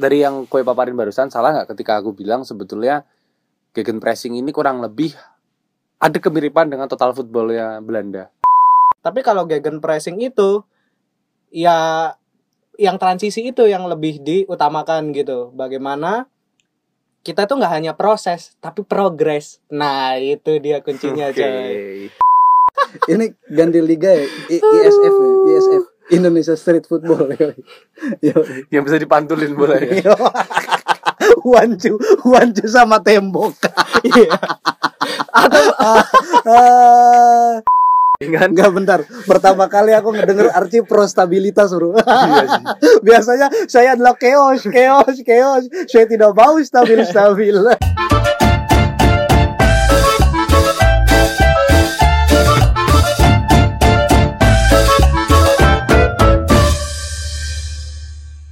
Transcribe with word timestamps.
dari 0.00 0.24
yang 0.24 0.48
kue 0.48 0.64
paparin 0.64 0.96
barusan 0.96 1.28
salah 1.28 1.52
nggak 1.52 1.76
ketika 1.76 2.00
aku 2.00 2.16
bilang 2.16 2.40
sebetulnya 2.40 3.04
gegen 3.76 4.00
pressing 4.00 4.34
ini 4.40 4.48
kurang 4.50 4.80
lebih 4.80 5.12
ada 6.00 6.16
kemiripan 6.16 6.72
dengan 6.72 6.88
total 6.88 7.12
footballnya 7.12 7.84
Belanda. 7.84 8.32
Tapi 9.04 9.20
kalau 9.20 9.44
gegen 9.44 9.84
pressing 9.84 10.16
itu 10.24 10.64
ya 11.52 12.10
yang 12.80 12.96
transisi 12.96 13.44
itu 13.52 13.68
yang 13.68 13.84
lebih 13.84 14.24
diutamakan 14.24 15.12
gitu. 15.12 15.52
Bagaimana 15.52 16.24
kita 17.20 17.44
tuh 17.44 17.60
nggak 17.60 17.74
hanya 17.76 17.92
proses 17.92 18.56
tapi 18.64 18.80
progres. 18.80 19.60
Nah, 19.68 20.16
itu 20.16 20.56
dia 20.56 20.80
kuncinya, 20.80 21.28
Oke. 21.28 21.36
coy. 21.36 21.76
Ini 23.06 23.24
ganti 23.52 23.78
liga 23.84 24.10
ya, 24.10 24.24
I- 24.50 24.64
ISF 24.64 25.14
ya, 25.14 25.32
ISF. 25.52 25.84
Indonesia 26.10 26.54
Street 26.54 26.84
Football 26.84 27.32
ya. 27.38 27.50
Yo. 28.20 28.42
Yang 28.68 28.82
bisa 28.90 28.96
dipantulin 28.98 29.54
bolanya. 29.54 29.94
Yo. 29.94 30.14
Wancu, 31.40 31.96
wancu 32.26 32.64
sama 32.68 33.00
tembok. 33.00 33.54
Iya. 34.00 34.32
Atau 35.28 35.64
Ah, 36.48 37.60
Dengan 38.16 38.48
Enggak 38.52 38.70
bentar. 38.72 39.00
Pertama 39.24 39.68
kali 39.68 39.92
aku 39.92 40.12
ngedenger 40.12 40.52
arti 40.52 40.80
pro 40.84 41.04
stabilitas, 41.04 41.72
Bro. 41.72 41.96
Iya 41.96 42.44
sih. 42.48 42.64
Biasanya 43.00 43.46
saya 43.64 43.96
adalah 43.96 44.16
chaos, 44.16 44.64
chaos, 44.68 45.16
chaos. 45.24 45.64
Saya 45.88 46.04
tidak 46.04 46.32
mau 46.32 46.56
stabil-stabil. 46.56 47.56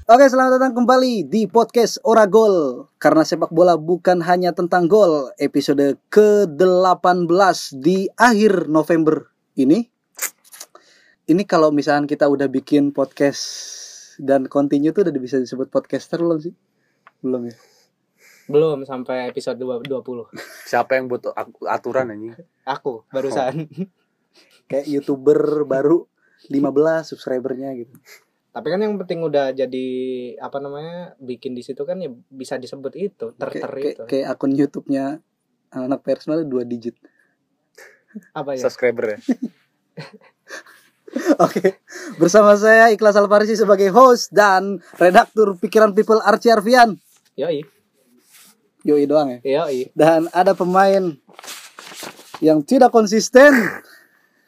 Oke, 0.08 0.24
selamat 0.24 0.56
datang 0.56 0.72
kembali 0.72 1.28
di 1.28 1.44
podcast 1.44 2.00
Oragol. 2.00 2.88
Karena 2.96 3.28
sepak 3.28 3.52
bola 3.52 3.76
bukan 3.76 4.24
hanya 4.24 4.56
tentang 4.56 4.88
gol. 4.88 5.28
Episode 5.36 6.00
ke-18 6.08 7.58
di 7.76 8.08
akhir 8.16 8.72
November 8.72 9.28
ini. 9.60 9.84
Ini 11.28 11.42
kalau 11.44 11.68
misalkan 11.68 12.08
kita 12.08 12.24
udah 12.24 12.48
bikin 12.48 12.96
podcast 12.96 13.44
dan 14.16 14.48
continue 14.48 14.96
tuh 14.96 15.04
udah 15.04 15.20
bisa 15.20 15.36
disebut 15.36 15.68
podcaster 15.68 16.16
belum 16.24 16.40
sih? 16.40 16.56
Belum 17.20 17.44
ya? 17.44 17.56
belum 18.48 18.88
sampai 18.88 19.28
episode 19.28 19.60
20. 19.60 19.84
siapa 20.64 20.96
yang 20.96 21.12
buat 21.12 21.36
ak- 21.36 21.68
aturan 21.68 22.08
anjing? 22.08 22.32
Aku 22.64 23.04
barusan. 23.12 23.68
Kayak 24.72 24.88
YouTuber 24.88 25.68
baru 25.68 26.08
15 26.48 27.12
subscribernya 27.12 27.76
gitu. 27.76 27.92
Tapi 28.58 28.74
kan 28.74 28.82
yang 28.82 28.98
penting 28.98 29.22
udah 29.22 29.54
jadi 29.54 29.86
apa 30.42 30.58
namanya 30.58 31.14
bikin 31.22 31.54
di 31.54 31.62
situ 31.62 31.86
kan 31.86 32.02
ya 32.02 32.10
bisa 32.26 32.58
disebut 32.58 32.90
itu 32.98 33.30
terter 33.38 33.70
kayak, 33.70 33.94
itu. 33.94 34.02
kayak 34.10 34.34
akun 34.34 34.50
YouTube-nya 34.50 35.22
anak 35.70 36.02
personal 36.02 36.42
dua 36.42 36.66
digit. 36.66 36.98
Apa 38.34 38.58
ya? 38.58 38.66
Subscriber 38.66 39.14
ya. 39.14 39.18
Oke, 41.46 41.78
bersama 42.18 42.58
saya 42.58 42.90
Ikhlas 42.90 43.14
Alfarisi 43.14 43.54
sebagai 43.54 43.94
host 43.94 44.34
dan 44.34 44.82
redaktur 44.98 45.54
Pikiran 45.54 45.94
People 45.94 46.18
Archie 46.18 46.50
Arfian. 46.50 46.98
Yoi, 47.38 47.62
Yoi 48.82 49.06
doang 49.06 49.38
ya. 49.38 49.40
yoi. 49.46 49.86
Dan 49.94 50.26
ada 50.34 50.58
pemain 50.58 51.14
yang 52.42 52.66
tidak 52.66 52.90
konsisten. 52.90 53.54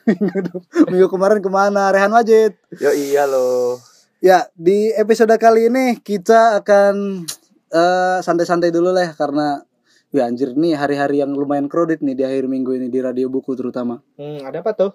Minggu 0.91 1.07
kemarin 1.07 1.39
ke 1.39 1.47
mana? 1.47 1.95
Rehan 1.95 2.11
Wajid. 2.11 2.59
Yo 2.83 2.91
iya 2.91 3.31
loh. 3.31 3.90
Ya, 4.21 4.53
di 4.53 4.93
episode 4.93 5.33
kali 5.41 5.73
ini 5.73 5.97
kita 5.97 6.61
akan 6.61 7.25
eh, 7.73 8.19
santai-santai 8.21 8.69
dulu 8.69 8.93
lah 8.93 9.17
karena 9.17 9.65
ya 10.13 10.29
anjir 10.29 10.53
nih 10.53 10.77
hari-hari 10.77 11.25
yang 11.25 11.33
lumayan 11.33 11.73
crowded 11.73 12.05
nih 12.05 12.13
di 12.13 12.25
akhir 12.29 12.45
minggu 12.45 12.77
ini 12.77 12.93
di 12.93 13.01
radio 13.01 13.33
buku 13.33 13.57
terutama. 13.57 14.05
Hmm, 14.21 14.45
ada 14.45 14.61
apa 14.61 14.77
tuh? 14.77 14.93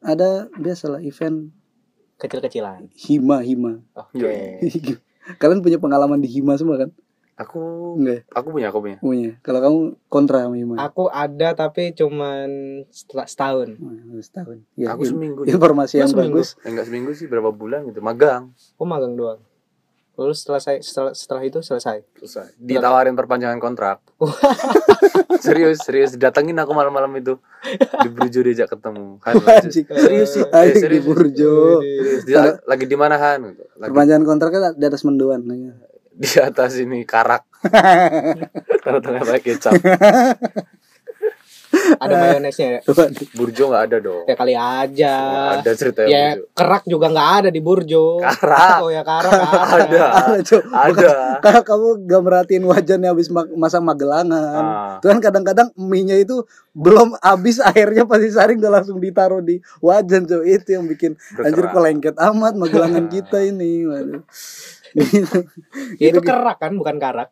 Ada 0.00 0.48
biasalah 0.56 1.04
event 1.04 1.52
Kecil-kecilan. 2.16 2.88
hima 2.96 3.44
hima. 3.44 3.84
Oke. 3.92 4.24
Yoi. 4.24 4.96
Kalian 5.40 5.60
punya 5.60 5.76
pengalaman 5.76 6.24
di 6.24 6.32
hima 6.32 6.56
semua 6.56 6.80
kan? 6.80 6.96
Aku 7.32 7.96
Enggak. 7.96 8.28
ya? 8.28 8.36
aku 8.36 8.46
punya, 8.52 8.66
aku 8.68 8.78
punya. 8.84 8.98
Punya. 9.00 9.30
Kalau 9.40 9.60
kamu 9.64 9.78
kontra 10.12 10.44
sama 10.44 10.56
hima. 10.60 10.76
Aku 10.76 11.08
ada 11.08 11.56
tapi 11.56 11.96
cuman 11.96 12.48
setelah 12.92 13.24
setahun. 13.24 13.68
Oh, 13.80 14.20
setahun. 14.20 14.60
Ya, 14.76 14.92
aku 14.92 15.08
in- 15.08 15.16
seminggu. 15.16 15.40
informasi 15.48 16.04
yang 16.04 16.12
seminggu? 16.12 16.44
bagus. 16.44 16.60
Eh, 16.60 16.68
enggak 16.68 16.86
seminggu 16.92 17.10
sih, 17.16 17.26
berapa 17.26 17.48
bulan 17.48 17.88
gitu. 17.88 18.04
Magang. 18.04 18.52
Aku 18.76 18.84
magang 18.84 19.16
doang. 19.16 19.40
Terus 20.12 20.44
setelah 20.44 20.60
saya 20.60 20.78
setelah, 20.84 21.16
setelah 21.16 21.40
itu 21.40 21.64
selesai. 21.64 22.04
Selesai. 22.20 22.52
Ditawarin 22.60 23.16
perpanjangan 23.16 23.56
kontrak. 23.56 24.04
serius, 25.40 25.80
serius. 25.88 26.12
Datengin 26.20 26.60
aku 26.60 26.76
malam-malam 26.76 27.08
itu. 27.16 27.40
Di 28.04 28.12
Burjo 28.12 28.44
diajak 28.44 28.76
ketemu. 28.76 29.16
Anjing. 29.24 29.88
serius 29.88 30.36
sih. 30.36 30.44
Eh, 30.44 30.52
Anjing 30.52 30.76
di 30.76 30.80
serius. 30.84 31.04
Burjo. 31.08 31.80
Serius. 31.80 32.22
Dia 32.28 32.60
lagi 32.68 32.84
di 32.84 32.92
mana 32.92 33.16
Han? 33.16 33.56
Lagi 33.56 33.88
Perpanjangan 33.88 34.24
kontraknya 34.28 34.76
di 34.76 34.84
atas 34.84 35.00
menduan. 35.08 35.40
Di 36.12 36.30
atas 36.36 36.76
ini 36.76 37.02
karak. 37.02 37.44
Karena 38.82 38.98
tengah 38.98 39.22
pakai 39.22 39.40
kecap. 39.42 39.72
Ada 41.72 42.14
mayonesnya 42.14 42.68
ya? 42.68 42.80
Burjo 43.32 43.72
nggak 43.72 43.84
ada 43.88 43.96
dong. 43.96 44.28
Ya 44.28 44.36
kali 44.36 44.52
aja. 44.52 45.14
Ada 45.56 45.72
cerita 45.72 46.04
Ya 46.04 46.36
Burjo. 46.36 46.52
kerak 46.52 46.82
juga 46.84 47.06
nggak 47.08 47.30
ada 47.40 47.48
di 47.48 47.60
Burjo. 47.64 48.20
Karak. 48.20 48.78
Oh 48.84 48.90
ya 48.92 49.00
karak 49.00 49.32
ada. 49.80 50.04
Ada. 50.36 50.56
Ada. 50.68 51.12
Kalau 51.40 51.62
kamu 51.64 51.88
gak 52.04 52.22
merhatiin 52.22 52.64
wajannya 52.68 53.08
habis 53.08 53.32
ma- 53.32 53.48
masang 53.56 53.82
magelangan. 53.82 54.62
Ah. 54.62 55.00
Itu 55.00 55.08
kan 55.08 55.18
kadang-kadang 55.22 55.72
mie-nya 55.74 56.20
itu 56.20 56.44
belum 56.72 57.16
habis 57.18 57.56
airnya 57.58 58.04
pasti 58.04 58.28
saring 58.28 58.60
udah 58.60 58.72
langsung 58.72 59.00
ditaruh 59.00 59.40
di 59.40 59.56
wajan 59.80 60.28
Cok. 60.28 60.42
Itu 60.44 60.68
yang 60.76 60.84
bikin 60.84 61.16
anjir 61.34 61.56
Berkerak. 61.64 61.72
kok 61.72 61.82
lengket 61.82 62.16
amat 62.20 62.52
magelangan 62.52 63.08
kita 63.08 63.40
ini. 63.40 63.88
Waduh. 63.88 64.20
Itu 66.02 66.20
kerak 66.20 66.58
kan 66.60 66.72
bukan 66.76 66.96
karak. 67.00 67.30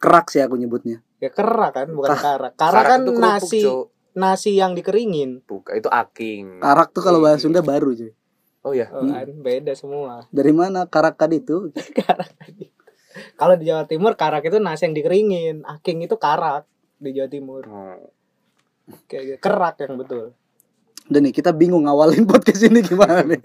Kerak 0.00 0.26
sih 0.32 0.40
aku 0.40 0.56
nyebutnya. 0.56 1.04
Ya 1.20 1.28
kerak 1.28 1.76
kan 1.76 1.88
bukan 1.92 2.16
karak. 2.16 2.52
Karak 2.56 2.72
Karak 2.72 2.84
kan 2.88 3.00
kerupuk, 3.04 3.20
nasi 3.20 3.60
Cok. 3.62 3.84
nasi 4.16 4.50
yang 4.56 4.72
dikeringin. 4.72 5.44
Bukan, 5.44 5.72
itu 5.76 5.88
aking. 5.92 6.64
Karak 6.64 6.90
tuh 6.96 7.02
kalau 7.04 7.20
bahasa 7.20 7.44
Sunda 7.44 7.60
baru 7.60 7.92
cuy. 7.92 8.12
Oh 8.60 8.72
ya. 8.76 8.88
Oh, 8.92 9.04
kan 9.04 9.28
beda 9.40 9.72
semua. 9.72 10.28
Dari 10.32 10.52
mana 10.52 10.84
karak 10.88 11.16
tadi 11.16 11.40
itu? 11.40 11.72
karak 12.00 12.32
tadi. 12.36 12.68
Kalau 13.36 13.54
di 13.56 13.68
Jawa 13.68 13.84
Timur 13.84 14.16
karak 14.16 14.46
itu 14.46 14.56
nasi 14.60 14.88
yang 14.88 14.94
dikeringin, 14.96 15.56
aking 15.78 16.04
itu 16.04 16.16
karak 16.16 16.64
di 17.00 17.12
Jawa 17.12 17.28
Timur. 17.28 17.62
Oh. 17.68 18.08
Kayak 19.06 19.22
gitu. 19.36 19.40
kerak 19.44 19.74
yang 19.84 19.94
betul. 20.00 20.34
Dan 21.10 21.26
nih 21.26 21.34
kita 21.34 21.50
bingung 21.50 21.90
ngawalin 21.90 22.22
podcast 22.30 22.70
ini 22.70 22.86
gimana 22.86 23.26
nih. 23.26 23.42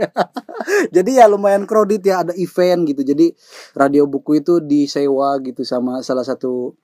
Jadi 0.96 1.18
ya 1.18 1.26
lumayan 1.26 1.66
crowded 1.66 2.06
ya 2.06 2.22
ada 2.22 2.34
event 2.38 2.86
gitu. 2.86 3.02
Jadi 3.02 3.34
radio 3.74 4.06
buku 4.06 4.46
itu 4.46 4.62
disewa 4.62 5.42
gitu 5.42 5.66
sama 5.66 6.06
salah 6.06 6.22
satu 6.22 6.78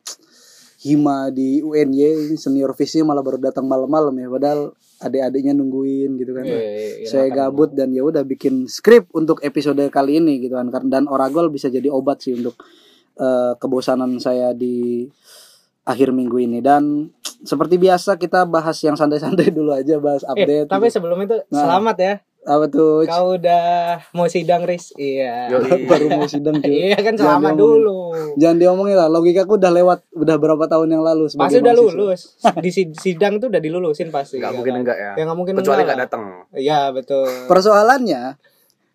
hima 0.81 1.29
di 1.29 1.61
UNY 1.61 2.33
senior 2.41 2.73
visnya 2.73 3.05
malah 3.05 3.21
baru 3.21 3.37
datang 3.37 3.69
malam-malam 3.69 4.17
ya 4.17 4.27
padahal 4.33 4.73
adik-adiknya 4.97 5.53
nungguin 5.53 6.17
gitu 6.17 6.33
kan. 6.33 6.45
Iya, 6.45 6.61
iya, 7.05 7.05
Saya 7.05 7.27
gabut 7.29 7.73
dan 7.77 7.93
ya 7.93 8.01
udah 8.01 8.25
bikin 8.25 8.65
skrip 8.65 9.05
untuk 9.13 9.45
episode 9.45 9.81
kali 9.93 10.17
ini 10.17 10.41
gitu 10.41 10.57
kan. 10.57 10.73
dan 10.89 11.05
Oragol 11.05 11.53
bisa 11.53 11.69
jadi 11.69 11.89
obat 11.93 12.25
sih 12.25 12.33
untuk 12.33 12.57
eh, 13.21 13.53
kebosanan 13.61 14.17
saya 14.17 14.57
di 14.57 15.05
akhir 15.91 16.09
minggu 16.09 16.37
ini 16.39 16.59
dan 16.59 17.11
seperti 17.41 17.75
biasa 17.75 18.15
kita 18.15 18.43
bahas 18.43 18.77
yang 18.79 18.93
santai-santai 18.93 19.49
dulu 19.53 19.71
aja 19.71 19.97
bahas 19.97 20.23
Eh, 20.23 20.31
update. 20.33 20.67
tapi 20.67 20.87
gitu. 20.87 20.95
sebelum 20.95 21.19
itu 21.19 21.35
Nah. 21.47 21.61
selamat 21.61 21.97
ya. 21.99 22.13
apa 22.41 22.65
tuh? 22.67 23.05
Kau 23.05 23.37
udah 23.37 23.61
mau 24.11 24.25
sidang 24.25 24.63
Riz? 24.63 24.89
Iya. 24.95 25.45
Yoi. 25.51 25.85
baru 25.85 26.09
mau 26.11 26.25
sidang 26.25 26.57
cuy. 26.57 26.89
Iya 26.89 26.97
kan 26.97 27.13
Jangan 27.13 27.37
selamat 27.37 27.51
diomongin. 27.53 27.61
dulu. 27.77 27.99
Jangan 28.33 28.57
diomongin 28.57 28.95
lah, 28.95 29.07
logikaku 29.07 29.53
udah 29.55 29.69
lewat 29.71 29.99
udah 30.11 30.35
berapa 30.35 30.65
tahun 30.65 30.87
yang 30.89 31.03
lalu 31.03 31.29
Pasti 31.29 31.37
udah 31.59 31.69
mahasiswa. 31.69 31.93
lulus. 31.93 32.21
Di 32.57 32.69
sid- 32.71 32.97
sidang 32.97 33.37
tuh 33.37 33.45
udah 33.47 33.61
dilulusin 33.61 34.09
pasti. 34.09 34.41
Nggak 34.41 34.47
ya 34.47 34.57
mungkin 34.57 34.73
kan? 34.73 34.81
enggak 34.81 34.97
ya. 34.97 35.11
Ya 35.13 35.23
nggak 35.23 35.37
mungkin 35.37 35.53
Kecuali 35.55 35.69
enggak 35.77 35.85
nggak 35.85 35.99
lah. 35.99 36.05
datang. 36.09 36.23
Iya 36.51 36.79
betul. 36.89 37.29
Persoalannya 37.45 38.21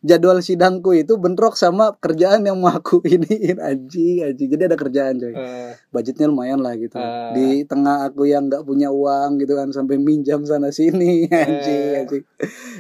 jadwal 0.07 0.39
sidangku 0.39 0.95
itu 0.95 1.19
bentrok 1.19 1.59
sama 1.59 1.99
kerjaan 1.99 2.47
yang 2.47 2.63
mau 2.63 2.71
aku 2.71 3.03
iniin 3.15 3.59
anjing 3.59 4.23
anjing. 4.23 4.49
Jadi 4.55 4.63
ada 4.71 4.79
kerjaan 4.79 5.19
coy. 5.19 5.35
Eh, 5.35 5.75
Budgetnya 5.91 6.31
lumayan 6.31 6.63
lah 6.63 6.79
gitu. 6.79 6.95
Ah. 6.95 7.35
Di 7.35 7.67
tengah 7.67 8.07
aku 8.07 8.31
yang 8.31 8.47
nggak 8.47 8.63
punya 8.63 8.95
uang 8.95 9.43
gitu 9.43 9.59
kan 9.59 9.75
sampai 9.75 9.99
minjam 9.99 10.47
sana 10.47 10.71
sini 10.71 11.27
anjing 11.35 11.83
Eh. 11.91 12.01
anjing. 12.07 12.25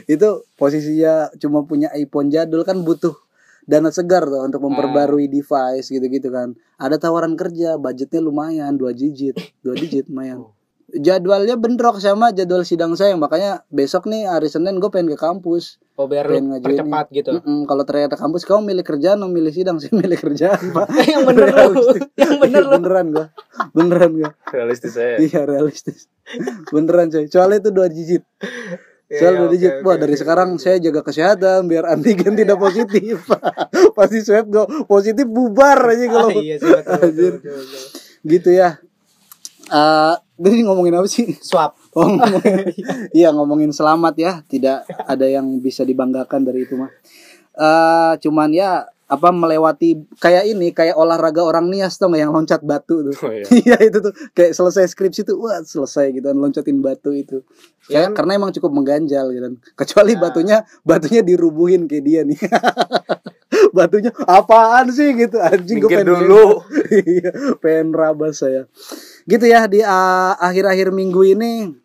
Itu 0.06 0.46
posisinya 0.54 1.34
cuma 1.42 1.66
punya 1.66 1.90
iPhone 1.92 2.30
jadul 2.30 2.62
kan 2.62 2.86
butuh 2.86 3.18
dana 3.66 3.90
segar 3.90 4.22
tuh 4.22 4.46
untuk 4.46 4.62
memperbarui 4.62 5.26
device 5.26 5.90
gitu-gitu 5.90 6.30
kan. 6.30 6.54
Ada 6.78 7.02
tawaran 7.02 7.34
kerja, 7.34 7.74
budgetnya 7.74 8.22
lumayan, 8.22 8.78
dua 8.78 8.94
digit, 8.94 9.34
dua 9.66 9.74
digit 9.74 10.06
lumayan. 10.06 10.46
Jadwalnya 10.88 11.58
bentrok 11.58 11.98
sama 11.98 12.30
jadwal 12.30 12.62
sidang 12.62 12.94
saya. 12.94 13.14
Makanya 13.14 13.66
besok 13.68 14.06
nih 14.06 14.30
hari 14.30 14.46
Senin 14.46 14.78
gue 14.78 14.90
pengen 14.90 15.10
ke 15.12 15.18
kampus. 15.18 15.82
Oh 15.96 16.04
biar 16.04 16.28
Pengen 16.28 16.52
ngajuin 16.52 16.62
percepat 16.84 17.06
gitu. 17.08 17.30
Mm-mm, 17.40 17.64
kalau 17.64 17.82
ternyata 17.88 18.20
kampus 18.20 18.44
kamu 18.44 18.68
milih 18.68 18.84
kerjaan 18.84 19.16
atau 19.16 19.32
milih 19.32 19.48
sidang 19.48 19.76
saya 19.82 19.96
milih 19.96 20.18
kerjaan 20.20 20.60
pak 20.76 20.86
yang 21.08 21.24
bener 21.24 21.48
lu, 21.72 21.82
yang 22.20 22.36
bener 22.36 22.62
lu. 22.68 22.72
beneran 22.76 23.06
gua. 23.16 23.26
Beneran 23.72 24.10
gua. 24.12 24.30
Realistis 24.52 24.92
saya. 24.92 25.16
Iya 25.16 25.48
realistis. 25.48 26.06
Beneran 26.68 27.08
coy. 27.08 27.24
Soalnya 27.32 27.64
itu 27.64 27.70
dua 27.72 27.88
digit. 27.88 28.22
Iya, 29.06 29.18
soal 29.22 29.32
dua 29.38 29.48
oke, 29.48 29.54
digit. 29.54 29.72
oke, 29.78 29.86
wah 29.86 29.96
dari 29.96 30.14
oke. 30.14 30.20
sekarang 30.20 30.48
saya 30.58 30.76
jaga 30.82 31.00
kesehatan 31.00 31.64
biar 31.64 31.86
antigen 31.88 32.36
tidak 32.36 32.58
positif. 32.60 33.24
Pasti 33.96 34.20
swab 34.20 34.46
gua 34.52 34.64
positif 34.84 35.24
bubar 35.24 35.80
aja 35.80 36.04
kalau 36.12 36.28
Ah, 36.28 36.36
iya 36.36 36.56
sih 36.60 36.68
betul, 36.68 36.92
betul, 37.00 37.30
betul, 37.40 37.54
betul. 37.56 37.82
gitu 38.26 38.50
ya 38.52 38.68
Eh, 39.66 40.14
tadi 40.38 40.62
ngomongin 40.62 40.94
apa 40.94 41.08
sih 41.10 41.34
Swap. 41.42 41.74
Oh, 41.96 42.06
ngomongin, 42.06 42.70
iya 43.10 43.32
ngomongin 43.34 43.72
selamat 43.74 44.14
ya, 44.14 44.32
tidak 44.46 44.86
ada 44.86 45.26
yang 45.26 45.58
bisa 45.58 45.82
dibanggakan 45.82 46.46
dari 46.46 46.62
itu 46.68 46.78
mah. 46.78 46.92
Eh 47.56 48.12
cuman 48.22 48.52
ya 48.52 48.84
apa 49.06 49.30
melewati 49.30 50.02
kayak 50.18 50.50
ini 50.50 50.74
kayak 50.74 50.98
olahraga 50.98 51.38
orang 51.38 51.70
nias 51.70 51.94
tuh 51.94 52.10
yang 52.12 52.34
loncat 52.34 52.58
batu 52.66 53.06
tuh. 53.06 53.14
oh, 53.14 53.30
iya. 53.30 53.46
Iya 53.62 53.76
itu 53.86 53.98
tuh 54.02 54.12
kayak 54.34 54.50
selesai 54.50 54.90
skripsi 54.90 55.22
tuh 55.22 55.38
wah 55.38 55.62
selesai 55.62 56.10
gitu 56.10 56.26
kan 56.26 56.36
loncatin 56.36 56.82
batu 56.82 57.14
itu. 57.14 57.46
Ya 57.86 58.10
kan? 58.10 58.18
karena 58.18 58.42
emang 58.42 58.50
cukup 58.50 58.74
mengganjal 58.74 59.30
gitu 59.30 59.42
kan. 59.46 59.54
Kecuali 59.78 60.12
Ya. 60.14 60.20
batunya 60.20 60.56
batunya 60.82 61.22
dirubuhin 61.22 61.86
kayak 61.86 62.02
dia 62.04 62.20
nih. 62.26 62.38
batunya 63.76 64.10
apaan 64.24 64.88
sih 64.88 65.12
gitu 65.12 65.36
anjing 65.36 65.84
Minggir 65.84 66.00
pengen 66.00 66.08
dulu. 66.24 66.44
Iya, 66.96 67.30
pengen 67.60 67.92
rabas 67.92 68.40
saya. 68.40 68.64
Gitu 69.28 69.44
ya 69.44 69.68
di 69.68 69.84
ah, 69.84 70.32
akhir-akhir 70.40 70.96
minggu 70.96 71.36
ini 71.36 71.76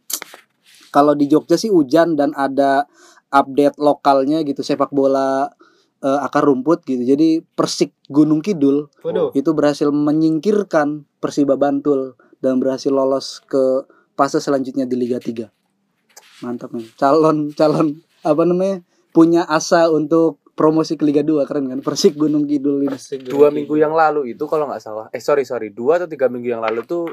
kalau 0.96 1.12
di 1.12 1.28
Jogja 1.28 1.60
sih 1.60 1.68
hujan 1.68 2.16
dan 2.16 2.32
ada 2.40 2.88
update 3.32 3.80
lokalnya 3.80 4.44
gitu 4.48 4.64
sepak 4.64 4.92
bola 4.92 5.52
eh, 6.00 6.20
akar 6.24 6.48
rumput 6.48 6.88
gitu. 6.88 7.04
Jadi 7.04 7.44
Persik 7.44 7.92
Gunung 8.08 8.40
Kidul 8.40 8.88
Waduh. 9.04 9.36
itu 9.36 9.52
berhasil 9.52 9.92
menyingkirkan 9.92 11.04
Persiba 11.20 11.60
Bantul 11.60 12.16
dan 12.40 12.58
berhasil 12.58 12.90
lolos 12.90 13.44
ke 13.46 13.86
fase 14.16 14.40
selanjutnya 14.40 14.88
di 14.88 14.96
Liga 14.98 15.18
3. 15.20 15.50
Mantap 16.46 16.74
nih. 16.74 16.90
Calon 16.98 17.54
calon 17.54 18.02
apa 18.22 18.44
namanya? 18.46 18.86
punya 19.12 19.44
asa 19.44 19.92
untuk 19.92 20.41
promosi 20.54 21.00
ke 21.00 21.04
Liga 21.04 21.24
2 21.26 21.48
keren 21.48 21.66
kan? 21.72 21.80
Persik 21.82 22.16
Gunung 22.20 22.46
Kidul 22.46 22.86
ini. 22.86 22.98
dua 23.28 23.50
minggu 23.50 23.76
yang 23.80 23.96
lalu 23.96 24.36
itu 24.36 24.44
kalau 24.46 24.68
nggak 24.68 24.84
salah. 24.84 25.08
Eh 25.16 25.22
sorry 25.24 25.48
sorry. 25.48 25.72
Dua 25.72 25.98
atau 26.02 26.08
tiga 26.08 26.28
minggu 26.28 26.52
yang 26.52 26.64
lalu 26.64 26.84
tuh 26.86 27.10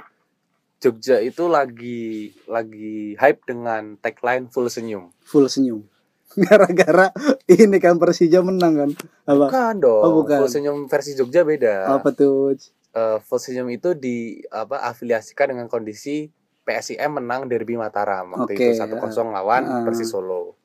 Jogja 0.79 1.19
itu 1.19 1.51
lagi 1.51 2.31
lagi 2.47 3.19
hype 3.19 3.43
dengan 3.43 3.99
tagline 3.99 4.47
full 4.47 4.71
senyum. 4.71 5.11
Full 5.27 5.51
senyum. 5.51 5.83
Gara-gara 6.47 7.11
ini 7.51 7.83
kan 7.83 7.99
Persija 7.99 8.45
menang 8.47 8.75
kan? 8.79 8.91
Apa? 9.27 9.51
Bukan 9.51 9.75
dong. 9.83 10.03
Oh, 10.07 10.13
bukan. 10.23 10.39
full 10.45 10.53
senyum 10.53 10.87
versi 10.87 11.19
Jogja 11.19 11.43
beda. 11.43 11.91
Apa 11.99 12.15
tuh 12.15 12.55
Eh, 12.99 13.19
full 13.21 13.39
senyum 13.39 13.69
itu 13.69 13.93
di 13.93 14.41
apa 14.49 14.81
afiliasikan 14.89 15.53
dengan 15.53 15.69
kondisi 15.69 16.33
PSIM 16.65 17.21
menang 17.21 17.45
derby 17.47 17.77
Mataram 17.77 18.33
waktu 18.33 18.57
Oke, 18.57 18.65
itu 18.73 18.81
satu 18.81 18.97
kosong 18.97 19.29
lawan 19.31 19.69
ah. 19.69 19.85
Persis 19.85 20.09
Solo. 20.09 20.57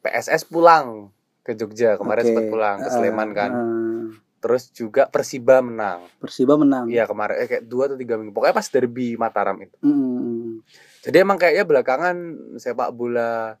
PSS 0.00 0.48
pulang 0.48 1.12
ke 1.48 1.56
Jogja 1.56 1.96
kemarin 1.96 2.22
Oke, 2.22 2.28
sempat 2.28 2.44
pulang 2.52 2.76
ke 2.84 2.90
Sleman 2.92 3.30
kan. 3.32 3.50
Ah, 3.56 4.04
terus 4.44 4.68
juga 4.68 5.08
Persiba 5.08 5.64
menang. 5.64 6.04
Persiba 6.20 6.60
menang. 6.60 6.92
Iya 6.92 7.08
kemarin 7.08 7.40
eh, 7.40 7.48
kayak 7.48 7.64
dua 7.64 7.88
atau 7.88 7.96
tiga 7.96 8.20
minggu. 8.20 8.36
Pokoknya 8.36 8.52
pas 8.52 8.68
derby 8.68 9.16
Mataram 9.16 9.56
itu. 9.64 9.72
Mm, 9.80 10.60
Jadi 11.08 11.16
emang 11.16 11.40
kayaknya 11.40 11.64
belakangan 11.64 12.16
sepak 12.60 12.92
bola 12.92 13.56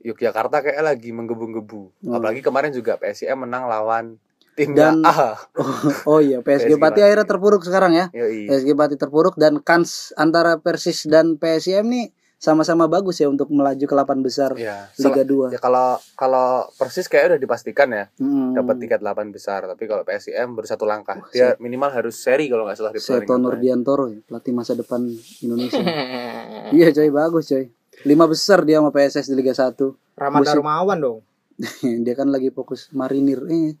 Yogyakarta 0.00 0.64
kayak 0.64 0.80
lagi 0.80 1.12
menggebu-gebu. 1.12 1.92
Hmm. 2.08 2.16
Apalagi 2.16 2.40
kemarin 2.40 2.72
juga 2.72 2.96
PSIM 2.96 3.36
menang 3.44 3.68
lawan 3.68 4.16
tim 4.56 4.72
Dan- 4.72 5.04
A. 5.04 5.36
oh, 5.60 6.16
oh 6.16 6.20
iya 6.24 6.40
PSG, 6.40 6.72
PSG 6.72 6.80
Pati 6.80 7.00
akhirnya 7.04 7.28
terpuruk 7.28 7.60
sekarang 7.60 7.92
ya. 7.92 8.08
Yoi. 8.16 8.48
PSG 8.48 8.72
Pati 8.72 8.96
terpuruk 8.96 9.36
dan 9.36 9.60
kans 9.60 10.16
antara 10.16 10.56
Persis 10.56 11.04
dan 11.04 11.36
PSIM 11.36 11.84
nih 11.84 12.15
sama-sama 12.36 12.84
bagus 12.86 13.16
ya 13.16 13.26
untuk 13.26 13.48
melaju 13.48 13.80
ke 13.80 13.94
8 13.94 14.20
besar 14.20 14.52
Iya. 14.54 14.92
Sel- 14.92 15.08
Liga 15.10 15.24
2 15.24 15.50
Ya 15.50 15.58
kalau 15.58 15.96
kalau 16.12 16.68
Persis 16.72 17.06
kayak 17.06 17.32
udah 17.32 17.40
dipastikan 17.40 17.88
ya 17.88 18.12
Mm. 18.14 18.52
dapat 18.54 18.76
tiket 18.78 19.00
8 19.00 19.28
besar, 19.30 19.64
tapi 19.64 19.84
kalau 19.84 20.02
PSIM 20.02 20.52
baru 20.52 20.64
satu 20.64 20.84
langkah. 20.84 21.16
Wah, 21.16 21.30
Dia 21.30 21.56
minimal 21.56 21.88
harus 21.90 22.14
seri 22.14 22.46
kalau 22.46 22.64
nggak 22.64 22.76
salah 22.76 22.92
di 22.92 23.00
Seto. 23.00 23.34
Nurdiantoro 23.34 24.08
ya, 24.08 24.20
pelatih 24.22 24.52
masa 24.52 24.72
depan 24.72 25.00
Indonesia 25.40 25.80
iya 26.72 26.90
coy 26.90 27.08
bagus 27.08 27.48
coy 27.48 27.64
lima 28.02 28.24
besar 28.24 28.60
dia 28.62 28.76
sama 28.76 28.90
PSS 28.90 29.26
di 29.26 29.34
Liga 29.34 29.50
1 29.50 29.72
Ramadan 30.14 30.44
Musim- 30.44 30.58
Rumawan 30.60 30.98
dong. 30.98 31.18
dia 32.04 32.12
kan 32.12 32.28
lagi 32.28 32.50
fokus 32.50 32.92
marinir 32.92 33.40
eh. 33.46 33.72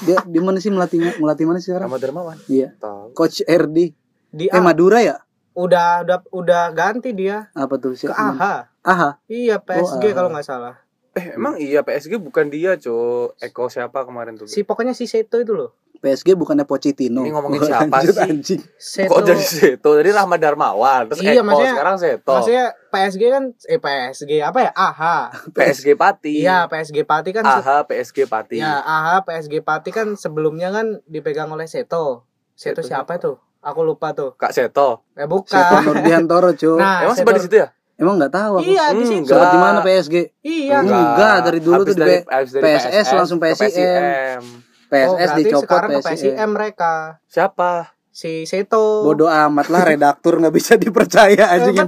dia 0.00 0.18
di 0.24 0.38
mana 0.38 0.56
sih 0.56 0.68
melatih 0.68 0.98
melatih 1.16 1.44
mana 1.44 1.58
sih 1.58 1.70
sekarang 1.70 1.86
Sama 1.86 1.98
Dermawan. 1.98 2.36
iya 2.46 2.74
Tahu. 2.74 3.10
coach 3.12 3.42
RD 3.42 3.94
Di 4.28 4.46
eh 4.46 4.52
A. 4.52 4.58
Madura 4.60 4.98
ya 5.00 5.18
udah 5.58 5.88
udah 6.00 6.18
udah 6.30 6.62
ganti 6.70 7.10
dia 7.10 7.50
apa 7.52 7.74
tuh 7.76 7.92
ke 7.92 8.06
siapa 8.06 8.14
AHA. 8.14 8.54
Aha 8.80 9.10
Iya 9.26 9.58
PSG 9.58 10.04
AHA. 10.04 10.14
kalau 10.14 10.30
nggak 10.30 10.46
salah. 10.46 10.74
Eh, 11.10 11.34
emang 11.34 11.58
iya 11.58 11.82
PSG 11.82 12.14
bukan 12.16 12.46
dia, 12.46 12.74
Cok. 12.74 13.42
Eko 13.42 13.66
siapa 13.66 14.06
kemarin 14.06 14.34
tuh? 14.34 14.46
Si 14.46 14.62
pokoknya 14.62 14.94
si 14.94 15.04
Seto 15.04 15.36
itu 15.36 15.50
loh. 15.50 15.74
PSG 15.98 16.38
bukannya 16.38 16.62
Pochettino 16.62 17.20
Ini 17.20 17.34
ngomongin 17.34 17.58
siapa 17.66 17.90
lanjut, 17.90 18.14
sih? 18.14 18.22
anjing 18.22 18.60
Seto. 18.78 19.10
Kok 19.10 19.26
jadi 19.26 19.42
Seto? 19.42 19.88
Tadi 19.92 20.10
Rahmat 20.12 20.38
Darmawan, 20.38 21.10
terus 21.10 21.18
Iya, 21.20 21.34
Eko, 21.34 21.42
maksudnya- 21.42 21.74
sekarang 21.74 21.96
Seto. 21.98 22.32
Maksudnya 22.32 22.64
PSG 22.88 23.22
kan 23.26 23.42
eh 23.66 23.80
PSG 23.80 24.30
apa 24.38 24.58
ya? 24.62 24.70
AHA. 24.70 25.16
PSG 25.58 25.86
Pati. 25.92 26.34
Iya, 26.38 26.58
PSG 26.64 27.02
Pati 27.02 27.30
kan 27.32 27.42
AHA 27.42 27.76
PSG 27.84 28.18
Pati. 28.24 28.56
Ya, 28.56 28.78
AHA 28.78 29.26
PSG 29.26 29.58
Pati 29.60 29.90
kan 29.90 30.14
sebelumnya 30.14 30.70
kan 30.70 31.02
dipegang 31.04 31.50
oleh 31.50 31.66
Seto. 31.66 32.30
Seto 32.54 32.78
Seto 32.78 32.86
siapa 32.86 33.18
itu? 33.18 33.34
Aku 33.60 33.80
lupa 33.82 34.12
tuh. 34.12 34.32
Kak 34.34 34.50
Seto. 34.50 35.02
Eh 35.12 35.24
Seto 35.24 35.28
bukan. 35.28 35.80
Nurdiantoro 35.84 36.50
cuy 36.52 36.76
Nah, 36.76 37.02
Emang 37.02 37.12
Seto- 37.12 37.26
sempat 37.26 37.34
di 37.34 37.42
situ 37.42 37.56
ya? 37.56 37.68
emang 37.94 38.14
nggak 38.14 38.30
tahu 38.30 38.52
aku 38.54 38.68
Iya, 38.68 38.84
di 38.88 39.02
situ. 39.02 39.18
Enggak. 39.18 39.30
sempat 39.32 39.48
di 39.48 39.58
mana 39.58 39.78
PSG 39.80 40.14
Iya. 40.40 40.76
Enggak. 40.80 41.36
dari 41.42 41.58
dulu 41.58 41.74
Habis 41.76 41.84
tuh 41.84 41.94
di 41.94 42.00
dari, 42.00 42.14
P- 42.16 42.28
habis 42.28 42.50
dari 42.50 42.62
PSS 42.64 43.06
langsung 43.12 43.38
ke 43.38 43.44
PSIM. 43.50 44.02
Oh, 44.38 44.86
PSS 44.88 45.18
berarti 45.20 45.42
dicopot 45.42 45.64
sekarang 45.66 45.88
ke 45.88 45.98
PSIM 45.98 46.14
PSIM 46.32 46.48
mereka. 46.48 46.92
Siapa? 47.26 47.70
Si 48.08 48.32
Seto. 48.44 49.02
bodoh 49.04 49.26
amat 49.26 49.66
lah 49.68 49.82
redaktur 49.84 50.38
nggak 50.38 50.50
bisa 50.52 50.74
dipercaya 50.74 51.38
anjing 51.48 51.78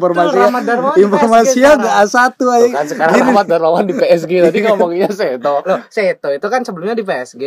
Darmawan 0.64 0.94
di 0.94 1.02
informasinya 1.02 1.70
PSG 1.74 1.80
nggak 1.80 1.94
A1 1.96 2.30
Tuh 2.32 2.48
anjing 2.48 2.70
kan 2.72 2.86
sekarang 2.86 3.12
Gini. 3.12 3.24
Rahmat 3.24 3.46
Darmawan 3.46 3.84
di 3.84 3.94
PSG 3.94 4.32
tadi 4.40 4.58
ngomonginnya 4.60 5.10
Seto. 5.10 5.54
Loh, 5.60 5.80
Seto 5.86 6.28
itu 6.28 6.46
kan 6.46 6.62
sebelumnya 6.62 6.94
di 6.94 7.02
PSG. 7.02 7.42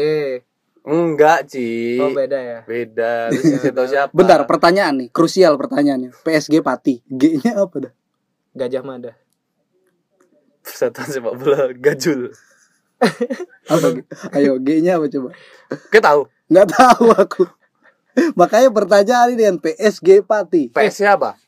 Enggak, 0.83 1.47
Ci. 1.47 1.95
Oh, 1.95 2.11
beda 2.11 2.35
ya. 2.35 2.59
Beda. 2.67 3.31
Seto 3.63 3.87
siapa? 3.87 4.11
bentar 4.11 4.43
pertanyaan 4.43 4.99
nih 4.99 5.09
krusial 5.09 5.55
pertanyaannya 5.55 6.11
PSG 6.23 6.59
Pati 6.59 6.99
G-nya 7.07 7.55
apa 7.55 7.87
dah 7.87 7.93
Gajah 8.53 8.83
Mada. 8.83 9.15
Persatuan 10.63 11.07
sepak 11.09 11.33
bola 11.35 11.71
Gajul. 11.71 12.31
apa 13.73 13.87
ayo 14.35 14.59
G-nya 14.59 14.99
apa 14.99 15.07
coba 15.07 15.29
Kita 15.91 16.03
tahu. 16.13 16.21
nggak 16.47 16.67
tahu 16.69 17.05
aku 17.11 17.43
makanya 18.37 18.69
pertanyaan 18.69 19.33
ini 19.33 19.39
dengan 19.39 19.57
PSG 19.59 20.21
Pati 20.23 20.69
PS 20.69 20.95
siapa? 20.99 21.39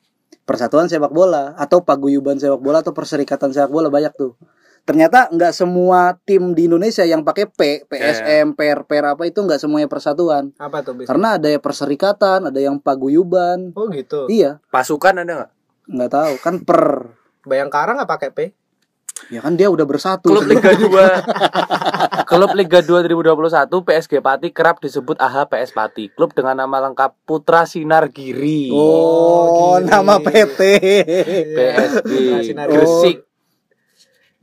Persatuan 0.45 0.85
Sepak 0.85 1.09
Bola 1.09 1.57
atau 1.57 1.81
Paguyuban 1.81 2.37
Sepak 2.37 2.61
Bola 2.61 2.85
atau 2.85 2.93
Perserikatan 2.93 3.49
Sepak 3.49 3.73
Bola 3.73 3.89
banyak 3.89 4.13
tuh. 4.13 4.37
Ternyata 4.85 5.33
nggak 5.33 5.49
semua 5.49 6.13
tim 6.23 6.53
di 6.53 6.69
Indonesia 6.69 7.01
yang 7.01 7.25
pakai 7.25 7.49
P, 7.49 7.89
PSM, 7.89 8.53
PER, 8.53 8.85
PER 8.85 9.17
apa 9.17 9.25
itu 9.25 9.41
nggak 9.41 9.57
semuanya 9.57 9.89
persatuan. 9.89 10.53
Apa 10.55 10.85
tuh 10.85 10.93
bisa? 10.93 11.09
Karena 11.09 11.41
ada 11.41 11.49
ya 11.49 11.57
perserikatan, 11.57 12.53
ada 12.53 12.59
yang 12.61 12.77
paguyuban. 12.77 13.73
Oh 13.73 13.89
gitu. 13.89 14.29
Iya, 14.29 14.61
Pasukan 14.69 15.19
ada 15.19 15.31
nggak? 15.41 15.51
nggak 15.85 16.11
tahu 16.11 16.33
kan 16.37 16.55
per. 16.61 16.83
Bayangkara 17.43 17.93
nggak 17.93 18.09
pakai 18.09 18.29
P? 18.29 18.39
Ya 19.31 19.39
kan 19.39 19.55
dia 19.55 19.71
udah 19.71 19.87
bersatu. 19.87 20.27
Klub 20.27 20.43
Liga 20.43 20.75
2 20.77 22.27
Klub 22.27 22.51
Liga 22.51 22.83
2 22.83 23.05
2021 23.07 23.71
PSG 23.71 24.13
Pati 24.19 24.51
kerap 24.51 24.77
disebut 24.77 25.15
AHA 25.15 25.47
PS 25.47 25.71
Pati 25.71 26.11
Klub 26.11 26.29
dengan 26.29 26.59
nama 26.59 26.83
lengkap 26.83 27.23
Putra 27.23 27.63
Sinar 27.63 28.11
Giri 28.11 28.69
Oh, 28.69 29.79
gini. 29.79 29.87
nama 29.87 30.19
PT. 30.19 30.59
PSG 31.47 32.03
Putra 32.03 32.39
Sinar 32.43 32.65
Giri. 32.67 32.75
Gresik 32.75 33.17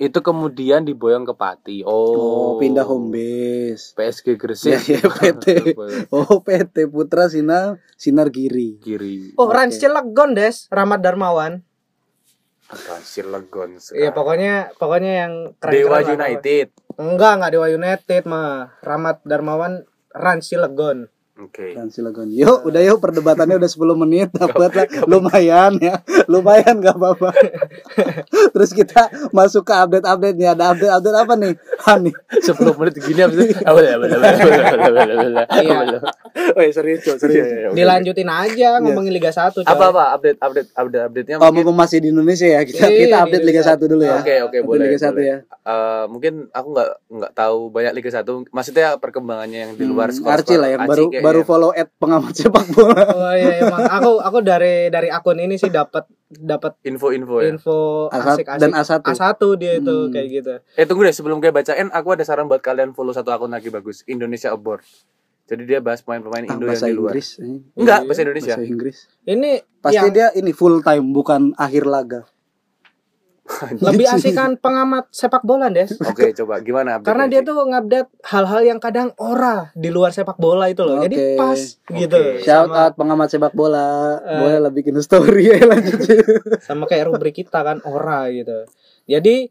Itu 0.02 0.18
kemudian 0.18 0.82
diboyong 0.82 1.22
ke 1.22 1.34
Pati 1.38 1.76
Oh, 1.86 1.94
Oh, 1.94 2.50
pindah 2.58 2.82
home 2.82 3.14
base. 3.14 3.94
PSG 3.94 4.34
Gresik 4.34 4.74
Ya, 4.74 4.82
ya, 4.82 5.06
PT. 5.06 5.78
Oh, 6.10 6.42
PT 6.42 6.90
Putra 6.90 7.30
Sinar 7.30 7.78
Sinar 7.94 8.34
Giri. 8.34 8.82
Giri 8.82 9.30
Oh, 9.38 9.46
Oke. 9.46 9.54
Rans 9.54 9.78
Cilegon 9.78 10.34
des, 10.34 10.66
Rahmat 10.74 10.98
Darmawan. 10.98 11.62
Cilegon 13.04 13.76
Iya, 13.92 14.16
pokoknya 14.16 14.72
pokoknya 14.80 15.12
yang 15.22 15.32
keren 15.60 15.72
Dewa 15.76 16.00
United 16.00 16.72
Enggak, 16.96 17.32
enggak 17.38 17.50
Dewa 17.52 17.68
United 17.68 18.22
mah. 18.24 18.80
Rahmat 18.80 19.22
Darmawan 19.28 19.84
Rans 20.10 20.48
Cilegon. 20.48 21.11
Oke. 21.34 21.72
dan 21.72 21.88
Cilegon. 21.88 22.28
Yuk, 22.28 22.64
udah 22.64 22.80
yuk 22.82 22.98
perdebatannya 22.98 23.56
udah 23.56 23.66
10 23.66 23.96
menit 23.98 24.28
dapat 24.32 24.70
lah. 24.70 24.86
Lumayan 25.06 25.80
ya. 25.80 25.98
Lumayan 26.26 26.76
gak 26.78 26.92
apa-apa. 26.92 27.32
Terus 28.54 28.70
kita 28.70 29.02
masuk 29.30 29.64
ke 29.64 29.74
update-update 29.74 30.36
nih. 30.36 30.48
Ada 30.50 30.64
update-update 30.70 31.16
apa 31.18 31.32
nih? 31.34 31.52
Hani. 31.82 32.12
10 32.36 32.52
menit 32.76 32.94
gini 32.98 33.20
habis 33.20 33.38
itu. 33.44 33.56
Ah, 33.58 33.72
boleh, 33.72 33.92
boleh, 33.96 34.12
boleh, 34.12 34.36
boleh, 34.38 34.60
boleh, 34.60 34.90
boleh, 34.92 35.16
boleh. 35.18 35.44
Iya. 35.50 35.72
Boleh. 35.74 36.00
Oh, 36.52 36.62
serius, 36.70 37.00
Cok, 37.02 37.16
serius. 37.18 37.44
Iya, 37.44 37.54
iya, 37.54 37.66
oke. 37.68 37.76
Dilanjutin 37.76 38.28
aja 38.28 38.68
ngomongin 38.78 39.12
Liga 39.12 39.30
1 39.30 39.52
coy. 39.54 39.64
Apa 39.64 39.84
apa 39.88 40.02
update 40.12 40.38
update 40.38 40.68
update 40.74 41.02
update-nya 41.02 41.36
Oh, 41.36 41.48
mungkin 41.48 41.64
mumpung 41.64 41.78
masih 41.78 41.98
di 41.98 42.08
Indonesia 42.08 42.46
ya. 42.46 42.60
Kita 42.62 42.84
Iya, 42.84 42.98
kita 43.02 43.16
update 43.22 43.42
Liga 43.42 43.62
Liga 43.62 43.76
1 43.76 43.90
dulu 43.90 44.02
ya. 44.02 44.16
Oke 44.18 44.34
oke 44.42 44.58
boleh. 44.62 44.84
Liga 44.86 44.98
1 45.00 45.10
boleh. 45.10 45.24
ya. 45.24 45.36
Eh, 45.62 46.04
mungkin 46.06 46.32
aku 46.50 46.68
nggak 46.70 46.88
nggak 47.08 47.32
tahu 47.32 47.58
banyak 47.68 47.92
Liga 47.94 48.10
1 48.12 48.24
Maksudnya 48.48 48.86
perkembangannya 48.96 49.58
yang 49.60 49.72
di 49.74 49.84
luar 49.84 50.08
Hmm, 50.08 50.16
skor. 50.18 50.32
Archie 50.34 50.56
lah 50.56 50.68
yang 50.68 50.82
baru 50.84 51.06
baru 51.22 51.40
follow 51.42 51.70
at 51.70 51.88
pengamat 51.94 52.34
sepak 52.34 52.66
bola. 52.70 53.04
Oh 53.06 53.32
iya 53.32 53.62
emang 53.62 53.82
aku 53.82 54.10
aku 54.18 54.38
dari 54.40 54.88
dari 54.88 55.08
akun 55.08 55.36
ini 55.36 55.54
sih 55.54 55.68
dapat 55.68 56.04
dapat 56.28 56.76
info-info 56.82 57.38
ya. 57.38 57.48
info 57.48 58.08
Asat- 58.08 58.42
asik-asik. 58.42 58.60
dan 58.60 58.70
A1. 58.72 59.00
A1 59.02 59.40
dia 59.56 59.72
itu 59.76 59.96
Hmm. 59.96 60.10
kayak 60.10 60.28
gitu. 60.28 60.52
Eh 60.72 60.84
tunggu 60.84 61.02
deh 61.02 61.12
sebelum 61.12 61.38
kayak 61.38 61.54
bacain 61.56 61.88
aku 61.88 62.08
ada 62.10 62.22
saran 62.22 62.44
buat 62.44 62.58
kalian 62.58 62.90
follow 62.90 63.10
satu 63.10 63.30
akun 63.30 63.50
lagi 63.50 63.68
bagus 63.68 64.02
Indonesia 64.04 64.48
Aboard. 64.48 64.82
Jadi 65.44 65.62
dia 65.64 65.78
bahas 65.78 66.00
pemain-pemain 66.00 66.44
Ah, 66.44 66.54
Indo 66.54 66.64
yang 66.64 66.70
bahasa 66.70 66.86
di 66.86 66.94
luar. 66.94 67.12
Inggris. 67.12 67.28
eh. 67.36 67.60
Enggak, 67.74 67.98
Iya, 67.98 68.06
bahasa 68.06 68.20
Indonesia. 68.22 68.54
Bahasa 68.54 68.64
Inggris. 68.64 68.96
Ini 69.22 69.50
Pasti 69.76 69.96
yang 69.98 70.08
dia 70.10 70.26
ini 70.32 70.50
full 70.50 70.80
time 70.80 71.06
bukan 71.10 71.52
akhir 71.56 71.84
laga. 71.84 72.20
Lebih 73.82 74.06
asik 74.06 74.38
kan 74.38 74.54
pengamat 74.54 75.10
sepak 75.10 75.42
bola 75.42 75.66
Des. 75.66 75.90
Oke, 75.98 76.30
coba 76.30 76.62
gimana 76.62 76.98
update 76.98 77.06
Karena 77.10 77.24
dia 77.26 77.40
tuh 77.42 77.58
ngupdate 77.66 78.10
hal-hal 78.30 78.62
yang 78.62 78.78
kadang 78.78 79.10
ora 79.18 79.74
di 79.74 79.90
luar 79.90 80.14
sepak 80.14 80.38
bola 80.38 80.70
itu 80.70 80.86
loh. 80.86 81.02
Jadi 81.02 81.16
Oke. 81.18 81.38
pas 81.38 81.60
gitu. 81.90 82.20
Shout 82.42 82.70
Sama, 82.70 82.86
out 82.86 82.94
pengamat 82.94 83.28
sepak 83.34 83.54
bola. 83.54 84.18
Eh. 84.22 84.38
Boleh 84.38 84.58
lah 84.62 84.72
bikin 84.72 84.94
story 85.02 85.58
ya 85.58 85.58
lanjut. 85.66 85.98
sama 86.66 86.86
kayak 86.86 87.10
rubrik 87.10 87.34
kita 87.34 87.66
kan 87.66 87.82
ora 87.82 88.30
gitu. 88.30 88.66
Jadi 89.10 89.50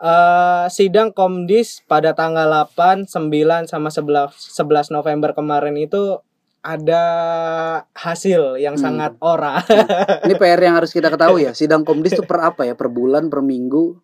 eh 0.00 0.66
sidang 0.72 1.12
Komdis 1.12 1.84
pada 1.84 2.16
tanggal 2.16 2.48
8, 2.72 3.04
9 3.04 3.68
sama 3.68 3.92
11 3.92 4.32
11 4.32 4.96
November 4.96 5.36
kemarin 5.36 5.76
itu 5.76 6.18
ada 6.60 7.04
hasil 7.90 8.56
yang 8.56 8.76
Hmm. 8.76 8.84
sangat 8.86 9.12
ora. 9.18 9.60
Ini 10.22 10.34
PR 10.40 10.60
yang 10.60 10.76
harus 10.76 10.90
kita 10.90 11.08
ketahui 11.08 11.44
ya. 11.44 11.52
Sidang 11.52 11.82
komdis 11.82 12.12
itu 12.12 12.22
per 12.22 12.44
apa 12.44 12.62
ya? 12.62 12.74
Per 12.74 12.86
bulan, 12.86 13.26
per 13.26 13.40
minggu, 13.40 13.96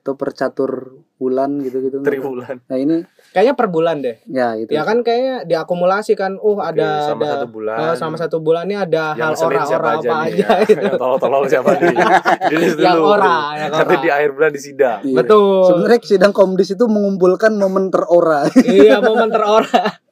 atau 0.00 0.14
per 0.14 0.30
catur 0.32 0.94
bulan 1.16 1.58
gitu-gitu. 1.58 1.98
tribulan. 2.00 2.62
Nah 2.62 2.76
ini 2.76 3.02
Kayaknya 3.26 3.54
per 3.54 3.68
bulan 3.68 3.96
deh. 4.00 4.16
ya 4.24 4.54
itu. 4.54 4.70
Ya 4.70 4.80
kan 4.80 5.02
kayaknya 5.02 5.44
diakumulasi 5.44 6.14
kan. 6.14 6.38
Oh, 6.38 6.56
Oke, 6.56 6.72
ada 6.72 7.04
sama 7.04 7.20
ada 7.20 7.32
satu 7.34 7.46
bulan. 7.50 7.76
Oh, 7.76 7.94
sama 7.98 8.16
satu 8.16 8.36
bulan 8.38 8.64
ini 8.64 8.76
ada 8.78 9.04
hal 9.12 9.18
Yang 9.18 9.34
siapa 9.34 9.50
ora-ora 9.50 9.66
aja 9.66 10.08
apa 10.08 10.16
aja 10.22 10.30
ya? 10.30 10.48
gitu. 10.62 10.84
Yang 10.86 10.94
tolol-tolol 10.96 11.42
siapa 11.44 11.70
nih? 11.74 11.96
Di 12.50 12.56
list 12.56 12.78
Yang 12.78 13.00
ora, 13.02 13.36
yang 13.58 13.70
Nanti 13.74 13.92
ora. 13.92 14.00
di 14.00 14.08
akhir 14.08 14.30
bulan 14.30 14.50
di 14.52 14.60
sidang. 14.62 15.00
Iya. 15.02 15.16
Betul. 15.18 15.58
Sebenarnya 15.66 15.98
sidang 16.00 16.32
komdis 16.32 16.68
itu 16.70 16.84
mengumpulkan 16.86 17.52
momen 17.52 17.90
terora. 17.90 18.40
iya, 18.62 19.02
momen 19.02 19.28
terora. 19.28 20.05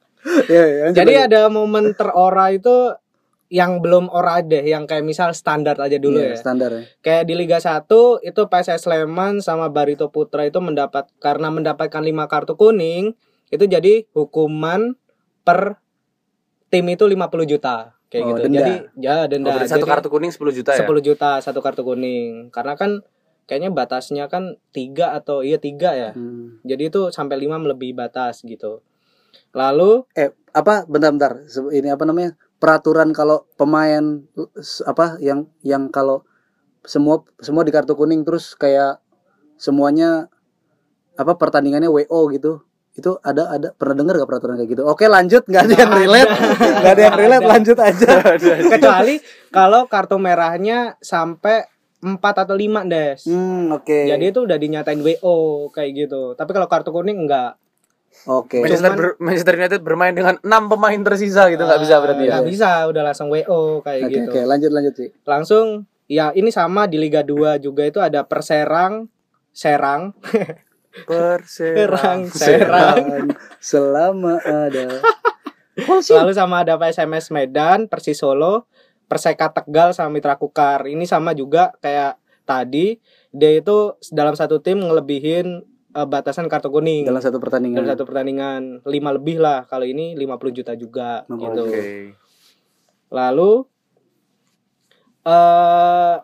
Ya, 0.49 0.63
ya, 0.65 0.77
lanjut, 0.89 0.97
Jadi 0.97 1.13
ada 1.15 1.41
momen 1.47 1.93
terora 1.93 2.49
itu 2.51 2.93
yang 3.53 3.77
belum 3.77 4.09
ora 4.09 4.41
deh, 4.41 4.65
yang 4.65 4.89
kayak 4.89 5.05
misal 5.05 5.29
standar 5.37 5.77
aja 5.77 6.01
dulu 6.01 6.17
Iya, 6.17 6.33
ya. 6.33 6.37
standar 6.37 6.69
ya. 6.73 6.81
Kayak 7.05 7.23
di 7.29 7.33
Liga 7.37 7.57
1 7.61 8.17
itu 8.25 8.41
PSS 8.49 8.89
Sleman 8.89 9.37
sama 9.39 9.69
Barito 9.69 10.09
Putra 10.09 10.49
itu 10.49 10.57
mendapat 10.57 11.07
karena 11.21 11.53
mendapatkan 11.53 12.01
5 12.01 12.25
kartu 12.25 12.57
kuning, 12.57 13.13
itu 13.53 13.63
jadi 13.69 14.09
hukuman 14.17 14.97
per 15.45 15.77
tim 16.73 16.89
itu 16.89 17.05
50 17.05 17.45
juta 17.45 17.93
kayak 18.09 18.23
Oh, 18.25 18.29
gitu. 18.33 18.39
denda. 18.49 18.57
Jadi 18.59 18.73
ya 18.97 19.15
denda. 19.29 19.49
Oh, 19.53 19.61
satu 19.61 19.85
Jadi 19.85 19.91
kartu 19.93 20.07
kuning 20.09 20.31
10 20.33 20.51
juta 20.51 20.71
ya? 20.73 20.81
10 20.81 21.01
juta 21.05 21.29
satu 21.39 21.59
kartu 21.61 21.85
kuning. 21.85 22.49
Karena 22.49 22.73
kan 22.73 23.05
kayaknya 23.45 23.69
batasnya 23.69 24.25
kan 24.25 24.57
tiga 24.73 25.13
atau 25.13 25.45
iya 25.45 25.61
tiga 25.61 25.93
ya. 25.93 26.11
Hmm. 26.17 26.57
Jadi 26.65 26.89
itu 26.89 27.13
sampai 27.13 27.37
5 27.37 27.61
melebihi 27.61 27.93
batas 27.93 28.41
gitu. 28.41 28.81
Lalu 29.55 30.03
Eh, 30.13 30.35
apa 30.51 30.83
bentar-bentar. 30.85 31.47
Ini 31.71 31.95
apa 31.95 32.03
namanya? 32.03 32.35
Peraturan 32.59 33.15
kalau 33.15 33.47
pemain 33.55 34.23
apa 34.87 35.19
yang 35.23 35.47
yang 35.63 35.87
kalau 35.91 36.27
semua 36.85 37.23
semua 37.41 37.63
di 37.65 37.71
kartu 37.73 37.97
kuning 37.97 38.23
terus 38.23 38.53
kayak 38.55 39.01
semuanya 39.55 40.27
apa 41.15 41.39
pertandingannya 41.39 41.87
WO 41.87 42.31
gitu. 42.35 42.63
Itu 42.95 43.19
ada 43.19 43.51
ada 43.51 43.75
pernah 43.75 43.95
dengar 43.99 44.23
gak 44.23 44.29
peraturan 44.31 44.55
kayak 44.55 44.71
gitu? 44.71 44.83
Oke, 44.87 45.11
lanjut, 45.11 45.43
nggak 45.43 45.63
ada 45.67 45.75
yang 45.75 45.93
relate. 45.99 46.31
ada. 46.31 46.75
Nggak 46.79 46.93
ada 46.95 47.03
yang 47.03 47.17
relate, 47.19 47.45
lanjut 47.47 47.77
aja. 47.79 48.07
kecuali 48.71 49.15
kalau 49.51 49.81
kartu 49.91 50.15
merahnya 50.15 50.95
sampai 51.03 51.67
4 51.99 52.21
atau 52.21 52.55
5 52.55 52.87
des. 52.87 53.19
Hmm, 53.27 53.73
oke. 53.75 53.99
Jadi 54.07 54.23
itu 54.29 54.39
udah 54.45 54.55
dinyatain 54.55 55.01
WO 55.03 55.67
kayak 55.75 55.91
gitu. 56.07 56.37
Tapi 56.39 56.51
kalau 56.55 56.67
kartu 56.71 56.95
kuning 56.95 57.27
enggak. 57.27 57.59
Oke. 58.25 58.63
Manchester, 58.63 58.89
Cuman- 58.89 58.99
ber- 58.99 59.17
Manchester 59.19 59.53
United 59.55 59.81
bermain 59.81 60.13
dengan 60.15 60.35
6 60.41 60.65
pemain 60.65 60.97
tersisa 60.97 61.45
gitu 61.47 61.61
nggak 61.61 61.77
bisa 61.77 61.95
berarti 62.01 62.23
ya. 62.25 62.31
Enggak 62.39 62.47
bisa, 62.49 62.69
udah 62.89 63.03
langsung 63.05 63.27
WO 63.29 63.79
kayak 63.81 64.01
Oke, 64.01 64.13
gitu. 64.17 64.29
oke, 64.31 64.39
lanjut 64.47 64.71
lanjut 64.73 64.93
sih. 64.95 65.09
Langsung 65.23 65.65
ya 66.05 66.31
ini 66.31 66.49
sama 66.49 66.85
di 66.85 66.97
Liga 66.97 67.21
2 67.21 67.57
juga 67.57 67.85
itu 67.85 68.01
ada 68.01 68.25
Perserang, 68.25 69.09
Serang, 69.51 70.17
Perserang, 71.09 72.31
Serang. 72.31 73.29
Selama 73.59 74.39
ada 74.39 74.87
Lalu 76.15 76.31
sama 76.31 76.63
ada 76.63 76.79
PSMS 76.79 77.29
Medan, 77.29 77.91
Persis 77.91 78.15
Solo, 78.15 78.63
Perseka 79.05 79.51
Tegal 79.51 79.91
sama 79.91 80.07
Mitra 80.09 80.39
Kukar. 80.39 80.87
Ini 80.87 81.03
sama 81.03 81.35
juga 81.35 81.75
kayak 81.77 82.15
tadi 82.47 82.95
dia 83.29 83.59
itu 83.59 83.91
dalam 84.09 84.33
satu 84.33 84.63
tim 84.63 84.79
ngelebihin 84.79 85.67
eh, 85.95 86.07
batasan 86.07 86.51
kartu 86.51 86.67
kuning. 86.67 87.07
dalam 87.07 87.23
satu 87.23 87.39
pertandingan. 87.39 87.81
dalam 87.81 87.89
satu 87.95 88.03
pertandingan 88.03 88.83
5 88.83 89.17
lebih 89.17 89.39
lah 89.39 89.63
kalau 89.65 89.87
ini 89.87 90.13
50 90.19 90.51
juta 90.51 90.73
juga 90.75 91.23
Oke. 91.31 91.39
gitu. 91.39 91.63
Oke. 91.71 91.83
Lalu 93.09 93.51
eh 95.25 96.15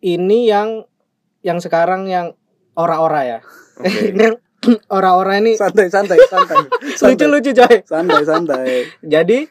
ini 0.00 0.48
yang 0.48 0.88
yang 1.44 1.60
sekarang 1.60 2.08
yang 2.08 2.32
ora-ora 2.76 3.22
ya. 3.24 3.38
Ini 3.84 4.36
ora-ora 4.96 5.40
ini 5.40 5.56
Santai, 5.56 5.88
santai, 5.88 6.20
santai. 6.32 6.68
lucu-lucu 7.00 7.50
coy. 7.56 7.76
Santai, 7.84 8.22
santai. 8.24 8.68
Jadi 9.16 9.48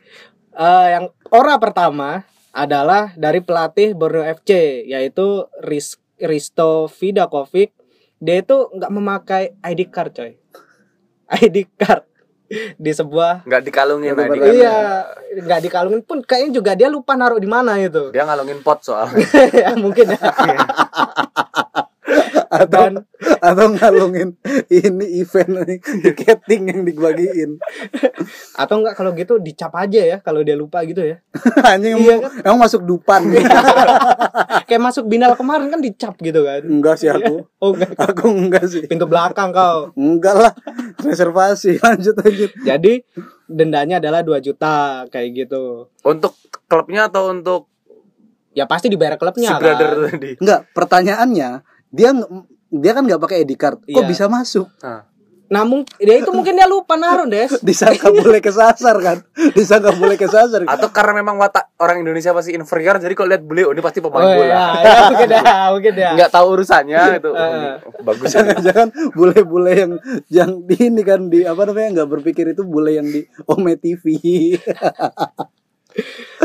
eh, 0.54 0.88
yang 0.94 1.10
ora 1.34 1.58
pertama 1.58 2.26
adalah 2.54 3.14
dari 3.18 3.42
pelatih 3.42 3.94
Borneo 3.94 4.26
FC 4.26 4.84
yaitu 4.86 5.50
Ris 5.66 5.98
Risto 6.20 6.90
Vidakovic. 6.90 7.74
Dia 8.20 8.36
itu 8.40 8.68
nggak 8.70 8.92
memakai 8.92 9.44
ID 9.60 9.82
card 9.88 10.12
coy. 10.12 10.32
ID 11.30 11.58
card 11.74 12.04
di 12.84 12.92
sebuah 12.92 13.46
Nggak 13.46 13.62
dikalungin 13.64 14.12
ID 14.12 14.34
card. 14.34 14.54
iya 14.54 14.78
nggak 15.40 15.62
dikalungin 15.62 16.02
pun 16.02 16.20
kayaknya 16.20 16.52
juga 16.52 16.72
dia 16.74 16.90
lupa 16.90 17.14
naruh 17.14 17.38
di 17.38 17.46
mana 17.46 17.78
itu 17.78 18.10
Dia 18.10 18.26
ngalungin 18.26 18.60
pot 18.60 18.82
soalnya. 18.82 19.22
ya 19.64 19.72
mungkin 19.78 20.10
ya. 20.10 20.20
Atau 22.50 22.82
dan 22.90 22.94
atau 23.38 23.66
ngalungin 23.70 24.34
ini 24.68 25.22
event 25.22 25.62
nih, 25.62 25.78
tiketing 26.02 26.62
yang 26.68 26.82
dibagiin. 26.82 27.62
atau 28.54 28.82
enggak 28.82 28.94
kalau 28.94 29.14
gitu 29.14 29.38
dicap 29.38 29.70
aja 29.74 30.02
ya 30.02 30.18
kalau 30.20 30.42
dia 30.42 30.54
lupa 30.54 30.82
gitu 30.82 31.00
ya 31.00 31.22
Anjing 31.70 31.96
Iya 31.96 32.16
emang, 32.18 32.34
emang 32.44 32.60
masuk 32.60 32.82
dupan. 32.84 33.22
kayak 34.68 34.82
masuk 34.82 35.06
binal 35.06 35.34
kemarin 35.34 35.70
kan 35.70 35.80
dicap 35.80 36.18
gitu 36.18 36.42
kan 36.42 36.62
enggak 36.62 36.96
sih 36.98 37.08
aku. 37.08 37.46
oh 37.64 37.72
enggak 37.72 37.92
Aku 37.96 38.26
enggak 38.28 38.66
sih. 38.66 38.84
pintu 38.86 39.06
belakang 39.06 39.50
kau 39.50 39.94
Enggak 39.94 40.36
lah. 40.36 40.54
Reservasi. 41.00 41.80
Lanjut 41.80 42.16
lanjut. 42.16 42.52
jadi 42.60 42.94
dendanya 43.46 43.98
adalah 43.98 44.22
2 44.22 44.38
juta 44.42 44.76
kayak 45.08 45.30
gitu 45.38 45.90
Untuk 46.04 46.34
klubnya 46.66 47.08
atau 47.08 47.30
untuk 47.30 47.70
ya 48.52 48.66
pasti 48.66 48.90
dibayar 48.90 49.14
si 49.14 49.20
klubnya 49.22 49.50
brother 49.56 49.90
kan 49.90 50.00
tadi? 50.12 50.32
Enggak, 50.38 50.60
pertanyaannya 50.74 51.50
dia 51.90 52.14
dia 52.70 52.92
kan 52.94 53.04
nggak 53.04 53.20
pakai 53.20 53.38
ID 53.42 53.54
card. 53.54 53.78
Kok 53.82 53.90
Iya. 53.92 54.06
bisa 54.06 54.26
masuk? 54.26 54.70
namun 55.50 55.82
dia 55.98 56.14
itu 56.14 56.30
mungkin 56.30 56.54
dia 56.54 56.70
lupa 56.70 56.94
naruh 56.94 57.26
des 57.26 57.50
Disangka 57.66 58.14
boleh 58.14 58.38
kesasar 58.38 58.94
kan? 59.02 59.18
Disangka 59.58 59.98
boleh 59.98 60.14
kesasar. 60.14 60.62
Atau 60.62 60.94
karena 60.94 61.18
memang 61.18 61.42
watak 61.42 61.74
orang 61.82 62.06
Indonesia 62.06 62.30
pasti 62.32 62.54
inferior 62.54 63.02
jadi 63.02 63.18
kalau 63.18 63.34
lihat 63.34 63.42
beli 63.42 63.66
oh 63.66 63.74
ini 63.74 63.82
pasti 63.82 63.98
oh 63.98 64.14
pemain 64.14 64.30
bola. 64.30 64.46
ya, 64.46 64.62
ya 64.78 64.94
mungkin 65.10 65.30
ya 65.34 65.42
mungkin 65.74 65.94
ya 65.98 66.12
Nggak 66.14 66.30
tahu 66.30 66.48
urusannya 66.54 67.02
itu. 67.18 67.30
Oh, 67.30 67.42
Eh. 67.42 67.50
ini, 67.50 67.68
oh, 67.82 67.92
bagus 68.06 68.30
ya. 68.30 68.46
Jangan-jangan 68.46 68.88
bule-bule 69.18 69.74
yang 69.74 69.92
yang 70.30 70.52
di 70.70 70.76
ini 70.86 71.02
kan 71.02 71.26
di 71.26 71.42
apa 71.42 71.66
namanya 71.66 71.90
nggak 71.98 72.10
berpikir 72.14 72.54
itu 72.54 72.62
bule 72.62 72.94
yang 72.94 73.10
di 73.10 73.26
Ome 73.50 73.74
TV. 73.74 74.06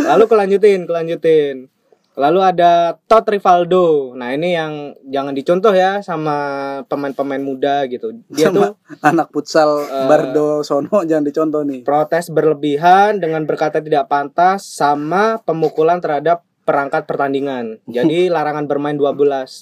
lalu 0.01 0.25
kelanjutin 0.25 0.89
kelanjutin 0.89 1.69
Lalu 2.15 2.41
ada 2.41 2.71
Todd 3.05 3.27
Rivaldo. 3.27 4.15
Nah, 4.15 4.31
ini 4.31 4.55
yang 4.55 4.73
jangan 5.05 5.35
dicontoh 5.35 5.71
ya 5.71 5.99
sama 5.99 6.37
pemain-pemain 6.85 7.39
muda 7.39 7.83
gitu. 7.85 8.15
Dia 8.29 8.49
Sama 8.49 8.55
tuh 8.55 8.71
anak 9.03 9.29
futsal 9.29 9.83
Eh, 9.83 10.07
Bardo 10.07 10.63
Sono 10.63 11.03
jangan 11.03 11.23
dicontoh 11.23 11.63
nih. 11.63 11.83
protes 11.83 12.31
berlebihan 12.31 13.19
dengan 13.19 13.43
berkata 13.43 13.79
tidak 13.79 14.07
pantas 14.07 14.63
sama 14.65 15.43
pemukulan 15.43 15.99
terhadap 15.99 16.43
perangkat 16.63 17.03
pertandingan. 17.05 17.83
Jadi 17.85 18.27
larangan 18.35 18.65
bermain 18.65 18.95
12 18.95 19.11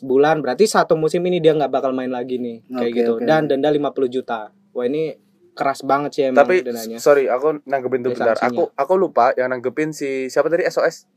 bulan 0.02 0.38
berarti 0.38 0.64
satu 0.64 0.92
musim 0.94 1.24
ini 1.24 1.40
dia 1.40 1.52
nggak 1.52 1.72
bakal 1.72 1.90
main 1.90 2.08
lagi 2.08 2.36
nih 2.36 2.62
kayak 2.62 2.84
Oke, 2.84 2.98
gitu. 3.00 3.12
oke. 3.16 3.24
Dan 3.24 3.48
denda 3.48 3.68
50 3.68 3.80
juta. 4.06 4.52
Wah, 4.70 4.84
ini 4.84 5.16
keras 5.52 5.80
banget 5.82 6.10
sih 6.12 6.22
emang 6.26 6.44
Tapi 6.44 6.62
dendanya. 6.62 6.96
sorry, 6.96 7.26
aku 7.26 7.64
nanggepin 7.64 8.00
tuh 8.02 8.12
Ya, 8.12 8.16
bentar. 8.32 8.36
Aku 8.44 8.68
aku 8.72 8.92
lupa 8.94 9.32
yang 9.32 9.48
nanggepin 9.48 9.90
si 9.90 10.28
siapa 10.28 10.46
tadi 10.46 10.64
SOS? 10.64 11.08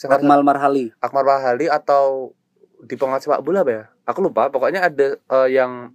Siapa 0.00 0.16
Akmal 0.16 0.40
Marhali. 0.40 0.88
Akmal 0.96 1.28
Wahali 1.28 1.68
atau 1.68 2.32
di 2.80 2.96
pengawas 2.96 3.20
sepak 3.20 3.44
bola 3.44 3.60
apa 3.60 3.72
ya? 3.72 3.84
Aku 4.08 4.24
lupa. 4.24 4.48
Pokoknya 4.48 4.88
ada 4.88 5.20
eh, 5.20 5.48
yang 5.52 5.92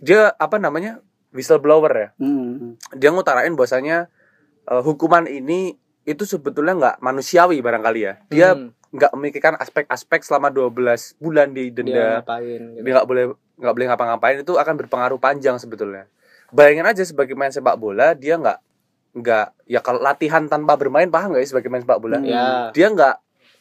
dia 0.00 0.32
apa 0.40 0.56
namanya 0.56 1.04
whistleblower 1.30 1.92
ya. 1.92 2.08
Hmm. 2.16 2.80
Dia 2.96 3.12
ngutarain 3.12 3.52
bahwasanya 3.52 4.08
eh, 4.64 4.80
hukuman 4.80 5.28
ini 5.28 5.76
itu 6.08 6.24
sebetulnya 6.24 6.72
nggak 6.72 6.96
manusiawi 7.04 7.60
barangkali 7.60 8.00
ya. 8.00 8.14
Dia 8.32 8.56
Hmm, 8.56 8.72
nggak 8.96 9.12
memikirkan 9.12 9.54
aspek-aspek 9.60 10.24
selama 10.24 10.48
12 10.48 11.20
bulan 11.20 11.52
di 11.52 11.68
dia 11.68 11.76
denda. 11.76 12.08
ngapain 12.24 12.60
gitu. 12.72 12.80
Dia 12.80 12.92
nggak 12.96 13.08
boleh 13.12 13.24
nggak 13.60 13.74
boleh 13.76 13.86
ngapa-ngapain 13.92 14.36
itu 14.40 14.52
akan 14.56 14.74
berpengaruh 14.80 15.20
panjang 15.20 15.60
sebetulnya. 15.60 16.08
Bayangin 16.48 16.88
aja 16.88 17.04
sebagai 17.04 17.36
main 17.36 17.52
sepak 17.52 17.76
bola 17.76 18.16
dia 18.16 18.40
nggak 18.40 18.56
nggak 19.18 19.68
ya 19.68 19.80
kalau 19.82 20.00
latihan 20.00 20.46
tanpa 20.46 20.78
bermain 20.78 21.10
paham 21.10 21.34
nggak 21.34 21.42
ya 21.44 21.48
sebagai 21.50 21.68
main 21.68 21.82
sepak 21.82 21.98
bola? 21.98 22.18
Hmm. 22.18 22.28
Ya. 22.28 22.44
dia 22.72 22.88
nggak 22.90 23.16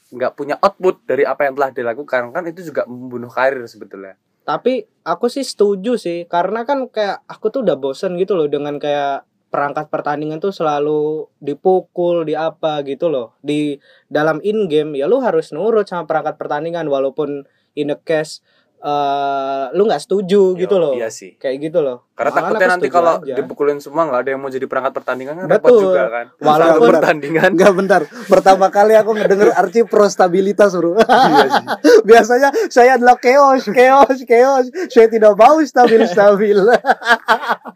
nggak 0.07 0.31
punya 0.39 0.55
output 0.63 1.03
dari 1.03 1.27
apa 1.27 1.49
yang 1.49 1.53
telah 1.59 1.71
dilakukan 1.75 2.31
kan 2.31 2.43
itu 2.47 2.71
juga 2.71 2.87
membunuh 2.87 3.27
karir 3.27 3.59
sebetulnya 3.67 4.15
Tapi 4.47 4.87
aku 5.03 5.27
sih 5.27 5.43
setuju 5.43 5.99
sih 5.99 6.23
karena 6.23 6.63
kan 6.63 6.87
kayak 6.87 7.27
aku 7.27 7.51
tuh 7.51 7.67
udah 7.67 7.75
bosen 7.75 8.15
gitu 8.15 8.39
loh 8.39 8.47
dengan 8.47 8.79
kayak 8.79 9.27
perangkat 9.51 9.91
pertandingan 9.91 10.39
tuh 10.39 10.55
selalu 10.55 11.27
dipukul 11.43 12.23
di 12.23 12.35
apa 12.35 12.79
gitu 12.87 13.11
loh 13.11 13.35
di 13.43 13.75
dalam 14.07 14.39
in 14.47 14.71
game 14.71 14.95
ya 14.95 15.07
lu 15.07 15.19
harus 15.19 15.51
nurut 15.51 15.87
sama 15.87 16.07
perangkat 16.07 16.39
pertandingan 16.39 16.87
walaupun 16.87 17.43
in 17.75 17.91
the 17.91 17.99
case 18.07 18.39
eh 18.87 19.65
lu 19.69 19.83
nggak 19.83 19.99
setuju 19.99 20.55
gitu 20.55 20.71
Yo, 20.71 20.79
loh 20.79 20.93
iya 20.95 21.11
sih 21.11 21.35
kayak 21.35 21.59
gitu 21.59 21.83
loh 21.83 22.07
karena 22.15 22.31
Malahan 22.31 22.43
takutnya 22.47 22.63
aku 22.63 22.73
nanti 22.73 22.87
kalau 22.87 23.13
aja. 23.19 23.35
dipukulin 23.35 23.77
semua 23.77 24.07
nggak 24.07 24.19
ada 24.23 24.29
yang 24.31 24.39
mau 24.39 24.47
jadi 24.47 24.63
perangkat 24.63 24.93
pertandingan 24.95 25.33
kan 25.35 25.45
Betul. 25.45 25.59
repot 25.59 25.71
juga 25.77 26.03
kan 26.07 26.25
Walaupun- 26.39 26.87
pertandingan 26.89 27.49
Enggak 27.49 27.73
bentar. 27.73 28.01
Pertama 28.25 28.65
kali 28.69 28.93
aku 28.93 29.11
ngedenger 29.11 29.49
arti 29.51 29.81
pro 29.83 30.07
stabilitas, 30.07 30.71
Bro. 30.71 30.95
iya 30.95 31.45
sih 31.47 31.65
Biasanya 32.09 32.49
saya 32.67 32.95
adalah 32.95 33.17
chaos, 33.17 33.65
chaos, 33.67 34.17
chaos. 34.23 34.65
Saya 34.87 35.07
tidak 35.07 35.33
mau 35.33 35.59
stabil-stabil. 35.59 36.57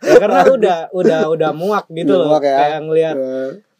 Ya, 0.01 0.17
karena 0.17 0.41
udah 0.47 0.77
udah 0.91 1.19
udah 1.29 1.49
muak 1.51 1.85
gitu 1.89 2.09
Udah 2.09 2.17
loh 2.17 2.27
muak 2.31 2.43
ya. 2.43 2.55
kayak 2.57 2.79
ngelihat 2.81 3.15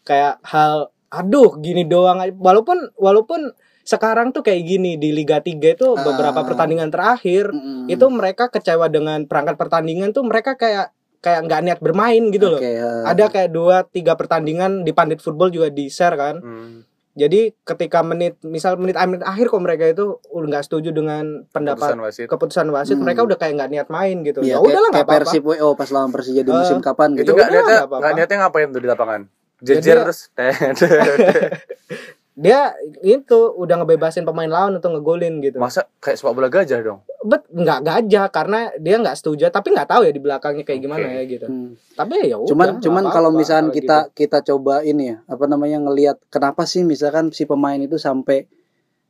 kayak 0.02 0.32
hal 0.44 0.74
aduh 1.08 1.58
gini 1.58 1.82
doang 1.82 2.18
walaupun 2.36 2.78
walaupun 2.94 3.50
sekarang 3.82 4.30
tuh 4.30 4.40
kayak 4.40 4.62
gini 4.62 4.94
di 4.94 5.10
Liga 5.10 5.38
3 5.38 5.50
itu 5.72 5.94
beberapa 5.96 6.36
Ah. 6.36 6.44
pertandingan 6.44 6.88
terakhir 6.88 7.48
Mm. 7.48 7.86
itu 7.86 8.06
mereka 8.06 8.46
kecewa 8.46 8.86
dengan 8.86 9.24
perangkat 9.24 9.54
pertandingan 9.54 10.10
tuh 10.10 10.22
mereka 10.22 10.54
kayak 10.54 10.90
kayak 11.18 11.40
nggak 11.44 11.60
niat 11.62 11.78
bermain 11.78 12.22
gitu 12.28 12.46
loh. 12.48 12.58
Ya. 12.58 13.06
Ada 13.06 13.26
kayak 13.28 13.50
dua 13.50 13.82
tiga 13.84 14.14
pertandingan 14.14 14.82
di 14.82 14.90
Pandit 14.90 15.18
Football 15.18 15.50
juga 15.50 15.68
di 15.68 15.86
share 15.86 16.14
kan. 16.14 16.36
Hmm. 16.36 16.82
Jadi 17.12 17.52
ketika 17.60 18.00
menit 18.00 18.40
misal 18.40 18.74
menit 18.74 18.96
menit 18.96 19.20
akhir 19.20 19.46
kok 19.46 19.60
mereka 19.60 19.84
itu 19.86 20.04
udah 20.26 20.48
nggak 20.48 20.64
setuju 20.64 20.90
dengan 20.90 21.44
pendapat 21.46 21.92
Keputusan 21.92 22.00
wasit 22.00 22.26
keputusan 22.26 22.66
wasit, 22.70 22.94
Hmm. 22.94 23.04
mereka 23.04 23.20
udah 23.20 23.36
kayak 23.36 23.52
nggak 23.54 23.70
niat 23.70 23.88
main 23.88 24.16
gitu. 24.22 24.40
Iya, 24.40 24.56
ya 24.56 24.58
udahlah 24.58 24.72
kayak, 24.88 24.94
nggak 24.96 25.04
apa-apa. 25.04 25.22
Persib 25.28 25.42
WO 25.44 25.68
pas 25.74 25.88
lawan 25.88 26.08
Persija 26.08 26.40
di 26.40 26.50
musim 26.50 26.78
kapan 26.80 27.08
itu 27.12 27.20
gitu. 27.20 27.32
nggak 27.32 27.44
udah, 27.44 27.54
niatnya 27.60 27.76
nggak 27.76 27.98
nggak 28.00 28.12
niatnya 28.16 28.36
ngapain 28.40 28.68
tuh 28.68 28.80
di 28.80 28.88
lapangan 28.88 29.20
Jadi 29.60 29.76
jejer 29.78 29.94
ya- 29.94 30.02
terus 30.02 30.20
Dia 32.42 32.74
itu 33.00 33.38
udah 33.54 33.78
ngebebasin 33.78 34.22
pemain 34.22 34.46
lawan 34.46 34.74
untuk 34.74 34.90
ngegolin 34.90 35.38
gitu. 35.38 35.56
masa 35.56 35.86
kayak 35.96 36.18
sepak 36.18 36.32
bola 36.32 36.48
gajah 36.48 36.82
dong 36.82 37.00
Bet 37.22 37.46
nggak 37.46 37.80
gajah 37.80 38.26
karena 38.28 38.58
dia 38.76 38.98
nggak 38.98 39.14
setuju, 39.14 39.46
tapi 39.48 39.70
nggak 39.70 39.86
tahu 39.86 40.02
ya 40.02 40.10
di 40.10 40.18
belakangnya 40.18 40.66
kayak 40.66 40.80
gimana 40.80 41.06
Oke. 41.06 41.14
ya 41.14 41.22
gitu. 41.24 41.46
Hmm. 41.46 41.78
Tapi 41.94 42.14
ya 42.26 42.34
udah. 42.34 42.50
Cuman 42.50 42.68
cuman 42.76 43.04
kalau 43.06 43.30
misalkan 43.30 43.70
kalau 43.70 43.78
kita 43.78 43.98
gitu. 44.02 44.14
kita 44.18 44.38
coba 44.44 44.82
ini 44.82 45.04
ya, 45.08 45.16
apa 45.24 45.44
namanya 45.46 45.78
ngelihat 45.80 46.18
kenapa 46.26 46.66
sih 46.66 46.82
misalkan 46.82 47.30
si 47.30 47.46
pemain 47.46 47.78
itu 47.78 47.94
sampai 47.94 48.50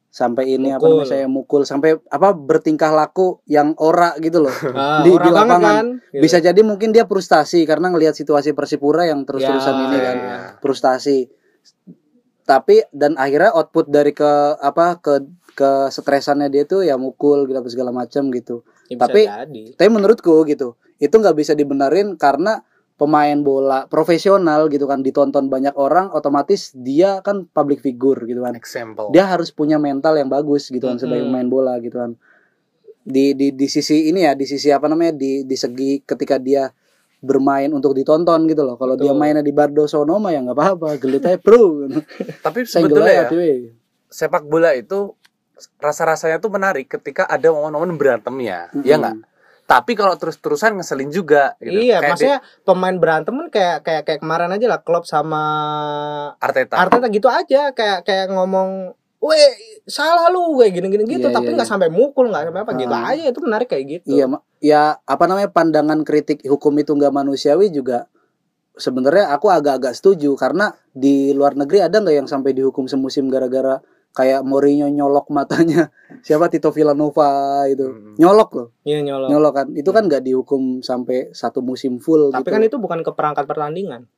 sampai 0.07 0.45
ini 0.53 0.69
apa 0.69 0.85
Mukul. 0.85 0.93
namanya 0.93 1.09
saya 1.09 1.25
mukul 1.25 1.63
sampai 1.65 1.97
apa 2.05 2.29
bertingkah 2.31 2.93
laku 2.93 3.41
yang 3.47 3.73
ora 3.79 4.13
gitu 4.19 4.45
loh. 4.45 4.53
Ah, 4.77 5.01
di- 5.01 5.09
di 5.11 5.31
banget 5.33 5.33
lapangan. 5.49 5.65
kan. 5.65 5.87
gitu. 6.07 6.21
Bisa 6.21 6.37
jadi 6.39 6.61
mungkin 6.61 6.93
dia 6.93 7.09
frustasi 7.09 7.65
karena 7.65 7.89
ngelihat 7.89 8.13
situasi 8.13 8.53
Persipura 8.53 9.09
yang 9.09 9.25
terus-terusan 9.25 9.73
Ya, 9.73 9.83
ini 9.83 9.99
kan. 9.99 10.17
ya. 10.19 10.37
Frustasi. 10.61 11.33
Tapi 12.43 12.83
dan 12.91 13.15
akhirnya 13.15 13.55
output 13.55 13.87
dari 13.87 14.11
ke 14.11 14.31
apa 14.59 14.99
ke 14.99 15.23
ke 15.53 15.71
stresannya 15.93 16.49
dia 16.49 16.65
tuh 16.65 16.83
ya 16.83 16.97
mukul 16.97 17.45
gitu 17.47 17.59
apa 17.61 17.69
segala 17.71 17.93
macam 17.95 18.33
gitu. 18.33 18.67
Ya, 18.91 18.97
tapi- 18.99 19.29
jadi. 19.29 19.63
Tapi 19.79 19.89
menurutku 19.93 20.43
gitu, 20.49 20.75
itu 20.99 21.13
nggak 21.13 21.37
bisa 21.39 21.53
dibenerin 21.55 22.17
karena 22.19 22.65
pemain 23.01 23.35
bola 23.43 23.91
profesional 23.91 24.71
gitu 24.71 24.87
kan 24.87 25.03
ditonton 25.03 25.51
banyak 25.51 25.75
orang 25.75 26.15
otomatis 26.15 26.71
dia 26.77 27.19
kan 27.25 27.51
public 27.51 27.83
figure 27.83 28.23
gitu 28.31 28.43
kan. 28.45 28.55
example 28.55 29.11
Dia 29.11 29.27
harus 29.27 29.51
punya 29.51 29.81
mental 29.83 30.15
yang 30.15 30.31
bagus 30.31 30.71
gitu 30.71 30.87
kan 30.87 31.03
sebagai 31.03 31.27
Mm-mm. 31.27 31.35
pemain 31.35 31.49
bola 31.51 31.75
gitu 31.83 31.99
kan. 31.99 32.15
Di 33.03 33.35
di 33.35 33.51
di 33.51 33.67
sisi 33.67 34.07
ini 34.07 34.23
ya, 34.23 34.39
di 34.39 34.47
sisi 34.47 34.71
apa 34.71 34.87
namanya 34.87 35.19
di 35.19 35.43
di 35.43 35.57
segi 35.59 35.99
ketika 36.07 36.39
dia 36.39 36.71
bermain 37.23 37.71
untuk 37.71 37.95
ditonton 37.95 38.51
gitu 38.51 38.67
loh. 38.67 38.75
Kalau 38.75 38.99
dia 38.99 39.15
mainnya 39.15 39.41
di 39.41 39.55
Bardo 39.55 39.87
Sonoma 39.87 40.35
ya 40.35 40.43
nggak 40.43 40.59
apa-apa, 40.59 40.99
gelut 40.99 41.23
aja 41.23 41.39
bro. 41.39 41.87
tapi 42.45 42.67
sebetulnya 42.67 43.27
ya 43.27 43.27
sepak 44.13 44.45
bola 44.45 44.77
itu 44.77 45.17
rasa-rasanya 45.79 46.43
tuh 46.43 46.51
menarik 46.53 46.91
ketika 46.91 47.25
ada 47.25 47.49
momen-momen 47.55 47.97
berantemnya 47.97 48.69
Mm-mm. 48.75 48.85
ya 48.85 48.99
nggak 48.99 49.17
tapi 49.63 49.97
kalau 49.97 50.13
terus-terusan 50.21 50.77
ngeselin 50.77 51.09
juga 51.09 51.57
gitu. 51.63 51.81
Iya, 51.81 52.03
Kayak 52.03 52.05
di 52.05 52.11
maksudnya 52.13 52.39
pemain 52.67 52.97
berantem 52.99 53.33
kan 53.33 53.49
kayak 53.49 53.79
kayak 53.87 54.03
kayak 54.05 54.21
kemarin 54.21 54.53
aja 54.53 54.67
lah 54.69 54.81
Klopp 54.85 55.09
sama 55.09 55.43
Arteta 56.43 56.77
Arteta 56.77 57.09
gitu 57.09 57.31
aja 57.33 57.73
kayak 57.73 58.05
kayak 58.05 58.27
ngomong 58.37 58.93
Weh, 59.23 59.55
salah 59.87 60.27
lu 60.35 60.59
kayak 60.59 60.83
gini-gini 60.83 61.07
gitu, 61.07 61.31
Iya, 61.31 61.35
tapi 61.35 61.55
iya, 61.55 61.63
nggak 61.63 61.71
sampai 61.71 61.89
mukul, 61.95 62.27
nggak 62.27 62.51
sampai 62.51 62.63
apa 62.67 62.73
gitu 62.75 62.91
Ah. 62.91 63.15
aja. 63.15 63.25
Itu 63.31 63.39
menarik 63.39 63.71
kayak 63.71 63.85
gitu. 63.87 64.07
Iya, 64.11 64.27
ya 64.59 64.83
apa 64.99 65.25
namanya 65.31 65.47
pandangan 65.55 66.03
kritik 66.03 66.43
hukum 66.43 66.75
itu 66.83 66.91
nggak 66.91 67.15
manusiawi 67.15 67.71
juga 67.71 68.11
sebenarnya 68.75 69.31
aku 69.31 69.47
agak-agak 69.47 69.95
setuju. 69.95 70.35
Karena 70.35 70.75
di 70.91 71.31
luar 71.31 71.55
negeri 71.55 71.87
ada 71.87 72.03
nggak 72.03 72.17
yang 72.19 72.27
sampai 72.27 72.51
dihukum 72.51 72.91
semusim 72.91 73.31
gara-gara 73.31 73.79
kayak 74.11 74.43
Mourinho 74.43 74.91
nyolok 74.91 75.31
matanya? 75.31 75.95
Siapa? 76.27 76.51
Tito 76.51 76.75
Villanova 76.75 77.63
itu. 77.71 77.87
Hmm. 77.87 78.19
nyolok 78.19 78.51
loh. 78.59 78.69
Iya 78.83 79.07
nyolong. 79.07 79.31
nyolok 79.31 79.53
kan? 79.55 79.67
Itu 79.71 79.95
kan 79.95 80.11
nggak 80.11 80.27
dihukum 80.27 80.83
sampai 80.83 81.31
satu 81.31 81.63
musim 81.63 82.03
full 82.03 82.35
Tapi 82.35 82.43
gitu 82.43 82.51
kan 82.51 82.63
itu 82.67 82.77
bukan 82.83 83.07
ke 83.07 83.15
perangkat 83.15 83.47
pertandingan. 83.47 84.11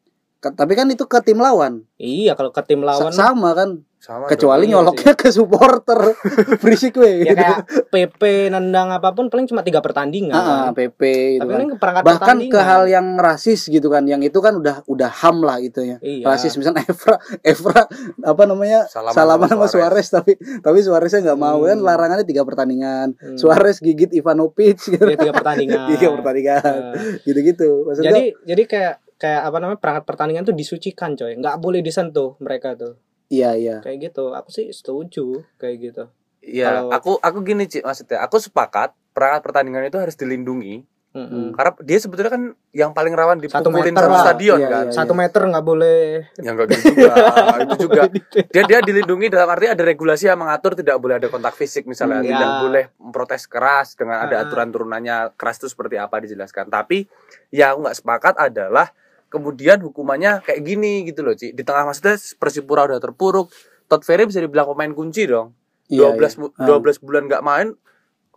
Tapi 0.51 0.73
kan 0.75 0.85
itu 0.87 1.03
ke 1.03 1.19
tim 1.21 1.39
lawan 1.39 1.81
Iya, 1.95 2.35
kalau 2.35 2.51
ke 2.51 2.61
tim 2.63 2.81
Sa- 2.81 2.89
lawan 2.91 3.11
sama 3.11 3.51
kan 3.55 3.71
sama 3.97 4.29
kecuali 4.29 4.69
iya 4.69 4.77
nyoloknya 4.77 5.17
ke 5.17 5.33
supporter 5.33 5.97
berisik 6.61 6.93
weh 6.95 7.25
ya 7.25 7.33
gitu. 7.33 7.41
kayak 7.41 7.59
PP 7.89 8.21
nendang 8.51 8.93
apa 8.93 9.11
pun 9.11 9.27
paling 9.27 9.49
cuma 9.49 9.65
tiga 9.65 9.81
pertandingan. 9.81 10.29
Ah, 10.31 10.69
ah, 10.69 10.71
PP 10.71 11.01
gitu 11.33 11.41
Tapi 11.41 11.53
kan. 11.55 11.69
perangkat 11.75 12.03
bahkan 12.05 12.21
pertandingan. 12.37 12.53
ke 12.53 12.61
hal 12.61 12.83
yang 12.87 13.07
rasis 13.17 13.65
gitu 13.65 13.89
kan 13.89 14.05
yang 14.05 14.21
itu 14.21 14.37
kan 14.39 14.53
udah 14.53 14.85
udah 14.85 15.09
ham 15.09 15.41
lah 15.41 15.57
gitu 15.59 15.81
ya 15.83 15.97
Iya. 15.99 16.21
rasis 16.27 16.53
misalnya 16.55 16.85
Evra 16.85 17.17
Evra 17.41 17.81
apa 18.23 18.43
namanya 18.45 18.85
Salaman 18.85 19.15
salaman 19.15 19.49
sama 19.49 19.65
sama 19.65 19.73
Suarez 19.73 20.07
tapi 20.11 20.33
tapi 20.61 20.79
Suareznya 20.81 21.25
nggak 21.25 21.41
mau 21.41 21.65
kan 21.65 21.73
Hmm. 21.75 21.87
larangannya 21.87 22.27
tiga 22.27 22.45
pertandingan 22.45 23.17
Hmm. 23.17 23.37
Suarez 23.37 23.81
gigit 23.81 24.13
Ivanovic 24.13 24.85
gitu 24.85 25.01
Iya, 25.01 25.17
tiga 25.17 25.33
pertandingan. 25.33 25.81
tiga 25.91 26.13
pertandingan 26.13 26.61
Nah, 26.85 26.93
gitu 27.23 27.41
gitu 27.43 27.69
maksudnya 27.85 28.11
jadi 28.11 28.23
jadi 28.45 28.63
kayak 28.67 28.95
kayak 29.25 29.41
apa 29.43 29.57
namanya 29.57 29.79
perangkat 29.79 30.05
pertandingan 30.05 30.45
tuh 30.45 30.53
disucikan 30.53 31.15
coy 31.15 31.33
nggak 31.35 31.57
boleh 31.57 31.81
disentuh 31.81 32.37
mereka 32.39 32.77
tuh 32.77 33.01
iya 33.27 33.57
iya 33.57 33.81
kayak 33.81 34.13
gitu 34.13 34.31
aku 34.31 34.53
sih 34.53 34.69
setuju 34.69 35.41
kayak 35.57 35.77
gitu 35.83 36.05
Iya, 36.41 36.69
Kalau- 36.85 36.93
aku 36.93 37.13
aku 37.19 37.39
gini 37.41 37.65
Cik 37.65 37.81
maksudnya. 37.83 38.21
Aku 38.21 38.37
sepakat 38.37 38.93
perangkat 39.11 39.41
pertandingan 39.43 39.81
itu 39.83 39.97
harus 39.97 40.13
dilindungi 40.13 40.85
Mm-mm. 41.11 41.55
karena 41.55 41.73
dia 41.81 41.97
sebetulnya 41.97 42.29
kan 42.29 42.43
yang 42.69 42.93
paling 42.93 43.15
rawan 43.15 43.39
Satu 43.39 43.71
dipukulin 43.71 43.81
meter 43.89 44.03
satu 44.03 44.13
lah. 44.13 44.21
stadion 44.21 44.59
Iya, 44.59 44.69
kan. 44.69 44.85
iya. 44.85 44.93
satu 44.93 45.13
meter 45.15 45.41
nggak 45.47 45.65
boleh 45.65 46.01
Ya 46.37 46.51
enggak 46.51 46.67
gitu 46.69 46.85
juga. 46.93 47.13
itu 47.65 47.75
juga 47.81 48.01
dia 48.45 48.63
dia 48.67 48.79
dilindungi 48.83 49.27
dalam 49.31 49.49
arti 49.49 49.65
ada 49.65 49.81
regulasi 49.81 50.27
yang 50.27 50.37
mengatur 50.37 50.75
tidak 50.75 50.99
boleh 50.99 51.17
ada 51.17 51.29
kontak 51.29 51.55
fisik 51.55 51.87
misalnya, 51.87 52.19
Hmm, 52.19 52.29
tidak 52.29 52.45
ya. 52.45 52.59
boleh 52.61 52.85
memprotes 52.99 53.47
keras 53.47 53.95
dengan 53.95 54.21
ada 54.21 54.37
Ah. 54.37 54.43
aturan 54.43 54.69
turunannya 54.69 55.17
keras 55.33 55.57
itu 55.57 55.71
seperti 55.71 55.97
apa 55.97 56.19
dijelaskan. 56.19 56.69
Tapi 56.69 57.09
yang 57.49 57.73
aku 57.73 57.89
nggak 57.89 57.97
sepakat 57.97 58.35
adalah 58.37 58.93
kemudian 59.35 59.79
hukumannya 59.81 60.41
kayak 60.41 60.63
gini 60.63 61.03
gitu 61.03 61.21
loh, 61.21 61.35
Ci. 61.35 61.51
Di 61.51 61.61
tengah 61.61 61.83
maksudnya 61.85 62.15
Persipura 62.35 62.87
udah 62.87 62.99
terpuruk, 62.99 63.51
Todd 63.85 64.01
Ferry 64.01 64.25
bisa 64.25 64.39
dibilang 64.39 64.65
pemain 64.67 64.91
kunci 64.91 65.27
dong. 65.27 65.51
Iya, 65.87 66.09
12 66.09 66.17
iya. 66.17 66.39
bu- 66.39 66.55
Ah. 66.55 66.67
12 66.71 66.97
bulan 66.99 67.23
nggak 67.25 67.43
main 67.43 67.69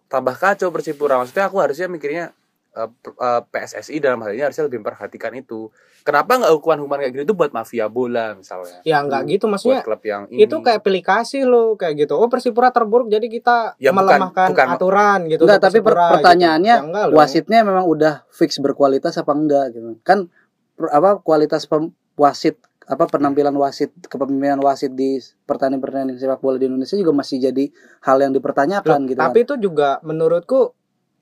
tambah 0.06 0.34
kacau 0.34 0.68
Persipura. 0.70 1.16
Maksudnya 1.16 1.46
aku 1.46 1.58
harusnya 1.58 1.86
mikirnya 1.86 2.26
eh, 2.74 2.90
p- 2.94 3.10
eh, 3.12 3.42
PSSI 3.44 3.98
dalam 3.98 4.22
hal 4.22 4.32
ini 4.32 4.44
harusnya 4.44 4.62
lebih 4.64 4.78
memperhatikan 4.80 5.34
itu. 5.34 5.74
Kenapa 6.04 6.38
nggak 6.38 6.54
hukuman 6.54 6.78
hukuman 6.78 7.00
kayak 7.00 7.12
gitu 7.12 7.24
itu 7.24 7.36
buat 7.36 7.50
mafia 7.50 7.88
bola 7.88 8.32
misalnya? 8.34 8.80
Ya 8.84 9.02
nggak 9.02 9.26
gitu 9.28 9.46
maksudnya 9.46 9.82
Buat 9.82 9.88
klub 9.90 10.04
yang 10.04 10.24
ini. 10.30 10.46
itu 10.46 10.56
kayak 10.58 10.82
pilih 10.82 11.02
kasih 11.02 11.44
lo 11.44 11.74
kayak 11.74 11.98
gitu. 12.00 12.14
Oh 12.14 12.28
Persipura 12.28 12.70
terburuk 12.70 13.08
jadi 13.08 13.26
kita 13.26 13.76
Ya, 13.78 13.90
bukan- 13.90 14.06
melemahkan 14.22 14.48
bukan- 14.48 14.70
aturan 14.72 15.20
gitu. 15.26 15.44
Enggak, 15.44 15.60
tapi 15.60 15.80
per- 15.80 15.90
Persipura, 15.90 16.14
pertanyaannya 16.14 16.70
gitu. 16.72 16.84
Ya, 16.84 16.88
enggak 16.88 17.06
loh. 17.08 17.16
wasitnya 17.18 17.60
memang 17.62 17.86
udah 17.88 18.14
fix 18.30 18.50
berkualitas 18.58 19.14
apa 19.16 19.32
enggak 19.32 19.66
gitu 19.72 19.98
kan 20.02 20.30
apa 20.80 21.20
kualitas 21.20 21.66
pem- 21.66 21.90
wasit 22.16 22.58
apa 22.84 23.04
penampilan 23.06 23.52
wasit 23.54 23.92
kepemimpinan 24.02 24.58
wasit 24.60 24.92
di 24.92 25.20
pertandingan 25.44 25.82
pertandingan 25.82 26.16
sepak 26.16 26.40
bola 26.40 26.56
di 26.56 26.66
Indonesia 26.66 26.96
juga 26.96 27.12
masih 27.12 27.42
jadi 27.42 27.68
hal 28.00 28.18
yang 28.18 28.32
dipertanyakan 28.32 29.00
Loh, 29.02 29.08
gitu 29.08 29.20
tapi 29.20 29.38
itu 29.42 29.54
juga 29.60 30.00
menurutku 30.02 30.72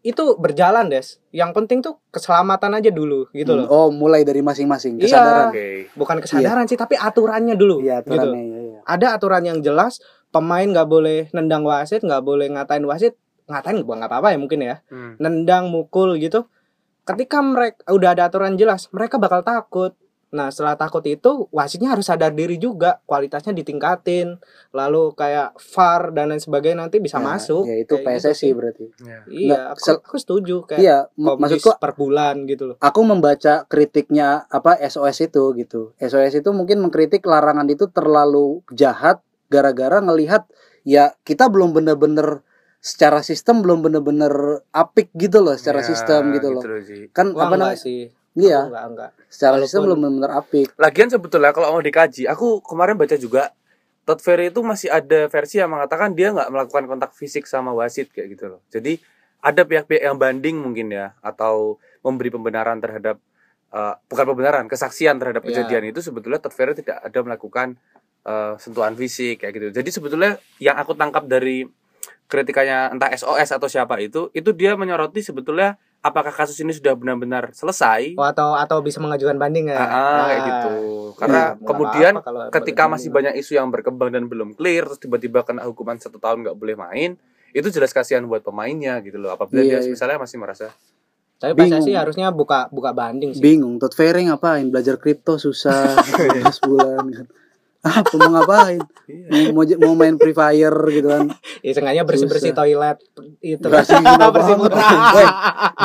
itu 0.01 0.37
berjalan 0.37 0.85
des. 0.85 1.17
Yang 1.31 1.51
penting 1.51 1.81
tuh 1.81 1.97
keselamatan 2.09 2.77
aja 2.77 2.93
dulu 2.93 3.25
kan. 3.25 3.33
gitu 3.33 3.51
Hmm, 3.51 3.59
loh. 3.59 3.67
oh 3.67 3.87
mulai 3.89 4.21
dari 4.21 4.37
masing-masing 4.39 5.01
Iya. 5.01 5.09
kesadaran 5.09 5.47
Oke. 5.49 5.65
Bukan 5.91 6.17
kesadaran 6.21 6.65
sih, 6.65 6.77
tapi 6.77 6.93
aturannya 6.93 7.57
dulu. 7.57 7.81
iya 7.81 7.99
gitu. 7.99 8.13
aturannya 8.13 8.43
iya, 8.43 8.59
iya. 8.61 8.79
Ada 8.85 9.17
aturan 9.17 9.41
yang 9.43 9.59
jelas. 9.59 9.97
Pemain 10.29 10.61
nggak 10.63 10.85
boleh 10.85 11.25
nendang 11.31 11.65
wasit, 11.65 12.05
nggak 12.05 12.21
boleh 12.21 12.53
ngatain 12.53 12.85
wasit. 12.85 13.17
Ngatain 13.47 13.81
gua 13.81 13.97
nggak 13.97 14.11
apa-apa 14.11 14.29
ya 14.29 14.37
mungkin 14.37 14.59
ya. 14.61 14.85
Hmm. 14.85 15.17
Nendang, 15.17 15.73
mukul 15.73 16.21
gitu. 16.21 16.45
Ketika 17.05 17.37
mereka 17.39 17.85
udah 17.87 18.09
ada 18.11 18.23
aturan 18.25 18.57
jelas, 18.57 18.89
mereka 18.89 19.15
bakal 19.15 19.39
takut. 19.39 19.93
Nah, 20.33 20.51
setelah 20.51 20.75
takut 20.75 20.99
itu 21.05 21.47
wasitnya 21.47 21.93
harus 21.93 22.09
sadar 22.09 22.33
diri 22.33 22.57
juga, 22.57 22.99
kualitasnya 23.05 23.55
ditingkatin. 23.55 24.35
Lalu 24.73 25.15
kayak 25.15 25.55
VAR 25.55 26.11
dan 26.11 26.33
lain 26.33 26.41
sebagainya 26.41 26.83
nanti 26.83 26.99
bisa 26.99 27.21
Nah, 27.21 27.37
masuk. 27.37 27.63
ya 27.63 27.77
itu 27.77 27.95
Kayak 27.95 28.19
gitu 28.19 28.27
PSSI 28.27 28.35
sih. 28.35 28.51
berarti 28.51 28.85
Ya. 28.99 29.19
Iya, 29.23 29.45
Nggak, 29.47 29.63
aku, 29.69 29.79
sel- 29.79 30.01
aku 30.03 30.17
setuju 30.17 30.55
kayak 30.65 30.79
iya 30.81 30.97
maksudku 31.15 31.69
per 31.77 31.93
bulan 31.93 32.35
gitu 32.45 32.63
loh. 32.67 32.75
aku 32.81 32.99
membaca 33.01 33.63
kritiknya 33.65 34.43
apa 34.49 34.75
SOS 34.75 35.23
itu 35.23 35.43
gitu. 35.55 35.93
SOS 35.95 36.41
itu 36.41 36.49
mungkin 36.51 36.81
mengkritik 36.81 37.23
larangan 37.23 37.69
itu 37.69 37.87
terlalu 37.87 38.65
jahat 38.73 39.21
gara-gara 39.47 40.01
ngelihat 40.01 40.49
ya 40.83 41.13
kita 41.21 41.47
belum 41.47 41.71
bener-bener 41.71 42.41
secara 42.85 43.25
sistem 43.25 43.65
belum 43.65 43.81
bener-bener 43.81 44.29
apik 44.69 45.09
gitu 45.17 45.41
loh 45.41 45.57
secara 45.57 45.81
Ya, 45.81 45.87
sistem 45.87 46.29
gitu 46.31 46.53
loh. 46.53 46.61
sih. 46.83 47.09
Kan 47.09 47.33
Wah, 47.33 47.49
apa 47.49 47.57
enggak 47.57 47.73
namanya? 47.73 47.81
sih. 47.81 48.13
Iya, 48.35 48.69
enggak, 48.69 48.85
enggak. 48.85 49.09
secara 49.25 49.51
Walaupun- 49.51 49.65
sistem 49.65 49.81
belum 49.81 49.97
bener-bener 49.97 50.31
apik. 50.33 50.67
Lagian 50.77 51.09
sebetulnya 51.09 51.49
kalau 51.49 51.67
mau 51.71 51.81
dikaji, 51.81 52.23
aku 52.25 52.61
kemarin 52.61 52.93
baca 52.93 53.17
juga 53.17 53.49
Todd 54.05 54.21
Ferry 54.21 54.47
itu 54.47 54.61
masih 54.61 54.93
ada 54.93 55.25
versi 55.25 55.57
yang 55.57 55.73
mengatakan 55.73 56.13
dia 56.13 56.29
nggak 56.29 56.45
melakukan 56.47 56.85
kontak 56.85 57.11
fisik 57.11 57.43
sama 57.43 57.73
wasit 57.73 58.13
kayak 58.13 58.37
gitu 58.37 58.45
loh. 58.47 58.61
Jadi 58.69 59.01
ada 59.39 59.61
pihak-pihak 59.61 60.03
yang 60.03 60.15
banding 60.15 60.55
mungkin 60.55 60.89
ya 60.89 61.17
atau 61.19 61.81
memberi 61.99 62.29
pembenaran 62.29 62.77
terhadap 62.77 63.17
eh, 63.67 63.93
bukan 64.05 64.25
pembenaran, 64.29 64.63
kesaksian 64.67 65.17
terhadap 65.17 65.41
Iya. 65.41 65.65
kejadian 65.65 65.89
itu 65.89 65.99
sebetulnya 65.99 66.37
Todd 66.37 66.53
Ferry 66.53 66.77
tidak 66.77 67.01
ada 67.01 67.19
melakukan 67.19 67.81
eh, 68.21 68.53
sentuhan 68.55 68.93
fisik 68.93 69.41
kayak 69.41 69.53
gitu. 69.53 69.67
Jadi 69.73 69.89
sebetulnya 69.91 70.31
yang 70.59 70.77
aku 70.77 70.93
tangkap 70.93 71.25
dari 71.25 71.65
kritikanya 72.25 72.89
entah 72.89 73.09
SOS 73.09 73.53
atau 73.53 73.65
siapa 73.65 73.97
itu, 73.99 74.29
itu 74.31 74.49
dia 74.51 74.73
menyoroti 74.73 75.21
sebetulnya 75.21 75.75
apakah 75.99 76.29
kasus 76.29 76.57
ini 76.59 76.69
sudah 76.69 76.93
benar-benar 76.93 77.49
selesai 77.51 78.13
Oh, 78.13 78.25
atau 78.25 78.53
atau 78.53 78.77
bisa 78.79 78.97
mengajukan 78.97 79.35
banding 79.35 79.69
ya. 79.69 79.77
Ah, 79.77 79.85
ah, 79.85 80.25
kayak 80.25 80.37
Nah, 80.37 80.45
gitu. 80.45 80.73
Karena 81.15 81.41
iya, 81.41 81.65
kemudian 81.65 82.13
apa-apa 82.13 82.25
kalau 82.25 82.41
ketika 82.51 82.83
banding. 82.83 82.93
masih 82.93 83.09
banyak 83.09 83.33
isu 83.37 83.51
yang 83.55 83.69
berkembang 83.69 84.09
dan 84.09 84.25
belum 84.25 84.53
clear, 84.53 84.85
terus 84.85 84.99
tiba-tiba 84.99 85.41
kena 85.41 85.63
hukuman 85.63 85.97
satu 85.97 86.17
tahun 86.17 86.43
nggak 86.43 86.55
boleh 86.55 86.75
main, 86.75 87.09
itu 87.51 87.67
jelas 87.69 87.89
kasihan 87.89 88.21
buat 88.23 88.41
pemainnya 88.41 88.99
gitu 88.99 89.17
loh. 89.17 89.31
Apabila 89.31 89.61
Iya, 89.61 89.79
dia 89.79 89.79
iya. 89.81 89.91
misalnya 89.91 90.17
masih 90.17 90.37
merasa 90.37 90.69
Tapi 91.35 91.51
Bingung. 91.57 91.83
PSSI 91.83 91.93
harusnya 91.93 92.27
buka 92.31 92.67
buka 92.69 92.89
banding 92.89 93.33
sih. 93.33 93.43
Bingung, 93.43 93.75
Todd 93.75 93.91
Ferry 93.91 94.23
ngapain? 94.23 94.71
Belajar 94.71 94.95
kripto 94.95 95.35
susah 95.35 95.93
12 96.15 96.63
bulan. 96.63 97.05
Apa 97.85 98.17
mau 98.17 98.29
ngapain? 98.33 98.81
Iya. 99.05 99.53
Mau, 99.53 99.61
mau, 99.61 99.63
mau 99.79 99.93
main 99.95 100.17
Free 100.17 100.33
Fire 100.33 100.73
gitu 100.89 101.05
kan. 101.05 101.29
Ya, 101.61 101.71
sengaja 101.71 102.01
bersih-bersih 102.01 102.49
Susah. 102.49 102.57
toilet 102.57 102.97
itu. 103.39 103.61
Bersih 103.61 104.01
Bersih 104.33 104.55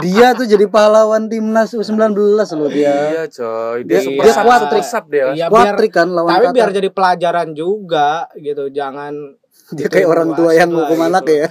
Dia 0.01 0.33
tuh 0.33 0.47
jadi 0.47 0.65
pahlawan 0.65 1.29
timnas 1.29 1.77
U19 1.77 2.17
loh 2.17 2.69
dia. 2.69 2.97
Iya, 3.13 3.25
coy. 3.29 3.85
Dia 3.85 3.93
Dia- 3.93 4.03
super 4.03 4.25
dia 4.25 4.35
kuat, 4.35 4.61
Trik. 4.67 4.85
dia. 5.07 5.25
Iya, 5.37 5.47
biar 5.47 5.75
trick 5.77 5.93
kan 5.93 6.09
lawan 6.09 6.31
tapi 6.33 6.45
Qatar. 6.47 6.57
biar 6.57 6.71
jadi 6.73 6.89
pelajaran 6.89 7.49
juga 7.53 8.11
gitu. 8.35 8.65
Jangan 8.71 9.13
dia 9.77 9.87
kayak 9.87 10.09
orang 10.09 10.29
tua 10.33 10.51
yang 10.51 10.71
gitu. 10.73 10.97
anak 10.97 11.25
ya. 11.29 11.47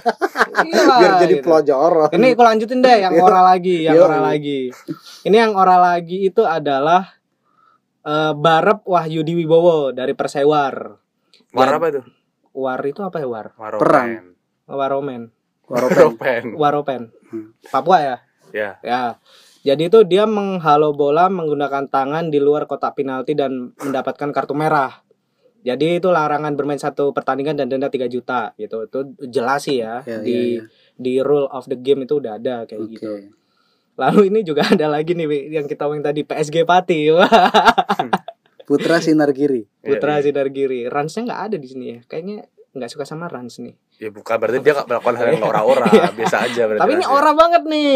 Iya, 0.60 0.82
biar 1.00 1.12
jadi 1.22 1.34
gitu. 1.38 1.46
pelajaran. 1.46 2.10
Ini 2.10 2.26
aku 2.34 2.42
lanjutin 2.42 2.78
deh 2.82 2.96
yang 2.98 3.14
Iya. 3.14 3.22
ora 3.22 3.40
lagi, 3.46 3.76
yang 3.86 3.94
ora 3.96 4.18
lagi. 4.20 4.60
Ini 5.22 5.36
yang 5.38 5.52
ora 5.54 5.76
lagi 5.78 6.26
itu 6.26 6.42
adalah 6.42 7.06
eh 8.00 8.32
Barep 8.32 8.84
Wahyudi 8.84 9.34
Wibowo 9.34 9.92
dari 9.92 10.12
Persewar. 10.12 10.96
War 11.50 11.68
Ya. 11.68 11.76
apa 11.76 11.86
itu? 11.88 12.00
War 12.52 12.80
itu 12.82 13.00
apa 13.00 13.16
ya 13.18 13.26
War? 13.26 13.46
Waropen. 13.54 13.80
Perang. 13.82 14.08
Waromen. 14.66 15.22
Waropen. 15.66 15.96
Waropen. 15.98 16.42
Waropen. 16.56 17.02
Hmm. 17.30 17.46
Papua 17.66 17.98
ya? 18.00 18.16
Ya. 18.50 18.70
Ya. 18.82 19.02
Jadi 19.60 19.92
itu 19.92 20.00
dia 20.02 20.24
menghalau 20.24 20.90
bola 20.90 21.28
menggunakan 21.28 21.84
tangan 21.86 22.32
di 22.32 22.40
luar 22.40 22.64
kotak 22.64 22.96
penalti 22.96 23.36
dan 23.36 23.76
mendapatkan 23.76 24.32
kartu 24.32 24.56
merah. 24.56 25.04
Jadi 25.60 26.00
itu 26.00 26.08
larangan 26.08 26.56
bermain 26.56 26.80
satu 26.80 27.12
pertandingan 27.12 27.52
dan 27.52 27.68
denda 27.68 27.92
3 27.92 28.08
juta 28.08 28.56
gitu. 28.56 28.88
Itu 28.88 28.98
jelas 29.28 29.68
sih 29.68 29.84
ya, 29.84 30.00
Ya, 30.08 30.24
di 30.24 30.56
ya, 30.56 30.64
ya. 30.64 30.64
di 30.96 31.12
rule 31.20 31.44
of 31.52 31.68
the 31.68 31.76
game 31.76 32.08
itu 32.08 32.16
udah 32.16 32.40
ada 32.40 32.64
kayak 32.64 32.80
Oke. 32.80 32.90
gitu. 32.96 33.12
Lalu 34.00 34.32
ini 34.32 34.40
juga 34.40 34.64
ada 34.64 34.88
lagi 34.88 35.12
nih 35.12 35.28
yang 35.52 35.68
kita 35.68 35.84
omongin 35.84 36.00
tadi 36.02 36.24
PSG 36.24 36.64
Pati. 36.64 37.12
Wah, 37.12 37.28
Putra 38.68 38.96
Sinar 38.98 39.28
Kiri. 39.30 39.68
Putra 39.78 40.16
Iya, 40.16 40.18
iya. 40.18 40.24
Sidargiri. 40.24 40.80
Ransnya 40.86 41.28
nggak 41.28 41.42
ada 41.44 41.56
di 41.56 41.68
sini 41.68 41.84
ya. 41.90 41.98
Kayaknya 42.06 42.48
nggak 42.70 42.86
suka 42.88 43.02
sama 43.02 43.26
Rans 43.26 43.58
nih. 43.58 43.74
Ya 43.98 44.08
bukan 44.08 44.38
berarti 44.38 44.62
dia 44.62 44.72
nggak 44.72 44.88
melakukan 44.88 45.14
hal 45.18 45.26
yang 45.28 45.44
ora-ora, 45.44 45.84
biasa 46.16 46.36
aja 46.46 46.62
berarti. 46.64 46.80
Tapi 46.80 46.92
ini 46.94 47.04
orang 47.04 47.34
banget 47.36 47.62
nih. 47.66 47.94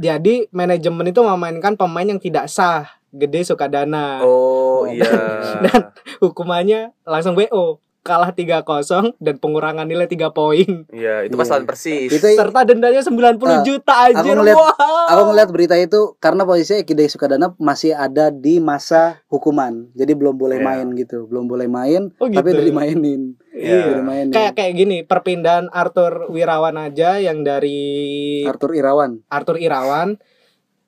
Jadi 0.00 0.34
manajemen 0.50 1.06
itu 1.06 1.20
memainkan 1.20 1.76
pemain 1.76 2.08
yang 2.08 2.18
tidak 2.18 2.48
sah. 2.48 2.88
Gede 3.10 3.42
Sukadana. 3.42 4.22
Oh, 4.22 4.86
iya. 4.86 5.04
Dan- 5.66 5.90
Hukumannya 6.18 6.94
langsung 7.02 7.34
WO. 7.34 7.78
Kalah 8.00 8.32
3-0 8.32 9.12
dan 9.20 9.36
pengurangan 9.36 9.84
nilai 9.84 10.08
3 10.08 10.32
poin. 10.32 10.88
Iya, 10.88 11.28
itu 11.28 11.36
pas 11.36 11.44
Iya. 11.44 11.52
lawan 11.52 11.66
Persis. 11.68 12.08
Itu 12.08 12.26
Serta 12.32 12.64
dendanya 12.64 13.04
90 13.04 13.52
Ah, 13.52 13.60
juta 13.60 13.94
anjir. 14.08 14.32
ngeliat- 14.32 14.56
Wah. 14.56 15.12
Aku 15.12 15.22
ngeliat 15.28 15.50
berita 15.50 15.76
itu 15.76 16.16
karena 16.16 16.42
posisinya 16.42 16.80
Ekide 16.80 17.04
Sukadana 17.06 17.52
masih 17.56 17.92
ada 17.92 18.32
di 18.32 18.56
masa 18.56 19.20
hukuman. 19.26 19.92
Jadi 19.92 20.16
belum 20.16 20.34
boleh 20.34 20.58
Iya. 20.58 20.66
main 20.66 20.86
gitu. 20.94 21.28
Belum 21.28 21.44
boleh 21.44 21.68
main, 21.68 22.08
Oh, 22.16 22.26
tapi 22.26 22.50
gitu. 22.50 22.56
udah 22.56 22.66
dimainin. 22.66 23.22
Iya. 23.52 24.00
Dimainin. 24.00 24.32
Kayak 24.32 24.52
kayak 24.56 24.72
gini, 24.74 24.96
perpindahan 25.04 25.68
Arthur 25.68 26.32
Wirawan 26.32 26.80
aja 26.80 27.20
yang 27.20 27.44
dari 27.44 28.40
Arthur 28.48 28.72
Irawan. 28.72 29.20
Arthur 29.28 29.60
Irawan 29.60 30.16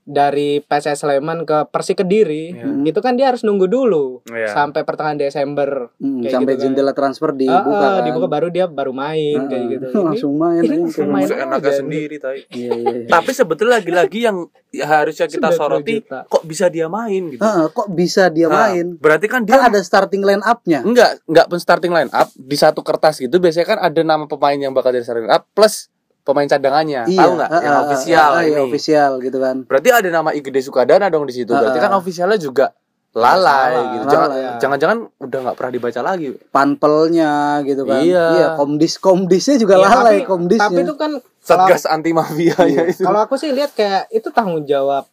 dari 0.04 0.58
PSS 0.58 1.00
Sleman 1.00 1.42
ke 1.42 1.66
Persik 1.66 2.00
Kediri. 2.00 2.50
Iya. 2.50 2.66
Itu 2.84 2.98
kan 2.98 3.14
dia 3.14 3.28
harus 3.28 3.40
nunggu 3.40 3.64
dulu 3.64 4.26
Iya. 4.26 4.50
sampai 4.50 4.82
pertengahan 4.82 5.14
Desember. 5.16 5.94
Hmm, 5.94 6.20
Kayak 6.20 6.32
sampai 6.32 6.46
gitu 6.48 6.58
kan. 6.58 6.64
jendela 6.68 6.92
transfer 6.92 7.30
dibuka 7.30 7.62
ah, 7.78 7.92
kan. 7.96 8.02
dibuka 8.02 8.26
baru 8.26 8.48
dia 8.48 8.66
baru 8.66 8.90
main 8.90 9.46
kayak 9.46 9.58
Ah, 9.58 9.70
gitu. 9.70 9.86
Ini 9.92 10.02
Langsung 10.04 10.32
main. 10.34 10.60
langsung 10.60 11.08
main. 11.08 11.26
Aja. 11.28 11.70
sendiri 11.72 12.16
tai. 12.16 12.42
Iya, 12.48 12.70
iya, 12.72 12.92
iya. 12.98 13.08
Tapi 13.08 13.30
sebetulnya 13.30 13.78
lagi-lagi 13.78 14.18
yang 14.20 14.36
ya 14.68 14.86
harusnya 14.90 15.26
kita 15.26 15.48
90 15.48 15.54
soroti 15.54 15.94
juta. 16.00 16.18
kok 16.26 16.42
bisa 16.42 16.66
dia 16.66 16.86
main 16.86 17.22
gitu. 17.28 17.40
Ah, 17.40 17.68
kok 17.68 17.88
bisa 17.88 18.26
dia 18.26 18.46
Nah, 18.46 18.68
main? 18.68 18.96
Berarti 18.96 19.26
kan 19.26 19.42
dia 19.42 19.54
Kan 19.54 19.68
ada 19.68 19.80
starting 19.80 20.20
line 20.20 20.42
up-nya. 20.42 20.82
enggak 20.82 21.22
enggak 21.24 21.46
pun 21.46 21.58
starting 21.58 21.90
line 21.90 22.10
up 22.10 22.26
di 22.32 22.54
satu 22.54 22.80
kertas 22.80 23.16
gitu 23.16 23.36
biasanya 23.36 23.66
kan 23.66 23.78
ada 23.80 24.00
nama 24.00 24.24
pemain 24.24 24.56
yang 24.56 24.72
bakal 24.72 24.90
jadi 24.90 25.02
starting 25.02 25.24
line 25.24 25.36
up 25.36 25.46
plus 25.48 25.86
pemain 26.22 26.46
cadangannya. 26.46 27.02
Tahu 27.06 27.32
nggak? 27.34 27.50
ah, 27.50 27.60
yang 27.60 27.76
official 27.84 28.30
ah, 28.30 28.38
ah, 28.38 28.42
ini. 28.42 28.50
iya, 28.50 28.60
official 28.62 29.10
gitu 29.18 29.38
kan. 29.38 29.56
Berarti 29.66 29.88
ada 29.90 30.08
nama 30.08 30.30
Igede 30.30 30.60
Sukadana 30.60 31.06
dong 31.06 31.26
di 31.26 31.34
situ. 31.34 31.50
Berarti 31.50 31.78
Ah, 31.78 31.84
kan 31.84 31.92
officialnya 31.94 32.38
juga 32.38 32.66
lalai 33.12 33.72
Salah. 33.76 33.92
gitu. 33.92 34.04
Jangan 34.08 34.28
jangan-jangan 34.56 34.98
udah 35.20 35.38
nggak 35.44 35.56
pernah 35.56 35.72
dibaca 35.72 36.00
lagi. 36.00 36.28
Panpelnya 36.48 37.32
gitu 37.62 37.82
kan. 37.84 38.00
Iya. 38.00 38.56
komdis 38.56 38.94
komdisnya 38.96 39.56
juga 39.56 39.74
Ya, 39.76 39.84
lalai 39.84 40.22
tapi, 40.22 40.26
komdisnya. 40.26 40.64
tapi 40.70 40.80
itu 40.80 40.94
kan 40.96 41.12
kalau, 41.42 41.66
Satgas 41.68 41.84
anti 41.84 42.14
mafia 42.14 42.54
ya 42.64 42.86
itu. 42.86 43.02
kalau 43.02 43.18
aku 43.20 43.34
sih 43.34 43.50
lihat 43.50 43.74
kayak 43.74 44.08
itu 44.08 44.30
tanggung 44.30 44.64
jawab 44.64 45.04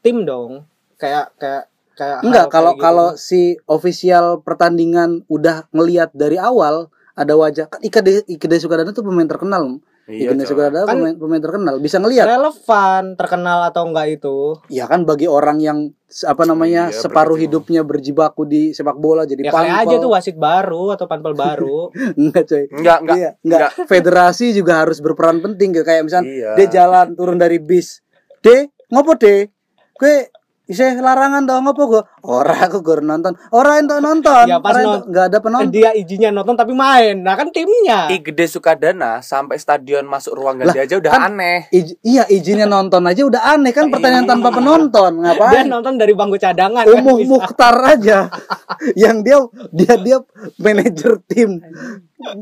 tim 0.00 0.22
dong. 0.22 0.64
Kayak 0.96 1.34
kayak 1.36 1.66
kayak 1.92 2.18
Enggak, 2.22 2.46
kalau 2.48 2.72
gitu. 2.72 2.80
kalau 2.80 3.08
si 3.18 3.40
official 3.66 4.40
pertandingan 4.40 5.26
udah 5.26 5.68
ngelihat 5.70 6.08
dari 6.14 6.38
awal 6.38 6.88
ada 7.12 7.36
wajah 7.36 7.68
kan 7.68 7.82
Ikede 7.82 8.24
Ikede 8.24 8.56
Sukadana 8.56 8.94
tuh 8.94 9.04
pemain 9.04 9.28
terkenal. 9.28 9.76
Iya, 10.04 10.34
coy. 10.34 10.50
Guardado 10.52 10.82
Kan- 10.82 10.98
pemain, 10.98 11.14
pemain 11.14 11.38
terkenal 11.40 11.74
bisa 11.78 11.96
ngelihat 11.96 12.26
Relevan, 12.26 13.14
terkenal 13.14 13.58
atau 13.64 13.86
enggak 13.86 14.06
itu. 14.12 14.58
ya 14.66 14.84
kan 14.84 15.02
bagi 15.02 15.24
orang 15.24 15.56
yang 15.56 15.78
apa 16.22 16.42
namanya 16.42 16.88
Iya, 16.88 16.98
separuh 16.98 17.34
berarti 17.34 17.46
hidupnya 17.46 17.80
berjibaku 17.82 18.42
di 18.42 18.62
sepak 18.70 18.96
bola 18.96 19.22
jadi 19.22 19.42
Ya 19.42 19.50
kali 19.50 19.70
pampel. 19.70 19.82
aja 19.84 19.94
tuh 19.96 20.10
wasit 20.10 20.36
baru 20.36 20.90
atau 20.90 21.06
panpel 21.06 21.32
baru. 21.32 21.88
enggak 22.18 22.44
coy 22.44 22.64
Enggak, 22.68 22.98
enggak. 23.00 23.16
Iya, 23.16 23.30
enggak. 23.38 23.70
Federasi 23.86 24.46
juga 24.50 24.82
harus 24.82 24.98
berperan 24.98 25.38
penting 25.38 25.70
kayak 25.76 26.02
misalnya 26.02 26.26
Iya. 26.26 26.50
dia 26.56 26.66
jalan 26.74 27.14
turun 27.14 27.36
dari 27.36 27.56
bis. 27.56 28.02
De, 28.40 28.74
ngopo 28.88 29.14
de? 29.14 29.54
Kue 29.92 30.31
isih 30.72 30.96
larangan 30.96 31.44
dong 31.44 31.62
ngopo 31.62 31.82
gua? 31.86 32.02
Ora 32.22 32.64
aku 32.64 32.80
gur 32.80 32.98
nonton. 32.98 33.36
Ora 33.50 33.76
entuk 33.76 33.98
nonton. 33.98 34.44
Ya, 34.44 34.56
pas 34.56 34.72
Ora 34.72 35.04
enggak 35.04 35.24
ada 35.26 35.38
penonton. 35.38 35.68
Dia 35.68 35.92
izinnya 35.92 36.28
nonton 36.28 36.54
tapi 36.54 36.72
main. 36.72 37.18
Nah 37.18 37.34
kan 37.34 37.48
timnya. 37.48 38.08
I 38.08 38.18
Gede 38.18 38.46
Sukadana 38.46 39.20
sampai 39.20 39.56
stadion 39.56 40.02
masuk 40.02 40.32
ruang 40.32 40.56
ganti 40.56 40.74
Lah, 40.74 40.84
aja 40.84 40.94
udah 40.96 41.10
kan- 41.10 41.28
aneh. 41.30 41.68
Ij- 41.68 42.00
iya 42.00 42.24
izinnya 42.26 42.64
nonton 42.64 43.04
aja 43.04 43.20
udah 43.20 43.42
aneh 43.50 43.70
kan 43.70 43.86
pertandingan 43.86 44.24
tanpa 44.26 44.48
penonton 44.50 45.12
Dia 45.14 45.22
ngapain? 45.28 45.66
nonton 45.66 45.94
dari 45.94 46.12
bangku 46.12 46.36
cadangan. 46.36 46.82
kan 46.82 46.94
Umuh 46.94 47.16
bisa. 47.16 47.28
Mukhtar 47.28 47.76
aja 47.78 48.18
yang 48.96 49.20
dia 49.20 49.36
dia 49.68 49.94
dia 49.96 50.18
manajer 50.56 51.20
tim. 51.24 51.60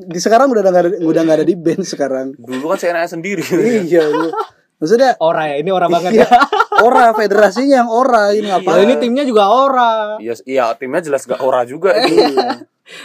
Di 0.02 0.18
sekarang 0.18 0.46
udah 0.46 0.60
nggak 0.60 0.74
ada 0.76 0.90
udah 1.00 1.20
nggak 1.20 1.38
ada 1.38 1.46
di 1.46 1.56
band 1.56 1.82
sekarang. 1.82 2.36
Dulu 2.36 2.68
kan 2.68 2.78
saya 2.78 2.92
nanya 2.94 3.08
sendiri. 3.08 3.40
iya. 3.82 4.04
Maksudnya 4.80 5.12
Ora 5.20 5.44
ya, 5.46 5.56
ini 5.60 5.70
ora 5.70 5.86
banget 5.92 6.12
iya, 6.16 6.24
ya. 6.24 6.40
ora 6.80 7.12
federasinya 7.12 7.84
yang 7.84 7.90
ora 7.92 8.32
ini 8.32 8.48
Oh, 8.48 8.58
ngapain? 8.58 8.82
ini 8.82 8.94
timnya 8.96 9.22
juga 9.22 9.44
ora. 9.46 10.16
Iya, 10.16 10.34
iya 10.48 10.72
timnya 10.72 11.04
jelas 11.04 11.28
gak 11.28 11.44
ora 11.44 11.62
juga 11.62 11.92
itu. 12.00 12.16
Iya. 12.16 12.64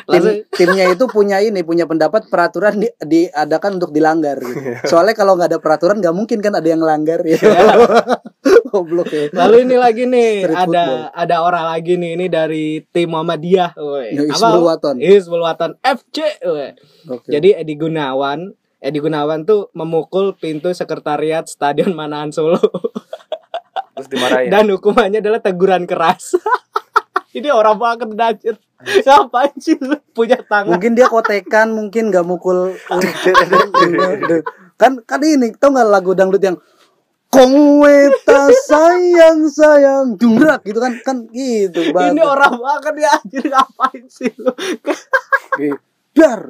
Tim, 0.09 0.23
timnya 0.49 0.89
itu 0.89 1.05
punya 1.05 1.37
ini 1.37 1.61
punya 1.61 1.85
pendapat 1.85 2.25
peraturan 2.25 2.81
di, 2.81 2.89
diadakan 2.97 3.77
untuk 3.77 3.93
dilanggar 3.93 4.41
gitu. 4.41 4.81
Soalnya 4.89 5.13
kalau 5.13 5.37
nggak 5.37 5.53
ada 5.53 5.59
peraturan 5.61 6.01
nggak 6.01 6.15
mungkin 6.15 6.41
kan 6.41 6.57
ada 6.57 6.65
yang 6.65 6.81
langgar 6.81 7.21
ya. 7.21 7.37
Goblok 8.73 9.13
ya. 9.13 9.29
Lalu 9.29 9.69
ini 9.69 9.75
lagi 9.77 10.03
nih 10.09 10.49
Street 10.49 10.57
ada 10.57 10.65
football. 10.65 11.21
ada 11.21 11.35
orang 11.45 11.65
lagi 11.69 11.93
nih 11.95 12.11
ini 12.17 12.25
dari 12.27 12.65
tim 12.89 13.13
Muhammadiyah. 13.13 13.77
Woi. 13.77 14.07
Ya, 14.17 14.21
Hizbul 14.25 14.65
Waton. 14.65 14.95
Hizbul 14.97 15.41
Waton 15.45 15.71
FC. 15.79 16.17
Oke. 17.05 17.29
Jadi 17.29 17.53
Edi 17.53 17.73
Gunawan, 17.77 18.41
Edi 18.83 18.99
Gunawan 19.01 19.47
tuh 19.47 19.71
memukul 19.73 20.35
pintu 20.35 20.69
sekretariat 20.75 21.47
Stadion 21.47 21.95
Manahan 21.95 22.29
Solo 22.29 22.59
Terus 23.95 24.07
dimarahin. 24.11 24.51
dan 24.51 24.67
hukumannya 24.67 25.23
adalah 25.23 25.39
teguran 25.39 25.87
keras. 25.87 26.35
ini 27.37 27.47
orang 27.47 27.79
banget 27.79 28.09
dajir. 28.11 28.55
Ngapain 28.83 29.55
sih 29.55 29.79
lu 29.79 29.95
punya 30.11 30.35
tangan? 30.43 30.75
mungkin 30.75 30.99
dia 30.99 31.07
kotekan, 31.07 31.71
mungkin 31.71 32.11
nggak 32.11 32.27
mukul. 32.27 32.75
kan 34.75 34.99
kan 35.07 35.19
ini 35.23 35.55
tau 35.55 35.71
nggak 35.71 35.87
lagu 35.87 36.11
dangdut 36.11 36.43
yang 36.43 36.59
Kongweta 37.35 38.47
sayang 38.47 39.51
sayang 39.51 40.15
dungrak 40.15 40.63
gitu 40.63 40.79
kan 40.79 40.95
kan 41.03 41.27
gitu 41.35 41.91
banget. 41.91 42.15
Ini 42.15 42.23
orang 42.23 42.55
banget 42.55 42.93
ya 42.95 43.09
anjir 43.11 43.43
ngapain 43.51 44.03
sih 44.07 44.31
lu? 44.39 44.55
Dar. 46.15 46.41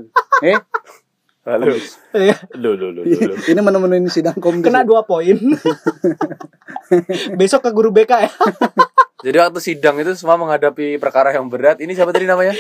Eh, 0.46 0.62
Halo. 1.46 1.78
Ya, 2.12 2.34
Lu 2.58 2.74
lu 2.74 2.90
lu 2.90 3.06
lu. 3.06 3.14
lu. 3.14 3.36
ini 3.46 3.60
menemuin 3.62 4.10
sidang 4.10 4.34
komdis. 4.36 4.66
Kena 4.66 4.82
dua 4.82 5.06
poin. 5.06 5.38
Besok 7.40 7.62
ke 7.62 7.70
guru 7.70 7.94
BK 7.94 8.12
ya. 8.18 8.32
Jadi 9.26 9.38
waktu 9.38 9.60
sidang 9.62 10.02
itu 10.02 10.18
semua 10.18 10.36
menghadapi 10.36 10.98
perkara 10.98 11.30
yang 11.30 11.46
berat. 11.46 11.78
Ini 11.78 11.94
siapa 11.94 12.10
tadi 12.10 12.26
namanya? 12.26 12.58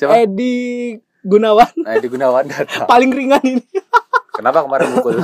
Siapa? 0.00 0.16
Edi 0.16 0.96
Gunawan 1.20 1.68
Nah, 1.76 2.00
di 2.00 2.08
Gunawan 2.08 2.48
datang. 2.48 2.88
paling 2.88 3.12
ringan 3.12 3.44
ini. 3.44 3.60
Kenapa 4.30 4.64
kemarin 4.64 4.88
mukul? 4.90 5.20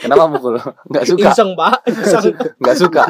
Kenapa 0.00 0.24
mukul? 0.24 0.56
Enggak 0.88 1.04
suka. 1.04 1.28
Iseng, 1.28 1.50
Pak. 1.52 1.76
Iseng. 1.84 2.32
Enggak 2.56 2.76
suka. 2.80 3.02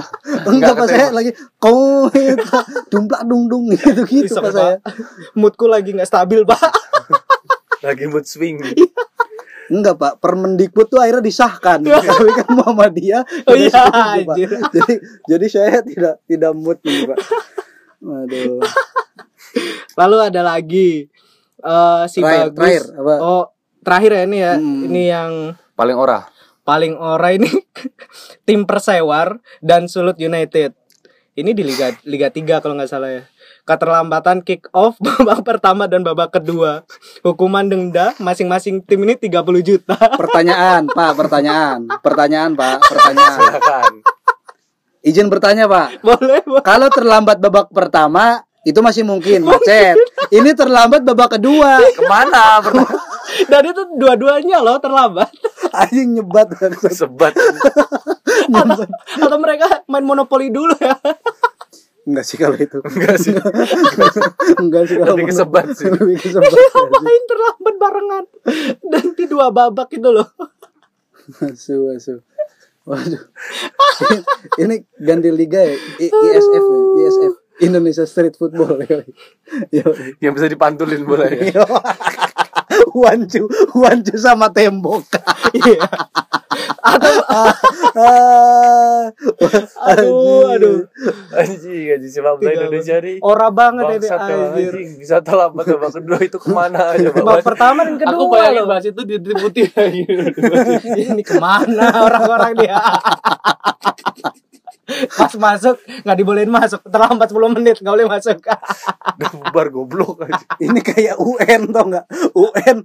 Enggak 0.50 0.74
pas 0.74 0.88
saya 0.90 1.14
lagi 1.14 1.30
Kongweta 1.62 2.58
dumplak 2.90 3.22
dung 3.22 3.46
dung 3.46 3.70
gitu 3.70 4.02
gitu 4.02 4.26
Iseng, 4.26 4.42
pas 4.42 4.50
saya. 4.50 4.76
Pak. 4.82 4.98
Moodku 5.38 5.70
lagi 5.70 5.94
nggak 5.94 6.10
stabil, 6.10 6.42
Pak. 6.42 6.58
Lagi 7.86 8.04
mood 8.06 8.26
swing. 8.26 8.58
Enggak 9.66 9.94
pak, 9.96 10.12
Permendikbud 10.18 10.86
tuh 10.86 10.98
akhirnya 10.98 11.22
disahkan. 11.22 11.82
Tapi 11.86 12.30
kan 12.32 12.48
Muhammadiyah 12.52 13.22
Oh 13.46 13.54
iya, 13.54 13.66
setuju, 13.66 13.90
Pak. 13.90 14.06
anjir. 14.14 14.48
Jadi 14.70 14.94
jadi 15.26 15.46
saya 15.46 15.78
tidak 15.82 16.14
tidak 16.24 16.52
mood 16.52 16.78
nih 16.82 17.02
pak. 17.04 17.18
Waduh. 17.98 18.62
Lalu 19.98 20.16
ada 20.22 20.40
lagi 20.44 21.10
eh 21.58 22.02
si 22.06 22.20
Terakhir, 22.20 22.46
bagus. 22.46 22.54
terakhir, 22.54 22.82
apa? 22.94 23.14
Oh, 23.18 23.44
terakhir 23.80 24.10
ya 24.12 24.22
ini 24.22 24.38
ya. 24.38 24.52
Hmm. 24.54 24.80
Ini 24.86 25.02
yang 25.08 25.32
Paling 25.74 25.96
ora. 25.96 26.20
paling 26.62 26.94
ora 26.94 27.30
ini 27.30 27.46
tim 28.42 28.64
Persewar 28.64 29.38
dan 29.58 29.86
Sulut 29.86 30.14
United. 30.16 30.74
Ini 31.32 31.50
di 31.52 31.62
Liga 31.62 31.90
Liga 32.02 32.26
3 32.26 32.58
kalau 32.58 32.74
nggak 32.74 32.88
salah 32.88 33.10
ya. 33.12 33.22
Keterlambatan 33.66 34.46
kick 34.46 34.70
off 34.70 34.94
babak 35.02 35.42
pertama 35.42 35.90
dan 35.90 36.06
babak 36.06 36.38
kedua. 36.38 36.86
Hukuman 37.26 37.66
denda 37.66 38.14
masing-masing 38.22 38.78
tim 38.86 39.02
ini 39.02 39.18
30 39.18 39.42
juta. 39.66 39.98
Pertanyaan, 39.98 40.86
Pak, 40.86 41.12
pertanyaan. 41.18 41.90
Pertanyaan, 41.98 42.54
Pak, 42.54 42.78
pertanyaan. 42.86 43.38
Silakan. 43.42 43.92
Izin 45.02 45.26
bertanya, 45.26 45.66
Pak. 45.66 45.98
Boleh, 45.98 46.46
Pak. 46.46 46.62
Kalau 46.62 46.86
terlambat 46.94 47.42
babak 47.42 47.66
pertama 47.74 48.46
itu 48.62 48.78
masih 48.78 49.02
mungkin 49.02 49.42
macet. 49.42 49.98
Ini 50.30 50.54
terlambat 50.54 51.02
babak 51.02 51.38
kedua. 51.38 51.82
Ke 51.82 52.06
mana? 52.06 52.62
Dan 53.50 53.62
itu 53.66 53.82
dua-duanya 53.98 54.62
loh 54.62 54.78
terlambat. 54.78 55.30
Anjing 55.74 56.22
nyebat. 56.22 56.54
sebat. 56.94 57.34
atau, 58.46 58.86
atau 59.26 59.38
mereka 59.42 59.82
main 59.90 60.06
monopoli 60.06 60.54
dulu 60.54 60.74
ya. 60.78 60.94
Enggak 62.06 62.24
sih 62.24 62.36
kalau 62.38 62.54
itu. 62.54 62.78
Enggak 62.94 63.16
sih. 63.18 63.34
Enggak 64.62 64.82
sih 64.86 64.94
kalau 64.96 65.18
Lebih 65.18 65.26
kesebat 65.28 65.66
sih. 65.74 65.90
Lebih 65.90 66.16
kesebat. 66.24 66.50
Ngapain 66.54 67.22
terlambat 67.26 67.74
barengan? 67.76 68.24
Dan 68.80 69.04
di 69.12 69.24
dua 69.26 69.50
babak 69.50 69.90
itu 69.90 70.08
loh. 70.08 70.28
Asu, 71.42 71.90
asu. 71.90 72.22
Waduh. 72.86 73.18
Ini 74.56 74.86
ganti 74.96 75.34
liga 75.34 75.58
ya? 75.58 75.74
I- 75.98 76.14
ISF 76.14 76.62
ya? 76.62 76.80
ISF. 77.02 77.34
Indonesia 77.56 78.04
Street 78.06 78.38
Football 78.38 78.86
ya. 78.86 79.02
Yo. 79.74 79.90
Yang 80.22 80.32
bisa 80.38 80.46
dipantulin 80.46 81.02
bola 81.02 81.26
ya. 81.26 81.50
Wancu, 82.96 83.44
wancu 83.76 84.16
sama 84.16 84.48
tembok. 84.48 85.04
Iya. 85.52 85.84
Atau 86.80 87.12
aduh, 89.90 90.56
aduh. 90.56 90.88
Anjing, 91.36 91.92
anjing 91.92 92.08
sepak 92.08 92.40
bola 92.40 92.56
Indonesia 92.56 92.96
nih. 93.04 93.20
Ora 93.20 93.52
banget 93.52 94.00
ini 94.00 94.08
anjir. 94.08 94.72
anjing. 94.72 94.88
Bisa 94.96 95.20
terlambat 95.20 95.68
babak 95.68 95.92
kedua 95.92 96.16
itu 96.24 96.40
ke 96.40 96.48
mana 96.48 96.96
aja 96.96 97.12
Babak 97.12 97.44
pertama 97.44 97.84
dan 97.84 98.00
kedua 98.00 98.16
Aku 98.16 98.32
bayangin 98.32 98.64
loh. 98.64 98.68
bahas 98.70 98.88
itu 98.88 99.02
di 99.04 99.20
putih 99.36 99.68
lagi. 99.76 100.02
Ini 101.12 101.20
ke 101.20 101.36
mana 101.36 102.00
orang-orang 102.00 102.56
dia? 102.56 102.80
Pas 104.86 105.32
masuk 105.34 105.76
nggak 106.06 106.16
dibolehin 106.16 106.50
masuk 106.50 106.80
terlambat 106.86 107.28
10 107.30 107.56
menit 107.58 107.76
nggak 107.82 107.94
boleh 107.94 108.08
masuk. 108.08 108.38
Bubar 109.34 109.66
goblok 109.74 110.22
aja. 110.26 110.44
ini 110.62 110.78
kayak 110.78 111.18
UN 111.18 111.74
tau 111.74 111.84
nggak? 111.90 112.06
UN 112.34 112.76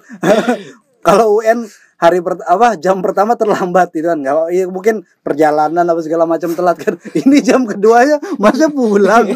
kalau 1.08 1.38
UN 1.42 1.70
hari 2.02 2.18
per, 2.18 2.42
apa 2.50 2.82
jam 2.82 2.98
pertama 3.06 3.38
terlambat 3.38 3.94
itu 3.94 4.10
kan 4.10 4.18
nggak 4.18 4.36
ya, 4.50 4.66
mungkin 4.66 5.06
perjalanan 5.22 5.86
apa 5.86 6.02
segala 6.02 6.26
macam 6.26 6.50
telat 6.58 6.78
kan 6.82 6.98
ini 7.22 7.38
jam 7.46 7.62
keduanya 7.70 8.18
masa 8.42 8.74
pulang 8.74 9.30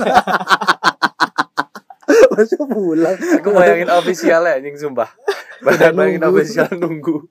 masa 2.33 2.57
pulang 2.65 3.17
Aku 3.41 3.53
bayangin 3.53 3.89
ofisialnya 3.93 4.57
anjing 4.57 4.77
sumpah. 4.77 5.09
Bayangin, 5.61 6.21
ofisial 6.25 6.69
nunggu. 6.73 7.25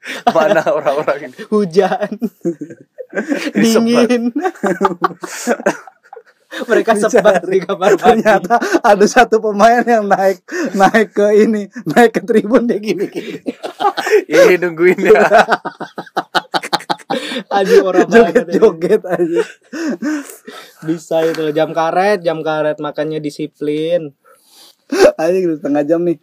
Mana 0.36 0.62
orang-orang 0.64 1.28
ini? 1.28 1.36
Hujan, 1.48 2.10
dingin. 3.54 4.30
Mereka 6.48 6.96
sebat 6.98 7.44
di 7.44 7.60
kamar 7.60 7.92
mandi. 7.92 8.24
ternyata 8.24 8.56
ada 8.80 9.04
satu 9.04 9.36
pemain 9.38 9.84
yang 9.84 10.08
naik 10.08 10.40
naik 10.72 11.12
ke 11.12 11.26
ini 11.38 11.68
naik 11.84 12.16
ke 12.16 12.24
tribun 12.24 12.64
dia 12.64 12.80
gini 12.80 13.04
gini 13.04 13.36
Ini 14.24 14.56
nungguin 14.56 14.96
ya. 15.02 15.28
Aduh 17.52 17.84
orang 17.84 18.08
joget 18.08 18.48
joget 18.48 19.02
aja 19.04 19.44
Bisa 20.82 21.20
itu 21.22 21.52
jam 21.52 21.70
karet, 21.70 22.24
jam 22.24 22.40
karet 22.40 22.76
makannya 22.78 23.20
disiplin. 23.20 24.16
aja 25.14 25.36
gitu 25.36 25.52
setengah 25.54 25.84
jam 25.84 26.00
nih 26.00 26.16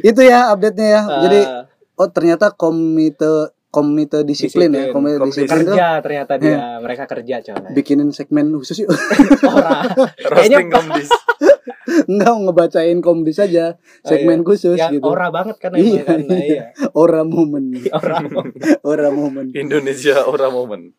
itu 0.00 0.20
ya 0.24 0.48
update 0.48 0.72
nya 0.74 0.88
ya 0.88 1.02
jadi 1.20 1.40
Ah. 1.44 1.62
Oh 1.96 2.08
ternyata 2.08 2.52
komite 2.52 3.52
komite 3.68 4.24
disiplin, 4.24 4.72
ya, 4.72 4.88
Disiplin. 4.88 4.94
komite 4.96 5.16
Komite 5.20 5.28
disiplin 5.44 5.60
tuh 5.68 5.76
kerja 5.76 5.88
ternyata 6.00 6.32
dia 6.40 6.80
mereka 6.80 7.04
kerja 7.04 7.36
coy. 7.44 7.76
Bikinin 7.76 8.08
segmen 8.08 8.48
khusus 8.56 8.80
yuk. 8.80 8.88
orang 9.56 9.92
roasting 10.32 10.68
komdis. 10.72 11.08
Enggak 12.08 12.34
ngebacain 12.40 12.98
komdis 12.98 13.38
aja, 13.38 13.76
segmen 14.02 14.42
khusus 14.42 14.74
yang 14.80 14.96
gitu. 14.96 15.06
ora 15.06 15.28
banget 15.30 15.56
kan 15.60 15.70
Iya, 15.76 16.02
kan 16.02 16.18
Nah, 16.24 16.40
iya. 16.40 16.64
Ora 17.02 17.22
momen. 17.22 17.78
orang 17.92 18.26
Ora 18.82 19.08
momen. 19.12 19.52
Indonesia 19.54 20.24
ora 20.26 20.50
momen. 20.50 20.96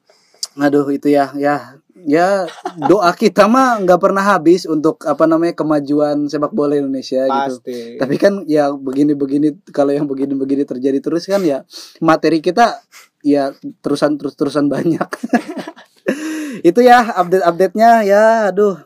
Aduh 0.58 0.88
itu 0.90 1.12
ya, 1.12 1.34
ya, 1.38 1.78
ya 2.06 2.46
doa 2.86 3.10
kita 3.16 3.50
mah 3.50 3.82
nggak 3.82 3.98
pernah 3.98 4.22
habis 4.22 4.70
untuk 4.70 5.02
apa 5.08 5.26
namanya 5.26 5.58
kemajuan 5.58 6.30
sepak 6.30 6.54
bola 6.54 6.78
Indonesia 6.78 7.26
gitu. 7.26 7.58
pasti 7.58 7.98
Tapi 7.98 8.16
kan 8.22 8.44
ya 8.46 8.70
begini-begini 8.70 9.72
kalau 9.74 9.96
yang 9.96 10.06
begini-begini 10.06 10.68
terjadi 10.68 11.02
terus 11.02 11.26
kan 11.26 11.42
ya 11.42 11.66
materi 12.04 12.44
kita 12.44 12.78
ya 13.26 13.50
terusan 13.82 14.20
terus 14.22 14.38
terusan 14.38 14.70
banyak. 14.70 15.04
itu 16.70 16.80
ya 16.86 17.02
update 17.18 17.46
update-nya 17.46 18.06
ya 18.06 18.24
aduh. 18.54 18.78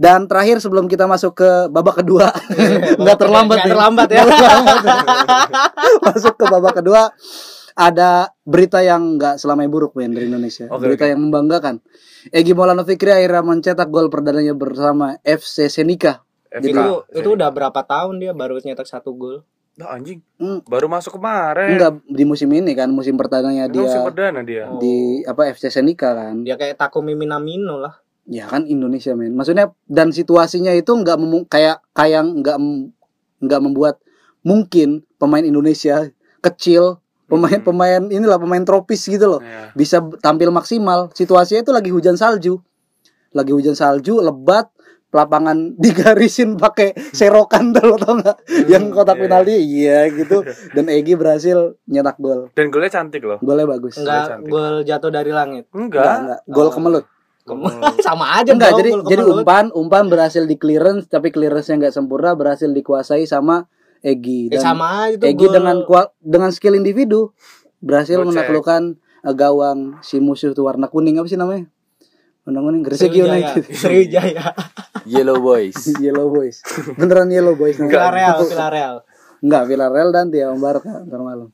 Dan 0.00 0.24
terakhir 0.24 0.64
sebelum 0.64 0.88
kita 0.88 1.04
masuk 1.04 1.36
ke 1.36 1.50
babak 1.68 2.00
kedua 2.00 2.32
nggak 3.04 3.18
terlambat 3.20 3.56
Nggak 3.60 3.68
nih. 3.68 3.72
terlambat 3.76 4.08
ya. 4.08 4.22
Terlambat. 4.28 4.82
masuk 6.08 6.34
ke 6.40 6.44
babak 6.48 6.74
kedua 6.80 7.12
ada 7.76 8.28
berita 8.44 8.82
yang 8.84 9.16
nggak 9.16 9.38
selamanya 9.40 9.70
buruk 9.70 9.92
men 9.96 10.12
dari 10.12 10.26
Indonesia. 10.28 10.66
Oke, 10.68 10.84
berita 10.88 11.04
oke. 11.06 11.10
yang 11.14 11.20
membanggakan. 11.24 11.80
Egi 12.28 12.52
Maulana 12.52 12.82
Fikri 12.82 13.10
akhirnya 13.10 13.40
mencetak 13.40 13.88
gol 13.88 14.06
perdananya 14.06 14.52
bersama 14.52 15.16
FC 15.22 15.66
Senika. 15.66 16.20
FK. 16.50 16.66
itu 16.66 16.84
itu 17.14 17.28
udah 17.30 17.48
berapa 17.48 17.80
tahun 17.80 18.18
dia 18.18 18.30
baru 18.30 18.58
nyetak 18.58 18.84
satu 18.84 19.12
gol 19.12 19.46
Nah, 19.72 19.94
anjing 19.94 20.20
Hmm, 20.36 20.60
baru 20.62 20.86
masuk 20.86 21.16
kemarin 21.16 21.72
enggak 21.72 22.02
di 22.04 22.24
musim 22.24 22.50
ini 22.50 22.74
kan 22.74 22.90
musim 22.90 23.14
pertamanya 23.14 23.64
Ini 23.64 23.72
musim 23.72 23.96
dia 23.96 24.04
perdana 24.04 24.40
dia 24.42 24.64
Oh. 24.66 24.76
di 24.76 25.22
apa 25.22 25.48
FC 25.48 25.70
Senika 25.70 26.10
kan. 26.10 26.42
dia 26.42 26.54
kayak 26.54 26.76
Takumi 26.76 27.14
Minamino 27.14 27.78
lah 27.78 27.96
Ya 28.26 28.44
kan 28.44 28.62
Indonesia 28.64 29.10
men. 29.12 29.32
Maksudnya 29.32 29.72
dan 29.86 30.10
situasinya 30.10 30.70
itu 30.70 30.92
nggak 30.92 31.16
memu- 31.16 31.46
kayak 31.46 31.80
kayak 31.90 32.22
nggak 32.36 32.58
mem- 32.58 32.92
nggak 33.40 33.60
membuat 33.60 33.96
mungkin 34.40 35.02
pemain 35.16 35.42
Indonesia 35.42 36.10
kecil 36.38 36.98
pemain-pemain 37.30 38.02
inilah 38.08 38.36
pemain 38.36 38.60
tropis 38.60 39.06
gitu 39.06 39.26
loh 39.28 39.40
Ya. 39.40 39.70
bisa 39.72 39.96
tampil 40.18 40.50
maksimal. 40.50 41.08
Situasinya 41.10 41.62
itu 41.62 41.70
lagi 41.70 41.88
hujan 41.88 42.14
salju. 42.14 42.58
Lagi 43.30 43.50
hujan 43.50 43.72
salju, 43.72 44.18
lebat, 44.18 44.68
lapangan 45.08 45.74
digarisin 45.82 46.54
pakai 46.54 46.90
serokan 47.10 47.70
tuh 47.70 47.82
lo 47.84 47.96
tau 47.96 48.14
nggak? 48.16 48.36
Yang 48.66 48.84
kotak 48.90 49.14
iya. 49.14 49.22
penalti 49.22 49.54
iya 49.56 49.98
gitu. 50.08 50.42
Dan 50.70 50.86
Egi 50.86 51.14
berhasil 51.14 51.58
nyetak 51.84 52.18
gol. 52.18 52.50
dan 52.50 52.66
golnya 52.68 52.90
cantik 52.92 53.22
loh 53.22 53.38
Golnya 53.38 53.66
bagus. 53.68 53.94
enggak 53.96 54.26
cantik. 54.28 54.50
gol 54.50 54.82
jatuh 54.82 55.08
dari 55.08 55.30
langit 55.30 55.70
Enggak, 55.70 56.02
enggak 56.02 56.16
enggak. 56.20 56.40
Gol 56.46 56.66
Oh. 56.66 56.72
kemelut. 56.72 57.06
sama 58.06 58.36
aja 58.36 58.52
Enggak, 58.52 58.78
jadi 58.78 58.90
jadi 59.04 59.22
umpan 59.24 59.70
umpan 59.72 60.06
berhasil 60.06 60.44
di 60.44 60.54
clearance 60.54 61.06
tapi 61.06 61.30
clearance-nya 61.30 61.80
enggak 61.80 61.90
sempurna 61.92 62.30
berhasil 62.32 62.68
dikuasai 62.68 63.24
sama 63.24 63.66
Egi 64.00 64.48
Eh, 64.48 64.56
dan 64.56 64.62
sama 64.64 64.86
aja 65.06 65.20
tuh 65.20 65.26
Egi 65.28 65.46
gol. 65.46 65.52
dengan 65.52 65.76
dengan 66.18 66.50
skill 66.50 66.74
individu 66.74 67.32
berhasil 67.78 68.16
Gocek. 68.16 68.28
menaklukkan 68.32 68.82
eh, 68.96 69.34
gawang 69.34 70.00
si 70.00 70.18
musuh 70.18 70.52
tuh 70.52 70.64
warna 70.64 70.88
kuning 70.88 71.20
apa 71.20 71.28
sih 71.28 71.36
namanya? 71.36 71.68
Warna 72.42 72.60
kuning 72.60 72.82
Gresik 72.82 73.12
United. 73.12 73.68
Sriwijaya 73.80 74.56
Yellow 75.04 75.38
Boys 75.38 75.76
Yellow 76.04 76.28
Boys. 76.28 76.64
Beneran 76.96 77.28
Yellow 77.28 77.52
Boys 77.54 77.76
namanya. 77.76 77.92
Villarreal 77.92 78.38
Villarreal 78.42 78.96
Enggak, 79.40 79.62
Villarreal 79.68 80.10
dan 80.12 80.28
dia 80.28 80.52
Barca 80.52 81.00
ntar 81.00 81.20
malam. 81.20 81.48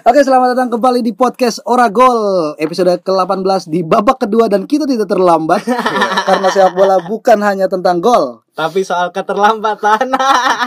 Oke, 0.00 0.24
selamat 0.24 0.56
datang 0.56 0.72
kembali 0.72 1.04
di 1.04 1.12
podcast 1.12 1.60
Oragol 1.68 2.52
episode 2.56 2.88
ke-18 3.04 3.68
di 3.68 3.84
babak 3.84 4.24
kedua 4.24 4.48
dan 4.48 4.64
kita 4.64 4.88
tidak 4.88 5.04
terlambat 5.04 5.60
karena 6.28 6.48
sepak 6.48 6.72
bola 6.72 6.96
bukan 7.04 7.36
hanya 7.44 7.68
tentang 7.68 8.00
gol, 8.00 8.40
tapi 8.56 8.80
soal 8.80 9.12
keterlambatan 9.12 10.08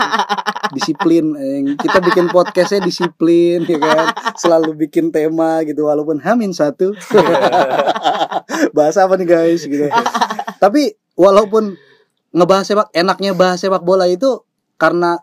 disiplin. 0.78 1.34
eh, 1.34 1.74
Kita 1.74 1.98
bikin 1.98 2.30
podcastnya 2.30 2.86
disiplin, 2.86 3.66
ya 3.66 3.78
kan? 3.82 4.06
Selalu 4.38 4.86
bikin 4.86 5.10
tema 5.10 5.66
gitu, 5.66 5.90
walaupun 5.90 6.22
hamin 6.22 6.54
satu. 6.54 6.94
Bahasa 8.76 9.10
apa 9.10 9.18
nih 9.18 9.26
guys, 9.26 9.66
gitu. 9.66 9.90
Tapi 10.62 10.94
walaupun 11.18 11.74
ngebahas 12.30 12.70
sepak, 12.70 12.86
enaknya 12.94 13.34
bahas 13.34 13.58
sepak 13.58 13.82
bola 13.82 14.06
itu 14.06 14.46
karena 14.78 15.18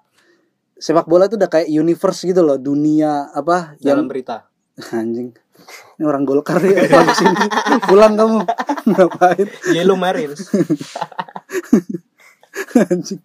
sepak 0.82 1.06
bola 1.06 1.30
itu 1.30 1.38
udah 1.38 1.48
kayak 1.48 1.70
universe 1.70 2.26
gitu 2.26 2.42
loh, 2.42 2.58
dunia 2.58 3.30
apa 3.32 3.78
dalam 3.78 4.10
yang 4.10 4.10
berita 4.10 4.50
anjing. 4.98 5.32
Ini 6.02 6.04
orang 6.10 6.26
Golkar 6.26 6.58
ya, 6.66 6.90
balik 6.90 7.14
sini. 7.14 7.38
Pulang 7.90 8.18
kamu. 8.18 8.42
Ngapain? 8.90 9.46
Yellow 9.78 9.94
Marines 9.94 10.42
Anjing. 12.90 13.22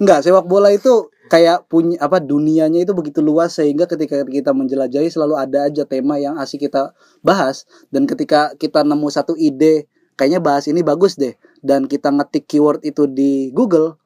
Enggak, 0.00 0.24
sepak 0.24 0.48
bola 0.48 0.72
itu 0.72 1.12
kayak 1.28 1.68
punya 1.68 2.00
apa 2.00 2.20
dunianya 2.24 2.84
itu 2.88 2.96
begitu 2.96 3.20
luas 3.20 3.56
sehingga 3.56 3.84
ketika 3.84 4.24
kita 4.24 4.56
menjelajahi 4.56 5.08
selalu 5.12 5.36
ada 5.36 5.68
aja 5.68 5.84
tema 5.84 6.16
yang 6.16 6.36
asik 6.40 6.68
kita 6.68 6.92
bahas 7.20 7.68
dan 7.92 8.04
ketika 8.04 8.52
kita 8.56 8.84
nemu 8.84 9.08
satu 9.12 9.32
ide 9.36 9.88
kayaknya 10.16 10.44
bahas 10.44 10.68
ini 10.68 10.84
bagus 10.84 11.16
deh 11.16 11.32
dan 11.64 11.88
kita 11.88 12.12
ngetik 12.12 12.44
keyword 12.48 12.84
itu 12.84 13.08
di 13.08 13.48
Google 13.52 13.96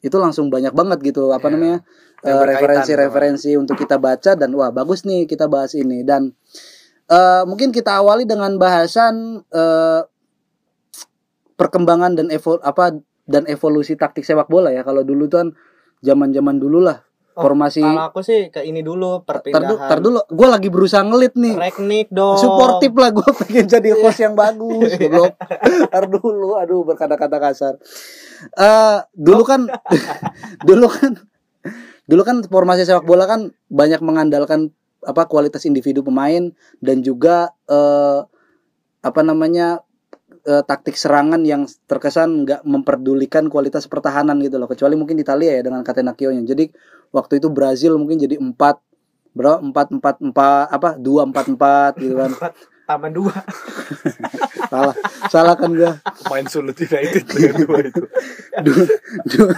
itu 0.00 0.16
langsung 0.16 0.48
banyak 0.48 0.72
banget 0.72 1.04
gitu 1.04 1.28
apa 1.36 1.48
Iya. 1.48 1.52
namanya 1.52 1.78
Eh, 2.20 2.42
referensi-referensi 2.44 3.56
untuk 3.56 3.80
kita 3.80 3.96
baca 3.96 4.36
dan 4.36 4.52
wah 4.52 4.68
bagus 4.68 5.08
nih 5.08 5.24
kita 5.24 5.48
bahas 5.48 5.72
ini. 5.72 6.04
Dan 6.04 6.36
eh, 7.08 7.42
mungkin 7.48 7.72
kita 7.72 7.96
awali 7.96 8.28
dengan 8.28 8.60
bahasan 8.60 9.40
eh, 9.48 10.00
perkembangan 11.56 12.16
dan 12.16 12.26
evo 12.28 12.60
apa 12.60 12.96
dan 13.24 13.48
evolusi 13.48 13.96
taktik 13.96 14.24
sepak 14.28 14.52
bola 14.52 14.68
ya. 14.68 14.84
Kalau 14.84 15.00
dulu 15.00 15.28
tuh 15.32 15.38
kan 15.44 15.48
zaman-zaman 16.04 16.60
dulu 16.60 16.84
lah 16.84 17.00
Oh, 17.30 17.46
formasi 17.46 17.78
kalau 17.78 18.10
aku 18.10 18.20
sih 18.26 18.50
ke 18.50 18.66
ini 18.66 18.82
dulu 18.82 19.22
perpindahan. 19.22 19.86
tar 19.86 20.02
dulu 20.02 20.18
gue 20.26 20.48
lagi 20.50 20.66
berusaha 20.66 21.06
ngelit 21.06 21.38
nih. 21.38 21.54
Reknik 21.56 22.10
dong. 22.10 22.34
Suportif 22.36 22.90
lah 22.98 23.14
gue 23.14 23.30
pengen 23.46 23.70
jadi 23.70 23.96
host 23.96 24.18
yang 24.18 24.34
bagus 24.34 24.98
goblok. 24.98 25.38
Tar 25.94 26.04
dulu 26.10 26.58
aduh 26.58 26.82
berkata-kata 26.82 27.38
kasar. 27.38 27.74
Eh 28.50 28.98
dulu 29.14 29.46
kan 29.46 29.70
dulu 30.68 30.90
kan 30.90 31.16
dulu 32.10 32.26
kan 32.26 32.42
formasi 32.42 32.82
sepak 32.82 33.06
bola 33.06 33.30
kan 33.30 33.54
banyak 33.70 34.02
mengandalkan 34.02 34.74
apa 35.06 35.30
kualitas 35.30 35.62
individu 35.62 36.02
pemain 36.02 36.50
dan 36.82 37.06
juga 37.06 37.54
eh 37.70 38.20
apa 39.00 39.20
namanya 39.22 39.80
eh, 40.44 40.62
taktik 40.66 40.98
serangan 40.98 41.40
yang 41.46 41.64
terkesan 41.88 42.44
nggak 42.44 42.60
memperdulikan 42.66 43.46
kualitas 43.48 43.86
pertahanan 43.86 44.42
gitu 44.44 44.58
loh. 44.60 44.68
Kecuali 44.68 44.98
mungkin 44.98 45.16
Italia 45.16 45.56
ya 45.56 45.62
dengan 45.64 45.80
Catenaccio-nya. 45.86 46.42
Jadi 46.44 46.68
waktu 47.14 47.40
itu 47.40 47.48
Brazil 47.48 47.96
mungkin 47.96 48.20
jadi 48.20 48.36
empat 48.36 48.82
berapa? 49.32 49.62
Empat 49.62 49.94
empat 49.94 50.16
empat 50.20 50.66
apa? 50.68 50.90
Dua 51.00 51.24
empat 51.24 51.46
empat 51.48 51.92
gitu 51.96 52.14
kan. 52.18 52.30
Taman 52.90 53.12
dua 53.14 53.30
salah 54.70 54.94
salah 55.26 55.54
kan 55.54 55.70
gua 55.70 55.98
Main 56.26 56.46
Sulut 56.46 56.72
United 56.74 57.26
dengan 57.26 57.54
dua 57.60 57.78
itu. 57.82 58.02
dua 58.60 58.84
dua 59.26 59.52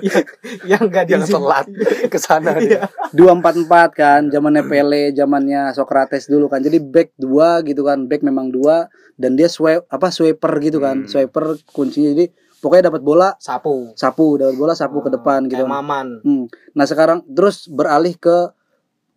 yang 0.00 0.24
yang 0.66 0.82
nggak 0.84 1.04
Yang 1.06 1.22
diizin. 1.24 1.34
telat 1.34 1.66
ke 2.06 2.18
sana 2.18 2.52
dia. 2.56 2.84
dua 3.10 3.32
empat 3.32 3.54
empat 3.58 3.90
kan 3.92 4.20
zamannya 4.28 4.62
Pele 4.62 5.10
zamannya 5.10 5.72
Socrates 5.72 6.28
dulu 6.28 6.46
kan 6.46 6.60
jadi 6.60 6.78
back 6.78 7.16
dua 7.16 7.60
gitu 7.62 7.80
kan 7.80 8.04
back 8.04 8.20
memang 8.20 8.48
dua 8.48 8.86
dan 9.16 9.34
dia 9.34 9.48
swipe 9.48 9.84
apa 9.86 10.08
swiper 10.08 10.52
gitu 10.60 10.78
kan 10.78 11.00
Hmm. 11.00 11.08
swiper 11.08 11.44
kuncinya 11.66 12.12
jadi 12.12 12.28
pokoknya 12.58 12.84
dapat 12.86 13.00
bola 13.00 13.28
sapu 13.36 13.92
sapu 13.94 14.36
dapat 14.36 14.52
bola 14.54 14.74
sapu 14.74 15.00
ke 15.00 15.08
depan 15.08 15.44
gitu 15.44 15.56
kayak 15.56 15.64
kan. 15.64 15.74
maman 15.74 16.06
Hmm. 16.20 16.44
Nah 16.72 16.84
sekarang 16.84 17.24
terus 17.26 17.64
beralih 17.66 18.14
ke 18.14 18.52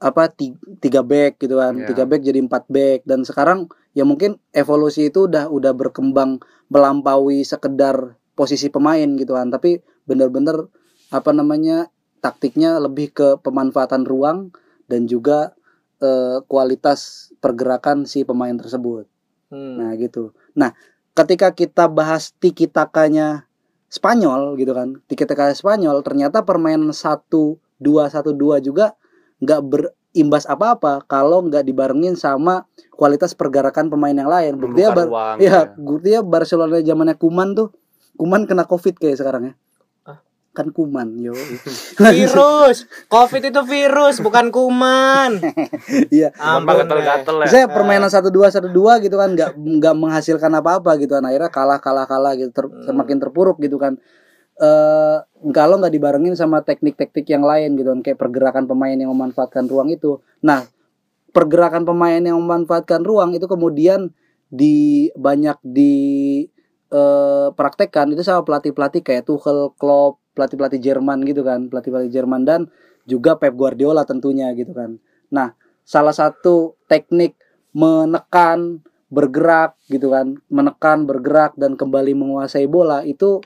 apa 0.04 0.28
ti- 0.28 0.60
tiga 0.84 1.00
back 1.00 1.39
gitu 1.39 1.56
kan 1.56 1.80
Iya. 1.80 1.88
tiga 1.88 2.04
back 2.04 2.22
jadi 2.28 2.44
empat 2.44 2.68
back 2.68 3.08
dan 3.08 3.24
sekarang 3.24 3.72
ya 3.96 4.04
mungkin 4.04 4.36
evolusi 4.52 5.08
itu 5.08 5.32
udah 5.32 5.48
udah 5.48 5.72
berkembang 5.72 6.44
melampaui 6.68 7.48
sekedar 7.48 8.20
posisi 8.36 8.68
pemain 8.68 9.08
gitu 9.16 9.32
kan 9.32 9.48
tapi 9.48 9.80
bener-bener 10.04 10.68
apa 11.08 11.32
namanya 11.32 11.88
taktiknya 12.20 12.84
lebih 12.84 13.16
ke 13.16 13.28
pemanfaatan 13.39 14.04
ruang 14.04 14.52
dan 14.92 15.08
juga 15.08 15.56
eh, 16.04 16.44
kualitas 16.52 17.32
pergerakan 17.39 18.04
si 18.04 18.28
pemain 18.28 18.54
tersebut 18.60 19.08
Hmm. 19.54 19.78
Nah 19.78 19.94
gitu. 19.96 20.34
Nah 20.58 20.74
ketika 21.13 21.54
kita 21.54 21.86
bahas 21.86 22.34
tiki 22.42 22.66
takanya 22.66 23.46
Spanyol 23.86 24.58
gitu 24.58 24.74
kan, 24.74 24.98
tiki 25.06 25.30
taka 25.30 25.54
Spanyol 25.54 26.02
ternyata 26.02 26.42
permainan 26.42 26.89
satu 26.89 27.62
dua 27.78 28.10
satu 28.10 28.34
dua 28.34 28.58
juga 28.58 28.98
nggak 29.43 29.62
ber 29.62 29.82
imbas 30.13 30.45
apa-apa 30.45 31.03
kalau 31.03 31.41
nggak 31.41 31.63
dibarengin 31.63 32.13
sama 32.13 32.63
kualitas 32.91 33.34
pergerakan 33.34 33.89
pemain 33.89 34.13
yang 34.13 34.27
lain. 34.27 34.56
Buktinya 34.56 34.89
Membuka 34.89 34.99
Bar- 34.99 35.10
ruang, 35.10 35.38
Iya, 35.38 35.51
ya. 35.51 35.62
buktinya 35.75 36.21
Barcelona 36.21 36.80
zamannya 36.80 37.15
Kuman 37.15 37.49
tuh 37.51 37.68
Kuman 38.13 38.45
kena 38.45 38.63
Covid 38.63 38.93
kayak 38.95 39.18
sekarang 39.18 39.43
ya. 39.43 39.53
Ah. 40.03 40.22
Kan 40.51 40.70
Kuman, 40.70 41.18
yo. 41.18 41.34
Virus. 41.97 42.86
Covid 43.05 43.41
itu 43.43 43.61
virus, 43.63 44.20
bukan 44.20 44.49
kuman. 44.49 45.41
Iya. 46.13 46.30
Cuman 46.32 46.61
Ampun, 46.61 46.78
gatel-gatel 46.80 47.36
ya. 47.41 47.47
Saya 47.47 47.65
permainan 47.68 48.07
satu 48.07 48.30
dua 48.30 48.47
satu 48.47 48.70
dua 48.70 48.97
gitu 48.97 49.15
kan 49.15 49.34
nggak 49.34 49.57
nggak 49.57 49.95
menghasilkan 49.95 50.53
apa-apa 50.53 50.93
gitu 50.97 51.13
kan 51.13 51.26
akhirnya 51.26 51.49
kalah 51.49 51.80
kalah 51.80 52.05
kalah 52.05 52.34
gitu 52.34 52.49
ter- 52.51 52.70
Hmm. 52.70 52.86
semakin 52.86 53.18
terpuruk 53.20 53.57
gitu 53.57 53.78
kan 53.78 53.97
eh 54.64 55.18
kalau 55.51 55.76
nggak 55.76 55.91
dibarengin 55.91 56.39
sama 56.39 56.64
teknik-teknik 56.64 57.28
yang 57.28 57.43
lain 57.43 57.76
gitu 57.76 57.91
kan 57.91 57.99
kayak 57.99 58.20
pergerakan 58.20 58.64
pemain 58.64 58.95
yang 58.95 59.11
memanfaatkan 59.11 59.68
ruang 59.68 59.91
itu 59.91 60.24
nah 60.39 60.64
pergerakan 61.36 61.84
pemain 61.84 62.22
yang 62.22 62.39
memanfaatkan 62.39 63.03
ruang 63.03 63.36
itu 63.36 63.43
kemudian 63.49 64.14
di 64.53 65.09
banyak 65.18 65.57
di 65.66 65.95
eh, 66.93 67.47
praktekkan 67.51 68.14
itu 68.14 68.22
sama 68.22 68.45
pelatih-pelatih 68.45 69.01
kayak 69.01 69.26
Tuchel, 69.26 69.74
Klopp, 69.76 70.22
pelatih-pelatih 70.38 70.78
Jerman 70.78 71.26
gitu 71.26 71.41
kan, 71.41 71.68
pelatih-pelatih 71.74 72.14
Jerman 72.14 72.45
dan 72.45 72.70
juga 73.09 73.36
Pep 73.41 73.57
Guardiola 73.57 74.05
tentunya 74.05 74.53
gitu 74.53 74.72
kan. 74.78 75.01
Nah, 75.34 75.57
salah 75.82 76.14
satu 76.14 76.78
teknik 76.86 77.34
menekan, 77.74 78.86
bergerak 79.09 79.74
gitu 79.89 80.14
kan, 80.14 80.38
menekan, 80.53 81.09
bergerak 81.09 81.57
dan 81.57 81.74
kembali 81.74 82.14
menguasai 82.14 82.70
bola 82.70 83.01
itu 83.01 83.41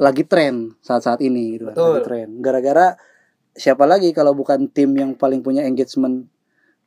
lagi 0.00 0.24
tren 0.24 0.72
saat-saat 0.80 1.20
ini 1.20 1.60
gitu 1.60 1.68
kan, 1.70 1.74
Betul. 1.76 1.90
lagi 1.92 2.04
tren. 2.08 2.28
Gara-gara 2.40 2.86
siapa 3.52 3.84
lagi 3.84 4.16
kalau 4.16 4.32
bukan 4.32 4.72
tim 4.72 4.96
yang 4.96 5.12
paling 5.12 5.44
punya 5.44 5.68
engagement 5.68 6.24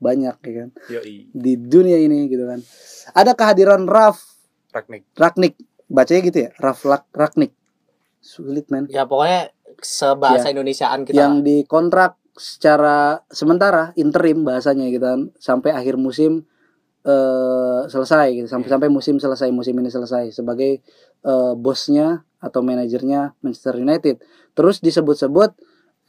banyak 0.02 0.36
ya 0.36 0.54
kan 0.66 0.70
Yoi. 0.92 1.30
di 1.32 1.54
dunia 1.56 1.96
ini 2.02 2.28
gitu 2.28 2.44
kan. 2.50 2.60
Ada 3.14 3.38
kehadiran 3.38 3.86
Raf 3.88 4.20
Praknik. 4.74 5.06
Ragnik, 5.14 5.54
bacanya 5.86 6.22
gitu 6.26 6.38
ya, 6.44 6.52
Raf 6.58 6.82
Ragnik. 7.14 7.54
Sulit 8.18 8.74
men. 8.74 8.90
Ya 8.90 9.06
pokoknya 9.06 9.54
sebahasa 9.78 10.50
Ya. 10.50 10.58
Indonesiaan 10.58 11.06
kita. 11.06 11.14
Yang 11.14 11.34
dikontrak 11.46 12.18
secara 12.34 13.22
sementara 13.30 13.94
interim 13.94 14.42
bahasanya 14.42 14.90
gitu 14.90 15.06
kan 15.06 15.22
sampai 15.38 15.70
akhir 15.78 16.02
musim 16.02 16.50
eh 17.04 17.82
selesai 17.92 18.28
gitu 18.32 18.48
sampai 18.48 18.72
sampai 18.72 18.88
musim 18.88 19.20
selesai 19.20 19.52
musim 19.52 19.76
ini 19.76 19.92
selesai 19.92 20.32
sebagai 20.32 20.80
eh, 21.24 21.54
bosnya 21.60 22.24
atau 22.40 22.64
manajernya 22.64 23.36
Manchester 23.44 23.80
United. 23.80 24.24
Terus 24.56 24.80
disebut-sebut 24.80 25.52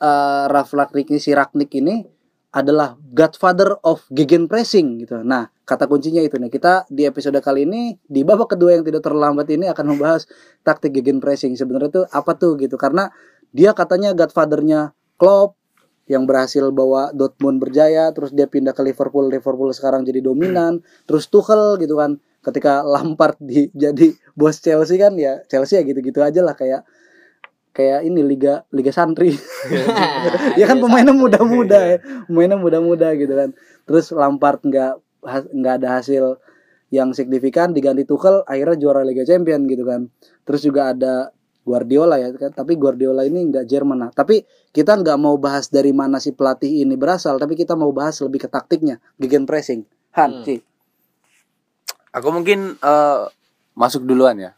eh 0.03 0.45
Ralf 0.51 0.71
Ragnik 0.75 1.11
ini 1.11 1.21
si 1.23 1.35
Ragnik 1.35 1.71
ini 1.79 2.15
adalah 2.55 2.95
godfather 2.95 3.75
of 3.83 4.07
gegenpressing 4.15 5.03
gitu. 5.03 5.19
Nah, 5.27 5.51
kata 5.67 5.91
kuncinya 5.91 6.23
itu 6.23 6.39
nih. 6.39 6.55
Kita 6.55 6.87
di 6.87 7.03
episode 7.03 7.43
kali 7.43 7.67
ini 7.67 7.99
di 8.07 8.23
babak 8.23 8.55
kedua 8.55 8.79
yang 8.79 8.87
tidak 8.87 9.03
terlambat 9.03 9.51
ini 9.51 9.67
akan 9.67 9.99
membahas 9.99 10.31
taktik 10.63 10.95
gegenpressing. 10.95 11.59
Sebenarnya 11.59 11.91
itu 11.91 12.03
apa 12.15 12.39
tuh 12.39 12.55
gitu. 12.63 12.79
Karena 12.79 13.11
dia 13.51 13.75
katanya 13.75 14.15
godfathernya 14.15 14.95
Klopp 15.19 15.59
yang 16.05 16.29
berhasil 16.29 16.69
bawa 16.69 17.13
Dortmund 17.17 17.61
berjaya, 17.61 18.13
terus 18.13 18.37
dia 18.37 18.45
pindah 18.45 18.77
ke 18.77 18.85
Liverpool, 18.85 19.33
Liverpool 19.33 19.73
sekarang 19.73 20.05
jadi 20.05 20.21
dominan, 20.21 20.85
terus 21.09 21.33
Tuchel 21.33 21.81
gitu 21.81 21.97
kan. 21.97 22.21
Ketika 22.45 22.85
Lampard 22.93 23.41
di, 23.41 23.73
jadi 23.73 24.13
bos 24.37 24.61
Chelsea 24.61 25.01
kan 25.01 25.17
ya 25.17 25.41
Chelsea 25.49 25.81
ya 25.81 25.83
gitu-gitu 25.85 26.21
aja 26.21 26.45
lah 26.45 26.53
kayak 26.53 26.85
kayak 27.75 28.07
ini 28.07 28.21
liga 28.23 28.63
liga 28.71 28.93
santri. 28.93 29.35
Ya 30.61 30.71
kan 30.71 30.79
pemainnya 30.79 31.11
muda-muda 31.11 31.79
ya 31.83 31.99
pemainnya 32.29 32.61
muda-muda 32.61 33.17
gitu 33.17 33.33
kan. 33.35 33.51
Terus 33.89 34.13
Lampard 34.13 34.63
nggak 34.63 35.01
nggak 35.57 35.75
ada 35.83 35.89
hasil 35.99 36.39
yang 36.95 37.11
signifikan 37.11 37.75
diganti 37.75 38.07
Tuchel 38.07 38.47
akhirnya 38.47 38.79
juara 38.79 39.03
Liga 39.03 39.27
Champion 39.27 39.67
gitu 39.67 39.83
kan. 39.83 40.07
Terus 40.47 40.63
juga 40.63 40.95
ada 40.95 41.34
Guardiola 41.65 42.21
ya 42.21 42.29
kan 42.37 42.53
tapi 42.53 42.77
Guardiola 42.77 43.25
ini 43.25 43.49
nggak 43.49 43.65
Jerman 43.65 43.99
nah 44.07 44.11
tapi 44.13 44.45
kita 44.71 45.01
nggak 45.01 45.17
mau 45.17 45.35
bahas 45.41 45.73
dari 45.73 45.91
mana 45.97 46.21
si 46.21 46.31
pelatih 46.37 46.85
ini 46.85 46.95
berasal 46.95 47.41
tapi 47.41 47.57
kita 47.57 47.73
mau 47.75 47.91
bahas 47.91 48.21
lebih 48.21 48.45
ke 48.45 48.49
taktiknya 48.53 49.01
gegen 49.17 49.49
pressing 49.49 49.89
Han 50.15 50.45
Hmm. 50.45 50.63
Aku 52.15 52.31
mungkin 52.31 52.79
eh, 52.79 53.23
masuk 53.75 54.07
duluan 54.07 54.39
ya. 54.39 54.55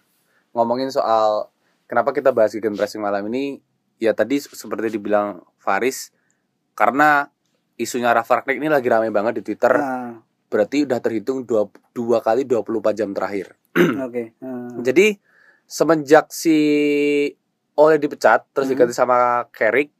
Ngomongin 0.53 0.93
soal 0.93 1.49
kenapa 1.89 2.13
kita 2.13 2.29
bahas 2.29 2.53
gegen 2.53 2.77
pressing 2.77 3.01
malam 3.01 3.25
ini. 3.33 3.65
Ya 3.97 4.13
tadi 4.13 4.37
se- 4.37 4.53
seperti 4.53 4.93
dibilang 5.01 5.41
Faris 5.57 6.13
karena 6.77 7.33
isunya 7.81 8.13
Rafa 8.13 8.45
Ragnik 8.45 8.61
ini 8.61 8.69
lagi 8.69 8.89
rame 8.93 9.09
banget 9.09 9.41
di 9.41 9.43
Twitter. 9.53 9.73
Nah, 9.73 10.21
Berarti 10.47 10.85
udah 10.87 11.01
terhitung 11.01 11.43
dua, 11.43 11.67
dua 11.97 12.21
kali 12.21 12.45
24 12.45 12.93
jam 12.93 13.11
terakhir. 13.17 13.57
oke 14.07 14.23
Nah, 14.45 14.85
Jadi 14.85 15.17
semenjak 15.67 16.31
si 16.31 16.57
Ole 17.75 17.99
dipecat 17.99 18.49
terus 18.51 18.67
Hmm. 18.67 18.75
diganti 18.75 18.95
sama 18.95 19.17
Carrick 19.51 19.93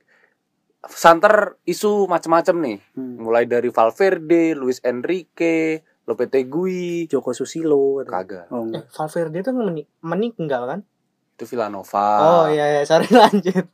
santer 0.83 1.59
isu 1.65 2.07
macam-macam 2.07 2.57
nih. 2.57 2.79
hmm. 2.95 3.15
Mulai 3.19 3.45
dari 3.45 3.69
Valverde, 3.69 4.55
Luis 4.55 4.79
Enrique, 4.81 5.83
Lopetegui, 6.07 7.05
Joko 7.07 7.33
Susilo 7.33 8.01
kagak. 8.03 8.47
oh, 8.49 8.63
Eh, 8.63 8.63
enggak. 8.73 8.85
Valverde 8.89 9.39
tuh 9.43 9.53
menik 9.53 9.87
meninggal 10.01 10.63
kan? 10.65 10.81
Itu 11.35 11.45
Villanova. 11.45 12.09
oh 12.23 12.47
iya 12.47 12.65
iya, 12.73 12.83
sorry 12.83 13.05
lanjut. 13.13 13.67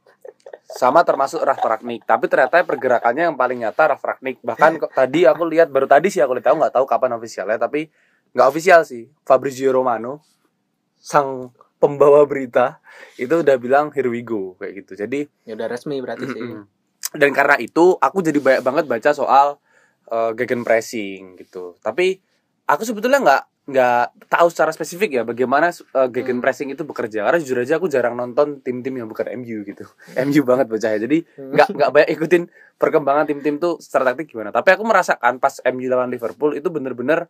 sama 0.65 1.05
termasuk 1.05 1.39
Raf 1.39 1.61
Ragnik 1.61 2.03
tapi 2.03 2.27
ternyata 2.27 2.65
pergerakannya 2.65 3.29
yang 3.29 3.37
paling 3.37 3.61
nyata 3.61 3.93
Raf 3.93 4.01
Ragnik 4.01 4.41
bahkan 4.41 4.81
kok 4.81 4.89
tadi 4.91 5.23
aku 5.23 5.45
lihat 5.45 5.69
baru 5.69 5.85
tadi 5.85 6.09
sih 6.09 6.19
aku 6.19 6.33
lihat 6.33 6.49
tahu 6.49 6.57
nggak 6.57 6.73
tahu 6.73 6.87
kapan 6.87 7.13
ofisialnya 7.13 7.61
tapi 7.61 7.93
nggak 8.33 8.49
ofisial 8.49 8.81
sih 8.81 9.05
Fabrizio 9.21 9.69
Romano 9.69 10.25
sang 10.97 11.53
pembawa 11.83 12.23
berita 12.23 12.79
itu 13.19 13.43
udah 13.43 13.57
bilang 13.59 13.91
here 13.91 14.07
we 14.07 14.23
go 14.23 14.55
kayak 14.63 14.87
gitu. 14.87 14.95
Jadi 14.95 15.27
Ya 15.43 15.59
udah 15.59 15.67
resmi 15.67 15.99
berarti 15.99 16.31
sih. 16.31 16.43
dan 17.13 17.31
karena 17.35 17.59
itu 17.59 17.99
aku 17.99 18.23
jadi 18.23 18.39
banyak 18.39 18.63
banget 18.63 18.85
baca 18.87 19.11
soal 19.13 19.59
uh, 20.09 20.31
gegen 20.33 20.63
pressing 20.63 21.35
gitu. 21.37 21.75
Tapi 21.83 22.23
aku 22.71 22.87
sebetulnya 22.87 23.19
nggak 23.21 23.43
nggak 23.63 24.27
tahu 24.27 24.51
secara 24.51 24.75
spesifik 24.75 25.11
ya 25.19 25.23
bagaimana 25.23 25.71
uh, 25.71 26.09
gegen 26.11 26.39
pressing 26.39 26.71
itu 26.71 26.87
bekerja. 26.87 27.27
Karena 27.27 27.39
jujur 27.43 27.59
aja 27.59 27.79
aku 27.79 27.91
jarang 27.91 28.15
nonton 28.15 28.63
tim-tim 28.63 28.95
yang 29.03 29.11
bukan 29.11 29.27
MU 29.43 29.67
gitu. 29.67 29.85
MU 30.27 30.41
banget 30.47 30.67
bacanya 30.71 30.99
jadi 31.03 31.19
nggak 31.37 31.69
nggak 31.75 31.91
banyak 31.91 32.11
ikutin 32.15 32.43
perkembangan 32.79 33.27
tim-tim 33.27 33.59
tuh 33.59 33.79
secara 33.83 34.15
taktik 34.15 34.35
gimana. 34.35 34.55
Tapi 34.55 34.73
aku 34.75 34.83
merasakan 34.87 35.43
pas 35.43 35.59
MU 35.75 35.87
lawan 35.91 36.11
Liverpool 36.11 36.55
itu 36.55 36.71
bener-bener 36.71 37.27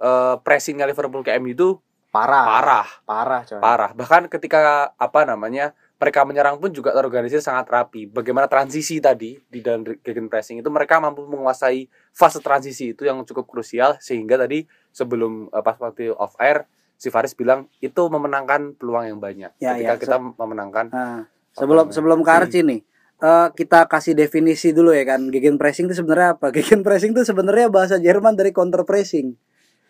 uh, 0.00 0.40
pressingnya 0.42 0.88
Liverpool 0.88 1.22
ke 1.22 1.34
MU 1.38 1.52
itu 1.54 1.68
Parah. 2.10 2.44
parah 2.44 2.88
Parah, 3.04 3.40
coy. 3.44 3.58
parah 3.58 3.90
bahkan 3.94 4.26
ketika 4.26 4.60
apa 4.94 5.22
namanya 5.22 5.70
mereka 5.94 6.24
menyerang 6.24 6.56
pun 6.56 6.68
juga 6.68 6.90
terorganisir 6.90 7.38
sangat 7.38 7.66
rapi 7.66 8.04
bagaimana 8.04 8.44
transisi 8.44 8.98
tadi 8.98 9.38
di 9.38 9.60
dalam 9.60 9.84
gegen 9.84 10.26
pressing 10.26 10.58
itu 10.58 10.66
mereka 10.68 10.98
mampu 10.98 11.22
menguasai 11.22 11.86
fase 12.10 12.40
transisi 12.40 12.90
itu 12.90 13.04
yang 13.04 13.22
cukup 13.22 13.46
krusial 13.46 13.94
sehingga 13.98 14.34
tadi 14.36 14.62
sebelum 14.90 15.46
eh, 15.48 15.60
pas 15.60 15.76
waktu 15.76 16.10
off 16.10 16.34
air 16.36 16.66
si 16.96 17.08
Faris 17.08 17.32
bilang 17.32 17.70
itu 17.78 18.02
memenangkan 18.06 18.74
peluang 18.74 19.06
yang 19.06 19.18
banyak 19.18 19.54
Ya, 19.56 19.72
ketika 19.72 19.94
ya. 19.94 20.00
kita 20.00 20.16
memenangkan 20.18 20.90
Nah, 20.90 21.24
sebelum 21.52 21.88
namanya? 21.88 21.94
sebelum 21.94 22.18
ke 22.20 22.30
Archie 22.30 22.62
nih, 22.62 22.80
eh, 23.18 23.48
kita 23.52 23.86
kasih 23.86 24.12
definisi 24.12 24.70
dulu 24.70 24.92
ya 24.92 25.04
kan. 25.04 25.28
Gegen 25.28 25.56
pressing 25.56 25.86
itu 25.86 25.96
sebenarnya 25.96 26.36
apa? 26.36 26.52
Gegen 26.56 26.80
pressing 26.80 27.12
itu 27.12 27.22
sebenarnya 27.22 27.68
bahasa 27.68 27.96
Jerman 27.96 28.36
dari 28.36 28.50
counter 28.50 28.84
pressing. 28.84 29.32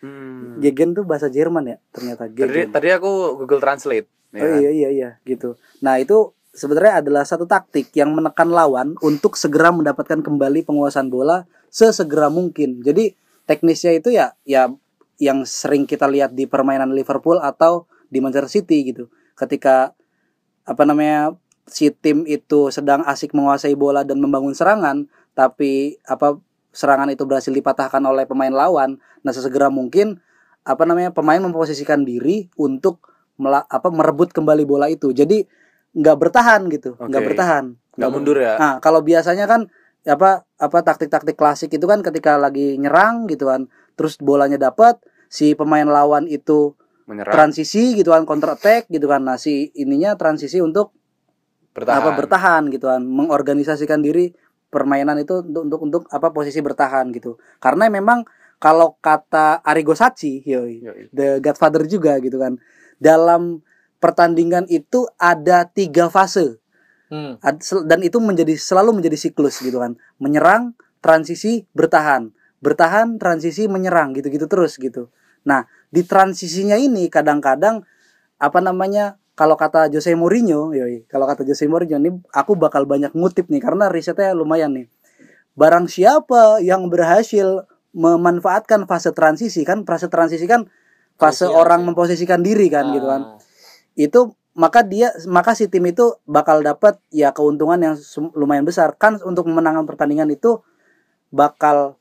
Hmm. 0.01 0.59
Gegen 0.61 0.93
tuh 0.93 1.05
bahasa 1.05 1.31
Jerman 1.31 1.65
ya 1.65 1.77
ternyata. 1.93 2.27
tadi 2.27 2.37
Gegen. 2.37 2.69
tadi 2.73 2.87
aku 2.93 3.37
Google 3.41 3.61
Translate 3.61 4.07
ya 4.31 4.41
Oh 4.41 4.47
kan? 4.47 4.59
iya 4.63 4.71
iya 4.71 4.89
iya 4.89 5.09
gitu. 5.27 5.59
Nah, 5.83 5.99
itu 5.99 6.31
sebenarnya 6.51 7.03
adalah 7.03 7.23
satu 7.23 7.47
taktik 7.47 7.91
yang 7.95 8.11
menekan 8.15 8.51
lawan 8.51 8.95
untuk 9.03 9.35
segera 9.35 9.71
mendapatkan 9.71 10.19
kembali 10.23 10.63
penguasaan 10.67 11.11
bola 11.11 11.47
sesegera 11.71 12.27
mungkin. 12.31 12.79
Jadi 12.83 13.15
teknisnya 13.47 13.91
itu 13.95 14.11
ya 14.11 14.35
ya 14.47 14.71
yang 15.19 15.43
sering 15.45 15.83
kita 15.85 16.07
lihat 16.07 16.33
di 16.33 16.47
permainan 16.47 16.91
Liverpool 16.95 17.39
atau 17.39 17.85
di 18.07 18.19
Manchester 18.19 18.49
City 18.51 18.91
gitu. 18.91 19.07
Ketika 19.35 19.93
apa 20.67 20.83
namanya 20.87 21.35
si 21.67 21.91
tim 21.91 22.23
itu 22.27 22.71
sedang 22.73 23.03
asik 23.07 23.31
menguasai 23.35 23.75
bola 23.75 24.03
dan 24.03 24.19
membangun 24.19 24.51
serangan, 24.55 25.07
tapi 25.35 25.99
apa 26.03 26.35
serangan 26.71 27.11
itu 27.11 27.27
berhasil 27.27 27.51
dipatahkan 27.51 28.01
oleh 28.03 28.23
pemain 28.25 28.51
lawan. 28.51 28.97
Nah, 29.21 29.31
sesegera 29.35 29.67
mungkin 29.67 30.19
apa 30.63 30.83
namanya 30.87 31.11
pemain 31.11 31.39
memposisikan 31.39 32.07
diri 32.07 32.47
untuk 32.55 33.11
mela- 33.35 33.67
apa 33.67 33.91
merebut 33.91 34.31
kembali 34.31 34.63
bola 34.63 34.87
itu. 34.87 35.11
Jadi 35.11 35.43
nggak 35.91 36.17
bertahan 36.17 36.71
gitu, 36.71 36.95
nggak 36.97 37.21
Oke. 37.21 37.29
bertahan. 37.35 37.65
nggak 37.91 38.07
mundur 38.07 38.39
ya 38.39 38.55
Nah, 38.55 38.73
kalau 38.79 39.03
biasanya 39.03 39.45
kan 39.51 39.67
apa 40.07 40.47
apa 40.57 40.77
taktik-taktik 40.81 41.35
klasik 41.35 41.75
itu 41.75 41.83
kan 41.85 41.99
ketika 42.01 42.39
lagi 42.39 42.79
nyerang 42.79 43.27
gitu 43.27 43.51
kan, 43.51 43.67
terus 43.99 44.15
bolanya 44.17 44.55
dapat, 44.55 44.97
si 45.27 45.53
pemain 45.53 45.85
lawan 45.85 46.25
itu 46.25 46.73
menyerang 47.05 47.35
transisi 47.35 47.99
gitu 47.99 48.15
kan, 48.15 48.23
counter 48.23 48.55
attack 48.55 48.87
gitu 48.87 49.11
kan. 49.11 49.21
Nah, 49.27 49.35
si 49.35 49.69
ininya 49.75 50.15
transisi 50.15 50.63
untuk 50.63 50.95
bertahan 51.75 51.99
apa 51.99 52.09
bertahan 52.15 52.63
gitu 52.71 52.87
kan, 52.87 53.03
mengorganisasikan 53.03 53.99
diri 53.99 54.31
permainan 54.71 55.19
itu 55.19 55.43
untuk 55.43 55.67
untuk 55.67 55.79
untuk 55.83 56.03
apa 56.09 56.31
posisi 56.31 56.63
bertahan 56.63 57.11
gitu. 57.11 57.35
Karena 57.59 57.91
memang 57.91 58.23
kalau 58.57 58.95
kata 59.03 59.59
Arrigo 59.61 59.93
Sacchi, 59.93 60.41
yoi, 60.47 60.79
Yoi. 60.79 61.01
The 61.11 61.43
Godfather 61.43 61.83
juga 61.85 62.17
gitu 62.23 62.39
kan. 62.39 62.57
Dalam 62.97 63.61
pertandingan 63.99 64.65
itu 64.71 65.05
ada 65.19 65.67
tiga 65.67 66.07
fase 66.09 66.61
Hmm. 67.11 67.35
Dan 67.83 67.99
itu 68.07 68.23
menjadi 68.23 68.55
selalu 68.55 69.03
menjadi 69.03 69.19
siklus 69.19 69.59
gitu 69.59 69.83
kan. 69.83 69.99
Menyerang, 70.15 70.79
transisi, 71.03 71.67
bertahan, 71.75 72.31
bertahan, 72.63 73.19
transisi, 73.19 73.67
menyerang 73.67 74.15
gitu-gitu 74.15 74.47
terus 74.47 74.79
gitu. 74.79 75.11
Nah 75.43 75.67
di 75.91 76.07
transisinya 76.07 76.79
ini 76.79 77.11
kadang-kadang 77.11 77.83
apa 78.39 78.59
namanya 78.63 79.19
kalau 79.41 79.57
kata 79.57 79.89
Jose 79.89 80.13
Mourinho, 80.13 80.69
yoi, 80.69 81.01
kalau 81.09 81.25
kata 81.25 81.41
Jose 81.41 81.65
Mourinho 81.65 81.97
ini 81.97 82.13
aku 82.29 82.53
bakal 82.53 82.85
banyak 82.85 83.09
ngutip 83.17 83.49
nih 83.49 83.57
karena 83.57 83.89
risetnya 83.89 84.37
lumayan 84.37 84.69
nih. 84.77 84.85
Barang 85.57 85.89
siapa 85.89 86.61
yang 86.61 86.93
berhasil 86.93 87.65
memanfaatkan 87.97 88.85
fase 88.85 89.09
transisi 89.17 89.65
kan 89.65 89.81
fase 89.81 90.13
transisi 90.13 90.45
kan 90.45 90.69
fase 91.17 91.49
orang 91.49 91.81
ya. 91.81 91.85
memposisikan 91.89 92.45
diri 92.45 92.69
kan 92.69 92.93
gitu 92.93 93.03
kan 93.03 93.21
Ah. 93.25 93.37
itu 93.99 94.31
maka 94.55 94.79
dia 94.85 95.11
maka 95.27 95.51
si 95.57 95.67
tim 95.67 95.83
itu 95.89 96.15
bakal 96.23 96.63
dapat 96.63 97.01
ya 97.11 97.35
keuntungan 97.35 97.79
yang 97.83 97.95
lumayan 98.31 98.63
besar 98.63 98.95
kan 98.95 99.19
untuk 99.27 99.43
memenangkan 99.43 99.83
pertandingan 99.83 100.31
itu 100.31 100.63
bakal 101.35 101.99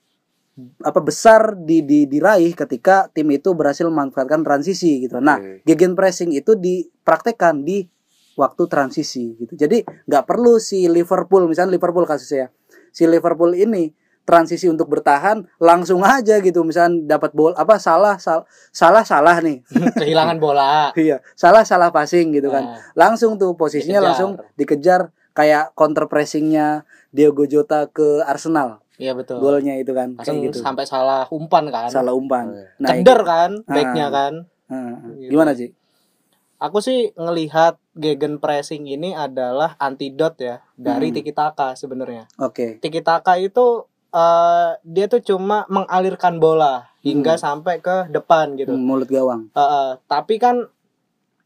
apa 0.80 1.00
besar 1.00 1.54
di, 1.54 1.84
di 1.84 2.04
diraih 2.04 2.52
ketika 2.52 3.08
tim 3.10 3.28
itu 3.30 3.52
berhasil 3.52 3.84
memanfaatkan 3.86 4.40
transisi 4.40 5.04
gitu. 5.04 5.18
Nah, 5.18 5.38
gegen 5.64 5.92
pressing 5.94 6.32
itu 6.32 6.54
dipraktekkan 6.54 7.62
di 7.62 7.86
waktu 8.34 8.62
transisi 8.66 9.36
gitu. 9.36 9.52
Jadi 9.54 9.84
nggak 9.84 10.24
perlu 10.24 10.56
si 10.56 10.88
Liverpool 10.88 11.44
misalnya 11.44 11.76
Liverpool 11.76 12.08
kasusnya 12.08 12.48
si 12.90 13.04
Liverpool 13.04 13.52
ini 13.52 13.92
transisi 14.20 14.70
untuk 14.70 14.86
bertahan 14.86 15.42
langsung 15.58 16.00
aja 16.06 16.38
gitu. 16.38 16.62
Misalnya 16.62 17.18
dapat 17.18 17.34
bola 17.34 17.58
apa 17.58 17.76
salah 17.82 18.16
sal- 18.16 18.46
salah 18.70 19.02
salah 19.02 19.42
nih. 19.42 19.60
Kehilangan 20.00 20.38
bola. 20.38 20.94
Iya 20.94 21.20
salah 21.34 21.66
salah 21.66 21.90
passing 21.90 22.30
gitu 22.32 22.48
kan. 22.48 22.64
Nah, 22.64 22.78
langsung 22.94 23.36
tuh 23.36 23.58
posisinya 23.58 23.98
Dikejar. 23.98 24.06
langsung 24.08 24.30
dikejar 24.54 25.00
kayak 25.34 25.74
counter 25.74 26.06
pressingnya 26.10 26.82
Diogo 27.10 27.46
Jota 27.46 27.90
ke 27.90 28.22
Arsenal 28.22 28.82
iya 29.00 29.12
betul 29.12 29.40
golnya 29.40 29.74
itu 29.74 29.90
kan 29.90 30.12
langsung 30.14 30.36
kayak 30.36 30.46
gitu 30.46 30.58
sampai 30.60 30.84
salah 30.84 31.24
umpan 31.30 31.64
kan 31.66 31.88
salah 31.88 32.12
umpan 32.12 32.52
nah, 32.76 32.92
ceder 32.92 33.16
gitu. 33.16 33.26
kan 33.26 33.50
backnya 33.64 34.06
Ah. 34.06 34.12
kan 34.12 34.32
Heeh. 34.68 34.94
Gitu. 35.18 35.30
gimana 35.32 35.52
sih 35.52 35.72
aku 36.58 36.78
sih 36.78 37.16
ngelihat 37.16 37.80
gegen 37.94 38.36
pressing 38.36 38.84
ini 38.84 39.16
adalah 39.16 39.74
antidot 39.78 40.36
ya 40.36 40.60
dari 40.74 41.08
Hmm. 41.08 41.16
tiki 41.16 41.32
taka 41.32 41.72
sebenarnya 41.72 42.28
oke 42.36 42.78
tiki 42.78 43.00
taka 43.00 43.34
itu 43.34 43.88
eh, 44.10 44.70
dia 44.84 45.06
tuh 45.06 45.24
cuma 45.24 45.64
mengalirkan 45.66 46.36
bola 46.36 46.92
hingga 47.00 47.34
sampai 47.36 47.78
ke 47.78 48.10
depan 48.10 48.52
gitu 48.54 48.70
Hmm, 48.70 48.84
mulut 48.84 49.08
gawang 49.08 49.48
Eh, 49.50 49.62
eh, 49.62 49.90
tapi 50.04 50.36
kan 50.36 50.68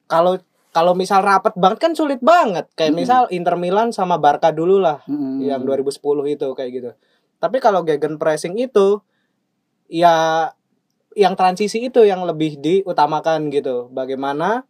kalau 0.07 0.37
kalau 0.71 0.91
misal 0.93 1.23
rapat 1.23 1.55
banget 1.55 1.79
kan 1.79 1.93
sulit 1.93 2.19
banget 2.19 2.67
kayak 2.75 2.91
Mm-mm. 2.91 3.01
misal 3.01 3.23
Inter 3.31 3.55
Milan 3.55 3.89
sama 3.91 4.19
Barca 4.19 4.51
dulu 4.51 4.77
lah 4.77 4.99
Mm-mm. 5.05 5.39
yang 5.41 5.63
2010 5.63 6.03
itu 6.27 6.49
kayak 6.51 6.71
gitu. 6.73 6.91
Tapi 7.45 7.61
kalau 7.61 7.85
gegen 7.85 8.17
pressing 8.17 8.57
itu 8.57 9.05
ya 9.93 10.49
yang 11.13 11.37
transisi 11.37 11.93
itu 11.93 12.09
yang 12.09 12.25
lebih 12.25 12.57
diutamakan 12.57 13.53
gitu. 13.53 13.93
Bagaimana 13.93 14.65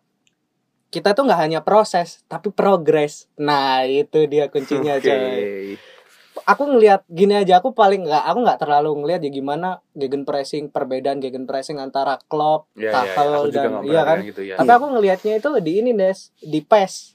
kita 0.90 1.14
tuh 1.14 1.26
nggak 1.26 1.40
hanya 1.40 1.60
proses 1.62 2.26
tapi 2.26 2.50
progres. 2.50 3.30
Nah, 3.38 3.86
itu 3.86 4.26
dia 4.26 4.50
kuncinya 4.50 4.98
Oke. 4.98 5.06
coy. 5.06 5.42
Aku 6.44 6.66
ngelihat 6.66 7.06
gini 7.06 7.38
aja 7.40 7.62
aku 7.62 7.72
paling 7.72 8.04
nggak 8.04 8.24
aku 8.26 8.38
nggak 8.42 8.60
terlalu 8.60 8.90
ngelihat 9.00 9.22
ya 9.22 9.30
gimana 9.30 9.68
gegen 9.94 10.26
pressing 10.26 10.66
perbedaan 10.68 11.22
gegen 11.22 11.46
pressing 11.46 11.78
antara 11.78 12.18
Klopp, 12.26 12.68
ya. 12.74 12.90
Tuchel 12.90 13.30
Aku 13.32 13.48
juga 13.48 13.70
dan 13.70 13.86
iya 13.86 14.02
kan. 14.02 14.18
gitu 14.20 14.42
ya. 14.42 14.54
Tapi 14.58 14.70
aku 14.74 14.86
ngelihatnya 14.98 15.38
itu 15.38 15.48
di 15.62 15.72
ini 15.78 15.94
Des, 15.94 16.34
di 16.42 16.60
PES. 16.60 17.14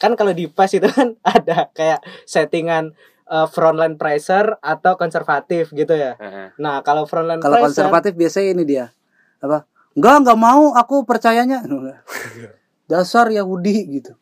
Kan 0.00 0.16
kalau 0.16 0.32
di 0.32 0.48
PES 0.48 0.72
itu 0.82 0.88
kan 0.88 1.14
ada 1.36 1.68
kayak 1.76 2.00
settingan 2.26 2.96
uh, 3.26 3.46
frontline 3.46 3.98
pressure 3.98 4.56
atau 4.58 4.94
konservatif 4.94 5.70
gitu 5.70 5.92
ya. 5.92 6.14
Heeh. 6.16 6.54
Nah, 6.58 6.80
kalau 6.86 7.04
frontline 7.04 7.42
kalau 7.42 7.62
konservatif 7.62 8.14
biasanya 8.14 8.48
ini 8.56 8.64
dia 8.64 8.86
apa 9.36 9.68
enggak 9.92 10.14
enggak 10.24 10.38
mau 10.40 10.72
aku 10.72 11.04
percayanya 11.04 11.60
dasar 12.90 13.28
Yahudi 13.28 14.00
gitu 14.00 14.12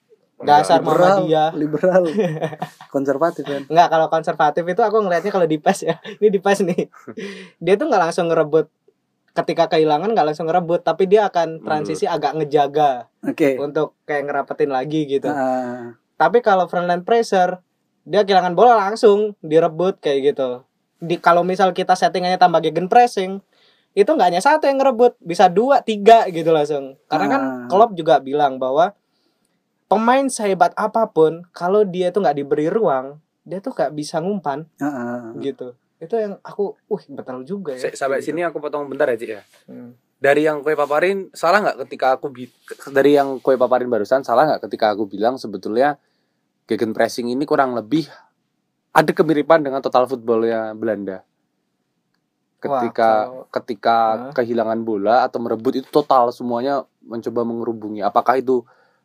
dasar 0.45 0.83
liberal 0.83 1.25
Muhammadiyah. 1.25 1.51
liberal 1.57 2.03
konservatif 2.95 3.45
kan 3.47 3.63
Enggak, 3.71 3.89
kalau 3.89 4.07
konservatif 4.11 4.65
itu 4.67 4.83
aku 4.83 4.97
ngelihatnya 5.01 5.33
kalau 5.33 5.47
di 5.49 5.57
PES 5.57 5.79
ya. 5.89 5.97
Ini 6.21 6.29
di 6.29 6.41
PES 6.43 6.59
nih. 6.69 6.83
Dia 7.65 7.75
tuh 7.79 7.87
nggak 7.89 8.03
langsung 8.11 8.29
ngerebut 8.29 8.69
ketika 9.35 9.67
kehilangan 9.67 10.15
nggak 10.15 10.27
langsung 10.31 10.47
ngerebut, 10.47 10.87
tapi 10.87 11.11
dia 11.11 11.27
akan 11.27 11.59
transisi 11.67 12.07
agak 12.07 12.39
ngejaga 12.39 13.11
oke 13.19 13.59
untuk 13.59 13.99
kayak 14.07 14.31
ngerapetin 14.31 14.71
lagi 14.71 15.11
gitu. 15.11 15.27
Ah, 15.27 15.99
Tapi 16.15 16.39
kalau 16.39 16.71
frontline 16.71 17.03
pressure, 17.03 17.59
dia 18.05 18.23
kehilangan 18.23 18.53
bola 18.53 18.77
langsung 18.79 19.33
direbut 19.41 19.99
kayak 19.99 20.33
gitu. 20.33 20.63
Di 21.01 21.17
kalau 21.17 21.41
misal 21.45 21.73
kita 21.73 21.97
settingannya 21.97 22.37
tambah 22.37 22.61
gegen 22.61 22.89
pressing, 22.89 23.41
itu 23.93 24.07
nggak 24.09 24.29
hanya 24.33 24.43
satu 24.45 24.69
yang 24.69 24.81
ngerebut, 24.81 25.17
bisa 25.21 25.49
dua, 25.49 25.81
tiga 25.81 26.29
gitu 26.29 26.53
langsung. 26.53 26.97
Karena 27.09 27.27
kan 27.29 27.41
Ah. 27.43 27.67
Klopp 27.69 27.97
juga 27.97 28.21
bilang 28.21 28.61
bahwa 28.61 28.93
pemain 29.87 30.27
sehebat 30.27 30.73
apa 30.75 31.07
pun, 31.09 31.45
kalau 31.53 31.85
dia 31.85 32.11
tuh 32.11 32.25
nggak 32.25 32.37
diberi 32.37 32.67
ruang, 32.69 33.21
dia 33.45 33.61
tuh 33.61 33.73
nggak 33.73 33.93
bisa 33.95 34.19
ngumpan 34.21 34.67
ah. 34.81 35.33
gitu. 35.39 35.73
Itu 35.97 36.19
yang 36.21 36.37
aku, 36.43 36.75
uh 36.91 37.03
betul 37.15 37.45
juga 37.47 37.73
ya. 37.73 37.93
Sampai 37.95 38.21
Gitu. 38.21 38.33
sini 38.33 38.45
aku 38.45 38.59
potong 38.61 38.85
bentar 38.85 39.09
ya, 39.09 39.17
Cik 39.17 39.31
ya. 39.31 39.43
Hmm. 39.71 39.95
Dari 40.19 40.49
yang 40.49 40.65
kue 40.65 40.73
paparin 40.73 41.29
salah 41.37 41.61
nggak 41.61 41.85
ketika 41.85 42.17
aku 42.17 42.33
dari 42.89 43.13
yang 43.13 43.41
kue 43.41 43.61
paparin 43.61 43.93
barusan 43.93 44.25
salah 44.25 44.49
nggak 44.49 44.65
ketika 44.65 44.97
aku 44.97 45.05
bilang 45.05 45.37
sebetulnya 45.37 46.01
gegen 46.65 46.97
pressing 46.97 47.29
ini 47.29 47.45
kurang 47.45 47.77
lebih 47.77 48.09
ada 48.95 49.11
kemiripan 49.11 49.61
dengan 49.61 49.83
total 49.83 50.07
footballnya 50.07 50.73
Belanda. 50.73 51.27
Ketika 52.63 52.73
Wah, 52.73 53.25
kalau- 53.29 53.45
ketika 53.53 53.97
Hah? 53.99 54.33
kehilangan 54.33 54.81
bola 54.89 55.29
atau 55.29 55.37
merebut 55.43 55.85
itu 55.85 55.89
total 55.93 56.33
semuanya 56.33 56.89
mencoba 57.05 57.45
mengerubungi. 57.45 58.01
Apakah 58.01 58.41
itu 58.41 58.65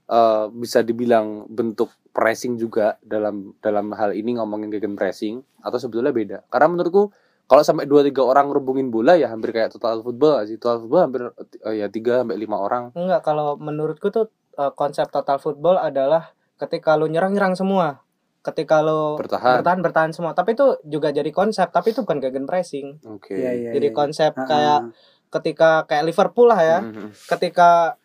eh, 0.10 0.45
bisa 0.49 0.82
dibilang 0.82 1.45
bentuk 1.51 1.91
pressing 2.10 2.57
juga 2.57 2.97
dalam 3.05 3.53
dalam 3.62 3.93
hal 3.93 4.18
ini 4.18 4.41
ngomongin 4.41 4.74
gegen 4.74 4.97
pressing 4.97 5.43
atau 5.62 5.78
sebetulnya 5.78 6.10
beda? 6.16 6.38
Karena 6.49 6.72
menurutku 6.72 7.12
kalau 7.45 7.62
sampai 7.66 7.86
dua 7.86 8.01
tiga 8.01 8.24
orang 8.26 8.49
ngerubungin 8.49 8.89
bola 8.89 9.14
ya 9.20 9.28
hampir 9.30 9.51
kayak 9.53 9.76
total 9.76 9.99
football 10.01 10.39
sih. 10.47 10.55
Total 10.57 10.80
football 10.82 11.03
hampir 11.03 11.22
eh, 11.68 11.84
ya 11.84 11.91
tiga 11.91 12.24
sampai 12.24 12.39
lima 12.39 12.57
orang. 12.57 12.95
Enggak, 12.95 13.22
kalau 13.28 13.60
menurutku 13.60 14.07
tuh 14.10 14.32
eh, 14.55 14.72
konsep 14.74 15.12
total 15.12 15.38
football 15.38 15.76
adalah 15.78 16.32
ketika 16.60 16.99
lu 16.99 17.07
nyerang-nyerang 17.07 17.55
semua. 17.55 18.03
Ketika 18.39 18.80
lu 18.80 19.20
Bertahan. 19.20 19.60
bertahan 19.60 19.80
bertahan 19.84 20.12
semua. 20.12 20.32
Tapi 20.32 20.55
itu 20.55 20.80
juga 20.88 21.12
jadi 21.12 21.28
konsep, 21.32 21.72
tapi 21.72 21.91
itu 21.91 22.03
bukan 22.03 22.20
gegen 22.20 22.45
pressing. 22.47 22.99
Oke. 23.03 23.36
Iya, 23.36 23.51
iya, 23.51 23.70
jadi 23.76 23.89
iya. 23.91 23.95
konsep 23.95 24.32
kayak 24.36 24.80
ah. 24.80 24.91
ketika 25.30 25.84
kayak 25.86 26.03
Liverpool 26.07 26.47
lah 26.47 26.60
ya. 26.60 26.80
Mhm. 26.80 27.16
Ketika 27.28 27.95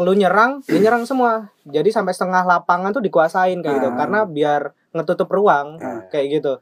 lu 0.00 0.12
nyerang, 0.12 0.64
dia 0.64 0.80
nyerang 0.80 1.04
semua. 1.04 1.52
Jadi 1.64 1.92
sampai 1.92 2.16
setengah 2.16 2.44
lapangan 2.44 2.92
tuh 2.92 3.04
dikuasain 3.04 3.60
kayak 3.60 3.76
gitu 3.76 3.88
Ah. 3.92 3.96
karena 3.96 4.20
biar 4.24 4.62
ngetutup 4.92 5.28
ruang 5.28 5.76
Ah. 5.80 6.04
kayak 6.08 6.40
gitu. 6.40 6.60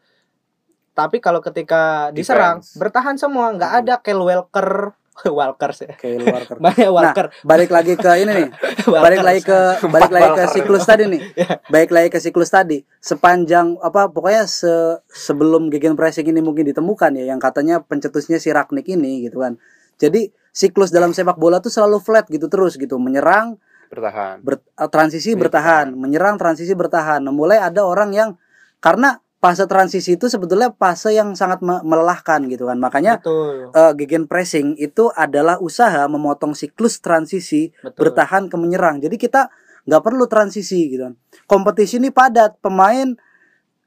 Tapi 0.94 1.22
kalau 1.22 1.38
ketika 1.38 2.10
diserang, 2.10 2.58
Defense. 2.58 2.74
bertahan 2.74 3.14
semua, 3.14 3.54
nggak 3.54 3.72
ada 3.82 3.94
Kyle 4.02 4.18
Walker, 4.18 4.98
Walker 5.30 5.70
sih. 5.72 5.88
Kayak 5.90 6.18
luar 6.20 6.42
ker- 6.44 6.60
Banyak 6.64 6.90
Walker. 6.90 7.26
balik 7.42 7.68
lagi 7.68 7.94
ke 7.94 8.10
ini 8.16 8.32
nih 8.34 8.48
Walker. 8.86 9.02
balik 9.02 9.20
lagi 9.20 9.40
ke 9.40 9.58
balik 9.86 10.10
lagi 10.10 10.28
ke 10.28 10.34
Walker. 10.36 10.46
siklus 10.50 10.84
tadi 10.84 11.04
nih 11.04 11.22
balik 11.66 11.90
lagi 11.90 12.08
ke 12.08 12.18
siklus 12.18 12.48
tadi 12.48 12.78
sepanjang 12.98 13.76
apa 13.78 14.06
pokoknya 14.06 14.44
se 14.44 14.70
sebelum 15.08 15.68
gegen 15.68 15.92
pressing 15.92 16.24
ini 16.24 16.38
mungkin 16.38 16.62
ditemukan 16.64 17.14
ya 17.14 17.28
yang 17.28 17.38
katanya 17.38 17.80
pencetusnya 17.80 18.36
si 18.36 18.48
Ragnik 18.48 18.86
ini 18.86 19.22
gitu 19.22 19.40
kan 19.40 19.58
jadi 19.94 20.28
siklus 20.50 20.88
dalam 20.88 21.10
sepak 21.10 21.34
bola 21.34 21.58
tuh 21.58 21.68
selalu 21.68 21.98
flat 21.98 22.26
gitu 22.26 22.46
terus 22.46 22.74
gitu 22.74 22.96
menyerang 22.96 23.58
Bertahan. 23.88 24.38
ber- 24.40 24.60
eh, 24.60 24.84
transisi 24.86 25.32
Iya, 25.32 25.40
bertahan, 25.40 25.86
menyerang 25.90 26.36
transisi 26.36 26.70
bertahan. 26.70 27.18
Nah, 27.18 27.32
mulai 27.32 27.56
ada 27.56 27.82
orang 27.82 28.12
yang 28.12 28.30
karena 28.78 29.16
fase 29.38 29.70
transisi 29.70 30.18
itu 30.18 30.26
sebetulnya 30.26 30.74
fase 30.74 31.14
yang 31.14 31.38
sangat 31.38 31.62
me- 31.62 31.82
melelahkan 31.86 32.42
gitu 32.50 32.66
kan. 32.66 32.78
Makanya 32.82 33.22
Betul. 33.22 33.70
eh, 33.70 33.92
gegen 33.94 34.26
pressing 34.26 34.74
itu 34.78 35.10
adalah 35.14 35.62
usaha 35.62 36.04
memotong 36.10 36.58
siklus 36.58 36.98
transisi 36.98 37.70
Betul. 37.78 38.10
bertahan 38.10 38.50
ke 38.50 38.56
menyerang. 38.58 38.98
Jadi 38.98 39.14
kita 39.14 39.46
nggak 39.86 40.02
perlu 40.02 40.26
transisi 40.26 40.90
gitu 40.90 41.06
kan. 41.10 41.14
Kompetisi 41.46 42.02
ini 42.02 42.10
padat, 42.10 42.58
pemain 42.58 43.14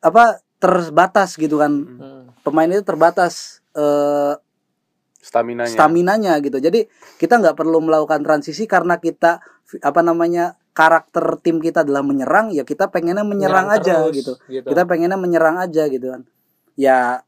apa 0.01 0.39
terbatas 0.57 1.35
gitu 1.35 1.59
kan. 1.59 1.71
Hmm. 1.73 2.23
Pemain 2.41 2.71
itu 2.71 2.81
terbatas 2.87 3.59
eh, 3.75 4.33
Stamina-nya. 5.21 5.69
staminanya 5.69 6.33
gitu. 6.41 6.57
Jadi 6.57 6.87
kita 7.21 7.37
nggak 7.37 7.53
perlu 7.53 7.77
melakukan 7.83 8.23
transisi 8.25 8.65
karena 8.65 8.97
kita 8.97 9.37
apa 9.83 10.01
namanya 10.01 10.57
karakter 10.71 11.39
tim 11.43 11.59
kita 11.59 11.83
adalah 11.83 12.01
menyerang 12.03 12.55
ya 12.55 12.63
kita 12.63 12.87
pengennya 12.87 13.27
menyerang, 13.27 13.67
aja 13.67 14.07
terus, 14.07 14.15
gitu 14.23 14.33
gitu. 14.47 14.67
kita 14.71 14.87
pengennya 14.87 15.19
menyerang 15.19 15.59
aja 15.59 15.83
gitu 15.91 16.07
kan 16.15 16.21
ya 16.79 17.21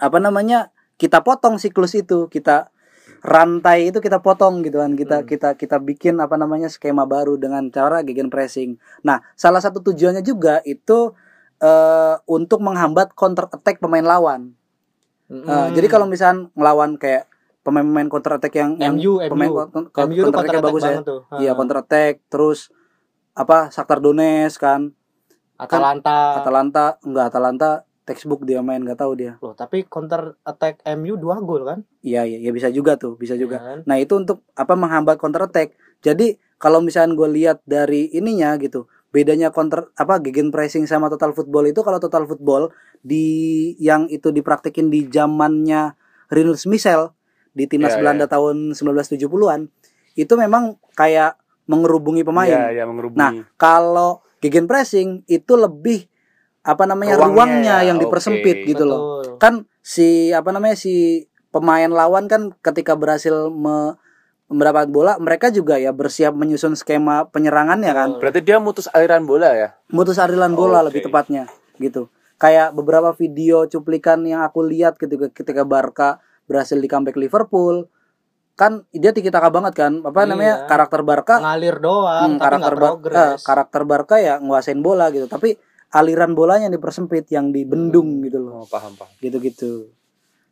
apa 0.00 0.18
namanya 0.18 0.72
kita 0.96 1.20
potong 1.20 1.60
siklus 1.60 1.92
itu 1.92 2.32
kita 2.32 2.72
rantai 3.20 3.92
itu 3.92 4.00
kita 4.00 4.24
potong 4.24 4.64
gitu 4.64 4.80
kan 4.80 4.96
kita 4.96 5.20
Hmm. 5.20 5.28
kita 5.28 5.48
kita 5.60 5.76
bikin 5.76 6.16
apa 6.24 6.40
namanya 6.40 6.72
skema 6.72 7.04
baru 7.04 7.36
dengan 7.36 7.68
cara 7.68 8.00
gegen 8.00 8.32
pressing 8.32 8.80
nah 9.04 9.20
salah 9.36 9.60
satu 9.60 9.84
tujuannya 9.84 10.24
juga 10.24 10.64
itu 10.64 11.12
eh, 11.60 12.16
untuk 12.24 12.64
menghambat 12.64 13.12
counter 13.12 13.52
attack 13.52 13.76
pemain 13.84 14.04
lawan 14.04 14.56
Mm-mm. 15.30 15.46
Eh, 15.46 15.68
jadi 15.78 15.86
kalau 15.86 16.10
misal 16.10 16.50
ngelawan 16.58 16.98
kayak 16.98 17.29
pemain-pemain 17.60 18.08
counter 18.08 18.32
attack 18.34 18.54
yang, 18.54 18.70
yang 18.76 18.96
MU, 18.96 19.20
pemain 19.22 19.48
MU. 19.48 19.56
counter 19.90 20.08
MU 20.08 20.14
itu 20.18 20.30
attack 20.30 20.44
counter 20.48 20.62
bagus 20.62 20.82
ya 20.82 20.96
iya 21.38 21.52
counter 21.52 21.78
attack 21.78 22.14
terus 22.26 22.72
apa 23.32 23.68
Shakhtar 23.68 24.00
Donetsk 24.00 24.58
kan 24.58 24.90
Atalanta. 25.56 26.40
Atalanta 26.40 26.84
enggak 27.02 27.26
Atalanta 27.28 27.70
textbook 28.02 28.42
dia 28.42 28.58
main 28.58 28.80
nggak 28.80 28.96
tahu 28.98 29.12
dia 29.14 29.36
Loh, 29.38 29.52
tapi 29.52 29.84
counter 29.84 30.34
attack 30.42 30.80
MU 30.96 31.14
dua 31.14 31.38
gol 31.38 31.62
kan? 31.62 31.84
iya 32.00 32.24
iya 32.24 32.40
ya 32.40 32.50
bisa 32.50 32.66
juga 32.68 32.96
tuh 32.96 33.14
bisa 33.14 33.36
juga 33.36 33.60
Iya 33.60 33.66
kan? 33.68 33.78
nah 33.84 33.96
itu 33.96 34.16
untuk 34.16 34.42
apa 34.52 34.72
menghambat 34.74 35.20
counter 35.20 35.44
attack 35.44 35.76
jadi 36.00 36.40
kalau 36.56 36.80
misalnya 36.80 37.12
gue 37.12 37.28
lihat 37.30 37.58
dari 37.62 38.08
ininya 38.10 38.56
gitu 38.56 38.88
bedanya 39.10 39.50
counter 39.50 39.92
apa 39.94 40.16
gegen 40.18 40.48
pressing 40.48 40.86
sama 40.86 41.06
total 41.06 41.34
football 41.34 41.66
itu 41.66 41.82
kalau 41.82 41.98
total 41.98 42.24
football 42.24 42.72
di 43.00 43.26
yang 43.76 44.08
itu 44.08 44.30
dipraktekin 44.30 44.88
di 44.88 45.04
zamannya 45.06 45.92
Rinus 46.30 46.64
Michel 46.64 47.10
di 47.50 47.66
timnas 47.66 47.94
Iya, 47.94 48.00
Belanda 48.00 48.26
tahun 48.30 48.72
1970-an 48.72 49.66
itu 50.14 50.32
memang 50.34 50.78
kayak 50.94 51.38
mengerubungi 51.66 52.26
pemain 52.26 52.50
Iya, 52.70 52.82
ya 52.82 52.84
mengerubungi. 52.86 53.18
Nah, 53.18 53.30
kalau 53.54 54.22
gegen 54.42 54.66
pressing 54.66 55.22
itu 55.26 55.54
lebih 55.54 56.10
apa 56.60 56.84
namanya 56.84 57.16
Ruangnya 57.16 57.34
ruangnya, 57.34 57.76
ya, 57.80 57.86
yang 57.88 57.96
dipersempit 57.96 58.68
gitu 58.68 58.84
loh 58.84 59.00
Betul. 59.24 59.40
kan 59.40 59.54
si 59.80 60.28
apa 60.28 60.52
namanya 60.52 60.76
si 60.76 61.24
pemain 61.48 61.88
lawan 61.88 62.28
kan 62.28 62.52
ketika 62.60 62.92
berhasil 63.00 63.48
me- 63.48 63.96
mendapat 64.50 64.90
bola 64.92 65.16
mereka 65.16 65.48
juga 65.48 65.80
ya 65.80 65.94
bersiap 65.94 66.36
menyusun 66.36 66.76
skema 66.76 67.24
penyerangannya 67.32 67.92
kan 67.96 68.08
Berarti 68.20 68.44
dia 68.44 68.58
mutus 68.60 68.90
aliran 68.92 69.24
bola 69.24 69.54
ya? 69.56 69.68
mutus 69.88 70.20
aliran 70.20 70.52
bola 70.52 70.84
Oke. 70.84 70.92
lebih 70.92 71.08
tepatnya 71.08 71.48
gitu 71.80 72.12
kayak 72.36 72.76
beberapa 72.76 73.16
video 73.16 73.64
cuplikan 73.64 74.20
yang 74.28 74.44
aku 74.44 74.60
lihat 74.60 75.00
ketika 75.00 75.32
ketika 75.32 75.62
Barca 75.64 76.20
berhasil 76.50 76.74
di 76.74 76.84
comeback 76.84 77.14
Liverpool 77.14 77.86
kan 78.52 78.82
dia 78.90 79.14
tiki 79.14 79.30
taka 79.30 79.48
banget 79.48 79.72
kan 79.72 79.92
apa 80.02 80.18
Iya. 80.18 80.28
namanya 80.28 80.54
karakter 80.66 81.00
Barca 81.00 81.38
ngalir 81.38 81.78
doang, 81.78 82.26
Hmm, 82.26 82.36
tapi 82.36 82.42
karakter 82.42 82.58
nggak 82.66 82.74
Bar- 82.76 82.90
progres. 82.92 83.16
eh, 83.16 83.34
karakter 83.40 83.82
Barca 83.84 84.16
ya 84.18 84.34
nguasain 84.36 84.80
bola 84.80 85.08
gitu 85.08 85.24
tapi 85.24 85.54
aliran 85.90 86.34
bolanya 86.34 86.66
yang 86.66 86.74
dipersempit 86.74 87.30
yang 87.30 87.48
dibendung 87.48 88.18
Hmm. 88.18 88.22
gitu 88.22 88.38
loh 88.38 88.52
Oh, 88.56 88.66
paham, 88.66 88.92
paham. 88.94 89.14
gitu-gitu 89.18 89.88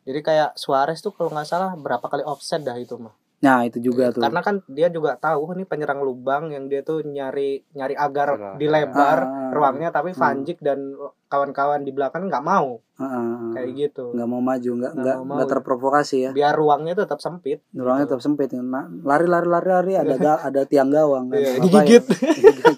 Jadi 0.01 0.19
kayak 0.21 0.55
Suarez 0.55 0.97
tuh 0.97 1.11
kalau 1.11 1.29
nggak 1.29 1.45
salah 1.45 1.75
berapa 1.75 2.01
kali 2.01 2.23
offset 2.23 2.59
dah 2.59 2.73
itu 2.73 2.97
mah. 2.97 3.13
Nah 3.39 3.63
itu 3.63 3.79
juga 3.81 4.09
tuh 4.09 4.19
Karena 4.19 4.39
kan 4.39 4.59
dia 4.67 4.87
juga 4.87 5.15
tahu 5.15 5.53
nih 5.53 5.63
penyerang 5.63 5.99
lubang 5.99 6.49
yang 6.49 6.67
dia 6.67 6.81
tuh 6.81 6.99
nyari 7.01 7.63
nyari 7.71 7.95
agar 7.95 8.35
Salah. 8.35 8.55
dilebar 8.55 9.17
Ah, 9.21 9.49
ruangnya 9.49 9.89
tapi 9.89 10.11
Hmm. 10.11 10.19
Van 10.19 10.37
Dijk 10.41 10.59
dan 10.59 10.79
kawan-kawan 11.25 11.81
di 11.81 11.89
belakang 11.89 12.25
nggak 12.25 12.41
mau 12.41 12.83
Heeh. 12.95 13.31
kayak 13.53 13.69
gitu. 13.73 14.11
nggak 14.11 14.27
mau 14.27 14.41
maju 14.41 14.71
nggak 14.75 14.93
Nggak 14.93 15.15
nggak 15.25 15.47
terprovokasi 15.49 16.17
ya 16.21 16.31
Biar 16.31 16.51
ruangnya 16.51 16.93
tetap 16.93 17.17
sempit. 17.17 17.63
ruangnya 17.71 18.03
Gitu. 18.03 18.11
tetap 18.11 18.21
sempit 18.21 18.49
Nah, 18.51 18.91
lari 19.01 19.23
lari 19.23 19.47
lari 19.47 19.69
lari 19.69 19.93
ada 19.95 20.15
ga- 20.15 20.41
ada 20.43 20.61
tiang 20.63 20.89
gawang 20.89 21.29
kan. 21.29 21.39
Iya, 21.39 21.51
digigit. 21.59 22.03
digigit 22.35 22.77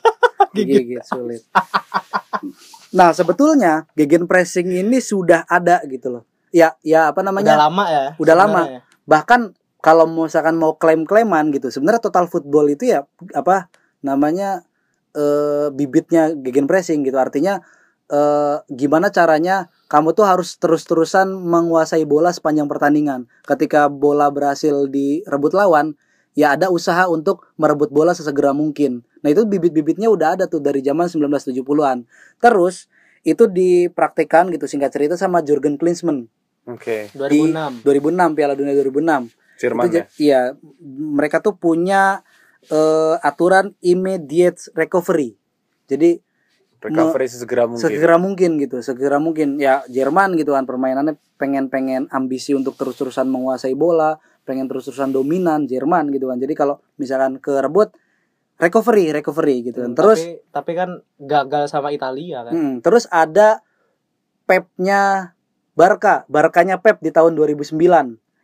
digigit 0.53 1.03
sulit 1.03 1.41
nah 2.91 3.09
sebetulnya 3.09 3.87
gegen 3.93 4.25
pressing 4.25 4.67
ini 4.67 4.99
sudah 4.99 5.47
ada 5.47 5.79
gitu 5.85 6.11
loh 6.11 6.23
ya 6.49 6.75
ya 6.81 7.07
apa 7.07 7.17
Udah 7.17 7.25
namanya 7.25 7.53
lama 7.57 7.83
ya. 7.87 8.05
Udah 8.15 8.35
lama. 8.35 8.61
sebenarnya. 8.61 8.81
bahkan 9.01 9.41
kalau 9.81 10.05
misalkan 10.05 10.55
mau 10.61 10.77
klaim-klaiman 10.77 11.49
gitu 11.53 11.73
sebenarnya 11.73 12.01
total 12.01 12.29
football 12.29 12.69
itu 12.69 12.93
ya 12.93 13.09
apa 13.33 13.67
namanya 14.05 14.65
eh, 15.17 15.67
bibitnya 15.73 16.33
gegen 16.37 16.69
pressing 16.69 17.05
gitu. 17.05 17.17
Artinya 17.17 17.61
eh, 18.09 18.57
gimana 18.69 19.09
caranya 19.09 19.69
kamu 19.89 20.15
tuh 20.15 20.25
harus 20.29 20.55
terus-terusan 20.61 21.27
menguasai 21.33 22.05
bola 22.05 22.31
sepanjang 22.33 22.69
pertandingan. 22.69 23.27
Ketika 23.45 23.87
bola 23.89 24.29
berhasil 24.29 24.87
direbut 24.87 25.53
lawan 25.57 25.97
ya 26.31 26.55
ada 26.55 26.71
usaha 26.71 27.11
untuk 27.11 27.51
merebut 27.59 27.91
bola 27.91 28.15
sesegera 28.15 28.55
mungkin. 28.55 29.03
Nah 29.21 29.29
itu 29.33 29.43
bibit-bibitnya 29.43 30.07
udah 30.07 30.39
ada 30.39 30.45
tuh 30.47 30.63
dari 30.63 30.79
zaman 30.79 31.09
1970-an 31.09 32.07
terus 32.39 32.87
itu 33.21 33.45
dipraktekkan 33.45 34.49
gitu 34.49 34.65
singkat 34.65 34.89
cerita 34.89 35.13
sama 35.13 35.45
Jurgen 35.45 35.77
Klinsmann. 35.77 36.25
Oke. 36.65 37.09
2006. 37.13 37.85
2006 37.85 38.37
Piala 38.37 38.53
Dunia 38.57 38.73
2006 38.77 39.40
Jerman 39.61 39.85
itu 39.85 39.97
ya. 40.01 40.05
iya 40.17 40.41
mereka 40.81 41.37
tuh 41.37 41.53
punya 41.53 42.25
eh, 42.65 43.15
aturan 43.21 43.77
immediate 43.85 44.73
recovery 44.73 45.37
jadi 45.85 46.17
Recovery 46.81 47.29
sesegera 47.29 47.69
mungkin. 47.69 47.85
segera 47.85 48.15
mungkin 48.17 48.51
gitu 48.57 48.81
segera 48.81 49.21
mungkin 49.21 49.61
ya 49.61 49.85
Jerman 49.85 50.33
gitu 50.33 50.57
kan 50.57 50.65
permainannya 50.65 51.13
pengen-pengen 51.37 52.09
ambisi 52.09 52.57
untuk 52.57 52.73
terus-terusan 52.73 53.29
menguasai 53.29 53.77
bola 53.77 54.17
pengen 54.49 54.65
terus-terusan 54.65 55.13
dominan 55.13 55.69
Jerman 55.69 56.09
gitu 56.09 56.33
kan 56.33 56.41
jadi 56.41 56.57
kalau 56.57 56.81
misalkan 56.97 57.37
kerebut 57.37 57.93
recovery 58.57 59.13
recovery 59.13 59.69
gitu 59.69 59.85
kan 59.85 59.93
terus 59.93 60.25
tapi, 60.25 60.41
tapi 60.49 60.71
kan 60.73 60.89
gagal 61.21 61.69
sama 61.69 61.93
Italia 61.93 62.49
kan. 62.49 62.53
Hmm, 62.57 62.73
terus 62.81 63.05
ada 63.13 63.61
Pepnya 64.49 65.31
Barca, 65.71 66.27
Barkanya 66.27 66.77
Pep 66.83 66.99
di 66.99 67.09
tahun 67.13 67.39
2009. 67.39 67.71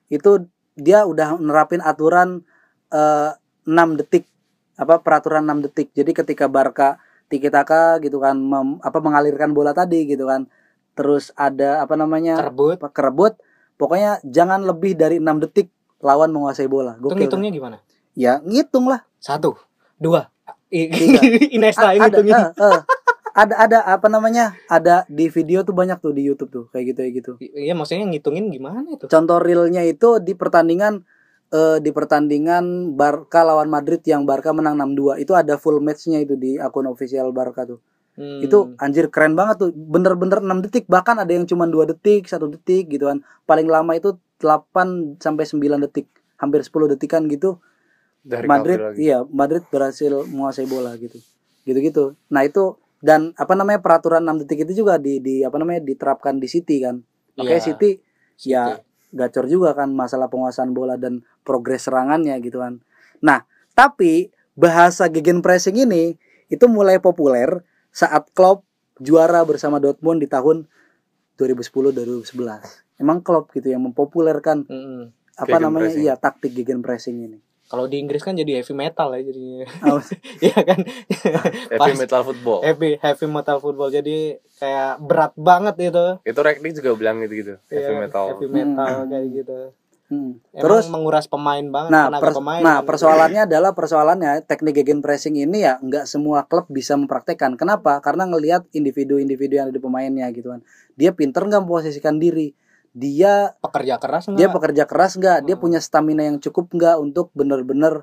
Itu 0.08 0.48
dia 0.78 1.04
udah 1.04 1.42
nerapin 1.42 1.82
aturan 1.82 2.46
eh, 2.94 3.32
6 3.66 4.00
detik 4.00 4.30
apa 4.78 5.02
peraturan 5.02 5.44
6 5.44 5.66
detik. 5.68 5.92
Jadi 5.92 6.14
ketika 6.14 6.46
Barca 6.46 7.02
tiki 7.28 7.50
taka 7.52 8.00
gitu 8.00 8.22
kan 8.24 8.38
mem- 8.38 8.80
apa 8.80 9.02
mengalirkan 9.02 9.52
bola 9.52 9.74
tadi 9.74 10.06
gitu 10.06 10.30
kan. 10.30 10.46
Terus 10.94 11.34
ada 11.34 11.82
apa 11.84 11.98
namanya? 11.98 12.48
Kerebut. 12.48 12.78
kerebut. 12.94 13.34
Pokoknya 13.78 14.18
jangan 14.26 14.66
lebih 14.66 14.98
dari 14.98 15.18
6 15.18 15.44
detik 15.44 15.70
lawan 16.02 16.30
menguasai 16.30 16.70
bola. 16.70 16.98
Gokil. 16.98 17.26
hitungnya 17.26 17.50
gimana? 17.50 17.78
Ya, 18.18 18.42
ngitung 18.42 18.90
lah. 18.90 19.06
Satu, 19.22 19.58
dua. 19.98 20.30
I- 20.74 20.90
Tiga. 20.90 21.20
Iniesta 21.58 21.90
A- 21.90 21.96
ini 21.96 22.32
eh, 22.34 22.50
eh. 22.50 22.82
Ada 23.38 23.54
ada 23.54 23.78
apa 23.86 24.10
namanya? 24.10 24.58
Ada 24.66 25.06
di 25.06 25.30
video 25.30 25.62
tuh 25.62 25.78
banyak 25.78 26.02
tuh 26.02 26.10
di 26.10 26.26
YouTube 26.26 26.50
tuh 26.50 26.66
kayak 26.74 26.94
gitu 26.94 27.00
kayak 27.06 27.14
gitu. 27.22 27.32
Iya 27.54 27.78
maksudnya 27.78 28.10
ngitungin 28.10 28.50
gimana 28.50 28.90
itu? 28.90 29.06
Contoh 29.06 29.38
realnya 29.38 29.86
itu 29.86 30.18
di 30.18 30.34
pertandingan 30.34 31.06
eh, 31.54 31.78
di 31.78 31.94
pertandingan 31.94 32.98
Barca 32.98 33.46
lawan 33.46 33.70
Madrid 33.70 34.02
yang 34.10 34.26
Barca 34.26 34.50
menang 34.58 34.74
6-2 34.82 35.22
itu 35.22 35.38
ada 35.38 35.62
full 35.62 35.78
matchnya 35.78 36.18
itu 36.26 36.34
di 36.34 36.58
akun 36.58 36.90
official 36.90 37.30
Barca 37.30 37.70
tuh. 37.70 37.78
Hmm. 38.18 38.42
Itu 38.42 38.74
anjir 38.82 39.14
keren 39.14 39.38
banget 39.38 39.62
tuh. 39.62 39.70
Bener-bener 39.70 40.42
6 40.42 40.66
detik 40.66 40.90
bahkan 40.90 41.22
ada 41.22 41.30
yang 41.30 41.46
cuma 41.46 41.70
2 41.70 41.94
detik, 41.94 42.26
satu 42.26 42.50
detik 42.50 42.90
gitu 42.90 43.06
kan. 43.06 43.22
Paling 43.46 43.70
lama 43.70 43.94
itu 43.94 44.18
8 44.42 45.22
sampai 45.22 45.46
9 45.46 45.86
detik. 45.86 46.10
Hampir 46.42 46.66
10 46.66 46.98
detikan 46.98 47.30
gitu. 47.30 47.62
Dari 48.28 48.44
Madrid 48.44 48.80
iya 49.00 49.24
Madrid 49.24 49.64
berhasil 49.72 50.12
menguasai 50.28 50.68
bola 50.68 50.92
gitu 51.00 51.16
gitu-gitu 51.64 52.16
nah 52.32 52.44
itu 52.44 52.80
dan 53.00 53.32
apa 53.38 53.54
namanya 53.54 53.80
peraturan 53.80 54.26
6 54.26 54.44
detik 54.44 54.66
itu 54.66 54.82
juga 54.82 54.98
di 54.98 55.22
di 55.22 55.46
apa 55.46 55.56
namanya 55.56 55.82
diterapkan 55.82 56.38
di 56.38 56.48
City 56.48 56.82
kan 56.82 56.98
Makanya 57.38 57.54
Iya, 57.54 57.62
City 57.64 57.92
ya 58.42 58.64
City. 58.74 58.82
gacor 59.14 59.46
juga 59.46 59.72
kan 59.72 59.94
masalah 59.94 60.26
penguasaan 60.28 60.74
bola 60.74 60.98
dan 60.98 61.22
progres 61.42 61.86
serangannya 61.86 62.34
gitu 62.42 62.60
kan 62.60 62.82
nah 63.22 63.46
tapi 63.72 64.34
bahasa 64.54 65.06
gegen 65.08 65.40
pressing 65.40 65.78
ini 65.78 66.18
itu 66.50 66.66
mulai 66.66 66.98
populer 66.98 67.62
saat 67.90 68.30
Klopp 68.34 68.66
juara 68.98 69.46
bersama 69.46 69.78
Dortmund 69.78 70.18
di 70.18 70.28
tahun 70.28 70.66
2010 71.38 71.94
2011 71.94 72.34
emang 72.98 73.22
Klopp 73.22 73.54
gitu 73.54 73.70
yang 73.70 73.86
mempopulerkan 73.86 74.66
Mm-mm. 74.66 75.14
apa 75.38 75.46
Gegen 75.48 75.62
namanya 75.62 75.94
pressing. 75.94 76.02
iya 76.04 76.14
taktik 76.18 76.52
gegen 76.52 76.82
pressing 76.82 77.18
ini 77.22 77.38
Kalau 77.68 77.84
di 77.84 77.98
Inggris 77.98 78.20
kan 78.20 78.32
jadi 78.32 78.58
heavy 78.58 78.72
metal 78.72 79.12
ya 79.12 79.22
jadinya. 79.22 79.68
Oh, 79.86 80.00
Iya 80.46 80.58
kan? 80.58 80.80
Heavy 81.70 81.94
metal 81.98 82.22
football. 82.24 82.60
heavy 82.62 82.96
heavy 82.96 83.26
metal 83.26 83.58
football 83.58 83.90
jadi 83.90 84.18
kayak 84.54 85.00
berat 85.00 85.34
banget 85.36 85.76
itu. 85.84 86.06
Itu 86.24 86.40
Reknik 86.40 86.74
juga 86.74 86.96
bilang 86.96 87.20
gitu 87.20 87.34
gitu. 87.36 87.54
Heavy 87.68 87.84
Iya, 87.86 88.00
metal. 88.00 88.24
Heavy 88.32 88.48
metal 88.48 88.88
Hmm. 88.98 89.10
kayak 89.10 89.28
gitu. 89.34 89.60
hmm. 90.08 90.32
Emang 90.50 90.64
terus 90.64 90.86
menguras 90.88 91.28
pemain 91.28 91.66
banget 91.66 91.92
Nah, 91.92 92.08
pers- 92.16 92.32
pemain. 92.34 92.62
nah 92.64 92.78
kan. 92.78 92.88
persoalannya 92.88 93.42
adalah 93.44 93.72
persoalannya 93.74 94.32
teknik 94.42 94.76
gegen 94.78 95.04
pressing 95.04 95.36
ini 95.36 95.62
ya 95.62 95.76
nggak 95.78 96.08
semua 96.08 96.48
klub 96.48 96.64
bisa 96.68 96.96
mempraktekkan. 96.96 97.54
Kenapa? 97.54 98.00
Karena 98.00 98.24
ngelihat 98.24 98.64
individu-individu 98.72 99.54
yang 99.54 99.68
ada 99.68 99.76
di 99.76 99.84
pemainnya 99.84 100.32
gitu 100.32 100.48
kan. 100.50 100.64
Dia 100.96 101.12
pinter 101.12 101.44
nggak 101.44 101.60
memposisikan 101.62 102.16
diri. 102.18 102.56
Dia 102.98 103.54
pekerja 103.56 104.02
keras 104.02 104.26
dia 104.26 104.34
enggak? 104.34 104.54
pekerja 104.58 104.84
keras 104.84 105.14
nggak? 105.16 105.46
Dia 105.46 105.54
Hmm. 105.54 105.62
punya 105.62 105.80
stamina 105.80 106.26
yang 106.26 106.42
cukup 106.42 106.66
nggak 106.68 106.98
untuk 106.98 107.30
bener-bener 107.32 108.02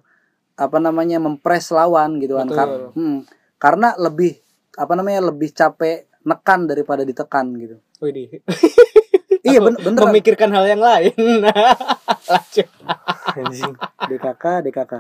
apa 0.55 0.79
namanya 0.79 1.19
mempres 1.19 1.67
lawan 1.69 2.23
gitu 2.23 2.39
kan 2.39 2.47
Betul. 2.47 2.57
Kar- 2.57 2.91
hmm, 2.95 3.19
karena 3.59 3.89
lebih 3.99 4.39
apa 4.75 4.93
namanya 4.95 5.21
lebih 5.25 5.51
capek 5.51 6.07
nekan 6.23 6.65
daripada 6.65 7.03
ditekan 7.03 7.51
gitu 7.55 7.77
Widih. 7.99 8.39
iya 9.43 9.59
Aku 9.59 9.67
ben 9.67 9.75
bener 9.77 10.01
Memikirkan 10.05 10.49
hal 10.49 10.65
yang 10.65 10.79
lain. 10.79 11.11
Lanjut. 12.31 12.69
Anjing. 13.35 13.75
DKK 14.05 14.45
DKK 14.63 14.95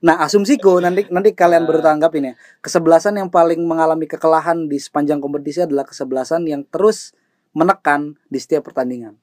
nah 0.00 0.16
asumsiku 0.20 0.80
nanti 0.80 1.04
nanti 1.08 1.34
kalian 1.34 1.68
baru 1.68 1.84
tanggap 1.84 2.08
ini 2.14 2.32
ya. 2.32 2.34
kesebelasan 2.60 3.20
yang 3.20 3.28
paling 3.28 3.60
mengalami 3.60 4.06
kekalahan 4.06 4.64
di 4.64 4.80
sepanjang 4.80 5.20
kompetisi 5.20 5.60
adalah 5.60 5.84
kesebelasan 5.84 6.46
yang 6.46 6.64
terus 6.64 7.12
menekan 7.52 8.16
di 8.24 8.38
setiap 8.38 8.64
pertandingan 8.64 9.20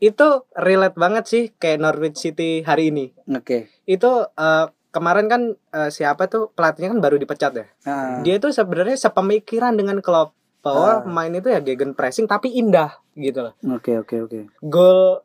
Itu 0.00 0.48
relate 0.52 0.96
banget 0.96 1.24
sih 1.24 1.42
kayak 1.52 1.78
Norwich 1.78 2.16
City 2.18 2.64
hari 2.64 2.88
ini. 2.88 3.12
oke 3.26 3.68
Itu 3.84 4.10
eh, 4.26 4.66
kemarin 4.90 5.28
kan 5.28 5.42
eh, 5.70 5.90
siapa 5.90 6.26
tuh 6.26 6.50
pelatihnya 6.50 6.90
kan 6.90 7.00
baru 7.00 7.16
dipecat 7.16 7.52
ya. 7.52 7.66
Nah, 7.84 8.24
Dia 8.24 8.36
itu 8.36 8.48
sebenarnya 8.48 8.96
sepemikiran 8.98 9.76
dengan 9.76 10.00
Klopp 10.00 10.32
bahwa 10.60 10.88
Ah. 10.90 11.00
pemain 11.00 11.30
itu 11.30 11.48
ya 11.48 11.60
gegen 11.60 11.92
pressing 11.92 12.24
tapi 12.24 12.52
indah 12.52 13.00
gitu 13.14 13.40
loh. 13.42 13.54
oke 13.62 13.96
oke 13.98 14.16
oke 14.22 14.38
Gol 14.62 15.24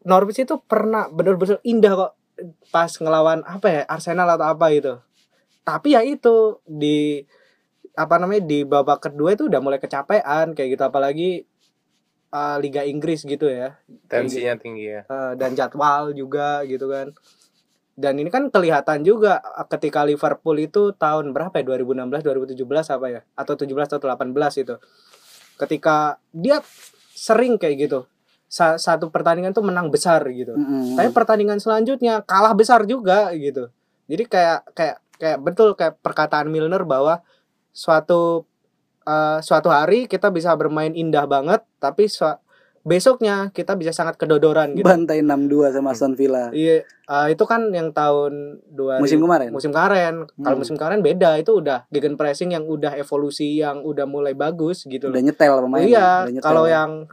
Norwich 0.00 0.38
itu 0.38 0.58
pernah 0.60 1.06
bener-bener 1.06 1.58
indah 1.62 1.92
kok 1.92 2.12
pas 2.70 2.88
ngelawan 2.88 3.42
apa 3.42 3.66
ya 3.68 3.82
Arsenal 3.84 4.26
atau 4.28 4.46
apa 4.48 4.70
gitu. 4.70 4.94
Tapi 5.60 5.92
ya 5.92 6.00
itu 6.00 6.58
di 6.64 7.20
apa 7.92 8.16
namanya 8.16 8.42
di 8.42 8.62
babak 8.64 9.04
kedua 9.04 9.34
itu 9.34 9.44
udah 9.44 9.60
mulai 9.60 9.76
kecapean 9.76 10.54
kayak 10.54 10.72
gitu 10.72 10.82
apalagi 10.82 11.44
eh, 12.30 12.56
Liga 12.62 12.82
Inggris 12.86 13.26
gitu 13.26 13.46
ya. 13.50 13.78
Tensinya 14.06 14.54
tinggi 14.56 14.86
ya. 14.86 15.02
Eh, 15.06 15.32
dan 15.36 15.54
jadwal 15.58 16.14
juga 16.14 16.62
gitu 16.66 16.86
kan. 16.90 17.12
Dan 18.00 18.16
ini 18.16 18.32
kan 18.32 18.48
kelihatan 18.48 19.04
juga 19.04 19.42
eh, 19.42 19.66
ketika 19.68 20.06
Liverpool 20.06 20.56
itu 20.58 20.94
tahun 20.94 21.34
berapa 21.34 21.52
ya 21.60 21.64
2016 21.82 22.56
2017 22.56 22.96
apa 22.96 23.06
ya 23.10 23.20
atau 23.34 23.54
17 23.58 23.98
atau 23.98 24.08
18 24.08 24.62
itu. 24.62 24.74
Ketika 25.60 26.16
dia 26.32 26.62
sering 27.12 27.60
kayak 27.60 27.76
gitu. 27.90 28.00
Sa- 28.50 28.80
satu 28.82 29.14
pertandingan 29.14 29.54
tuh 29.54 29.62
menang 29.62 29.94
besar 29.94 30.26
gitu. 30.26 30.58
Mm-mm. 30.58 30.98
Tapi 30.98 31.14
pertandingan 31.14 31.62
selanjutnya 31.62 32.26
kalah 32.26 32.50
besar 32.56 32.82
juga 32.82 33.30
gitu. 33.38 33.70
Jadi 34.10 34.26
kayak 34.26 34.74
kayak 34.74 34.96
kayak 35.20 35.38
betul 35.38 35.78
kayak 35.78 36.00
perkataan 36.02 36.50
Milner 36.50 36.82
bahwa 36.82 37.22
suatu 37.70 38.49
eh, 39.10 39.38
suatu 39.40 39.68
hari 39.68 40.06
kita 40.06 40.30
bisa 40.30 40.54
bermain 40.54 40.94
indah 40.94 41.26
banget 41.26 41.60
tapi 41.78 42.06
besoknya 42.80 43.50
kita 43.50 43.74
bisa 43.74 43.92
sangat 43.92 44.16
kedodoran 44.16 44.72
gitu. 44.72 44.80
bantai 44.82 45.20
6-2 45.20 45.68
sama 45.68 45.92
Aston 45.92 46.14
Villa 46.14 46.48
Iya, 46.50 46.80
eh, 46.86 47.26
itu 47.28 47.44
kan 47.44 47.68
yang 47.68 47.92
tahun 47.92 48.62
2000 48.66 49.02
musim 49.02 49.20
kemarin 49.20 49.48
musim 49.50 49.68
kemarin. 49.68 50.14
Kalau 50.32 50.54
Hmm. 50.54 50.62
musim 50.62 50.76
kemarin 50.76 51.00
beda, 51.00 51.36
itu 51.36 51.52
udah 51.54 51.84
gegen 51.88 52.14
pressing 52.14 52.50
yang 52.50 52.64
udah 52.64 52.94
evolusi 52.94 53.58
yang 53.58 53.82
udah 53.82 54.06
mulai 54.06 54.32
bagus 54.32 54.86
gitu 54.86 55.06
udah 55.06 55.20
nyetel 55.20 55.60
pemain 55.60 55.82
Iya, 55.82 56.10
kalau 56.40 56.64
yang 56.64 57.04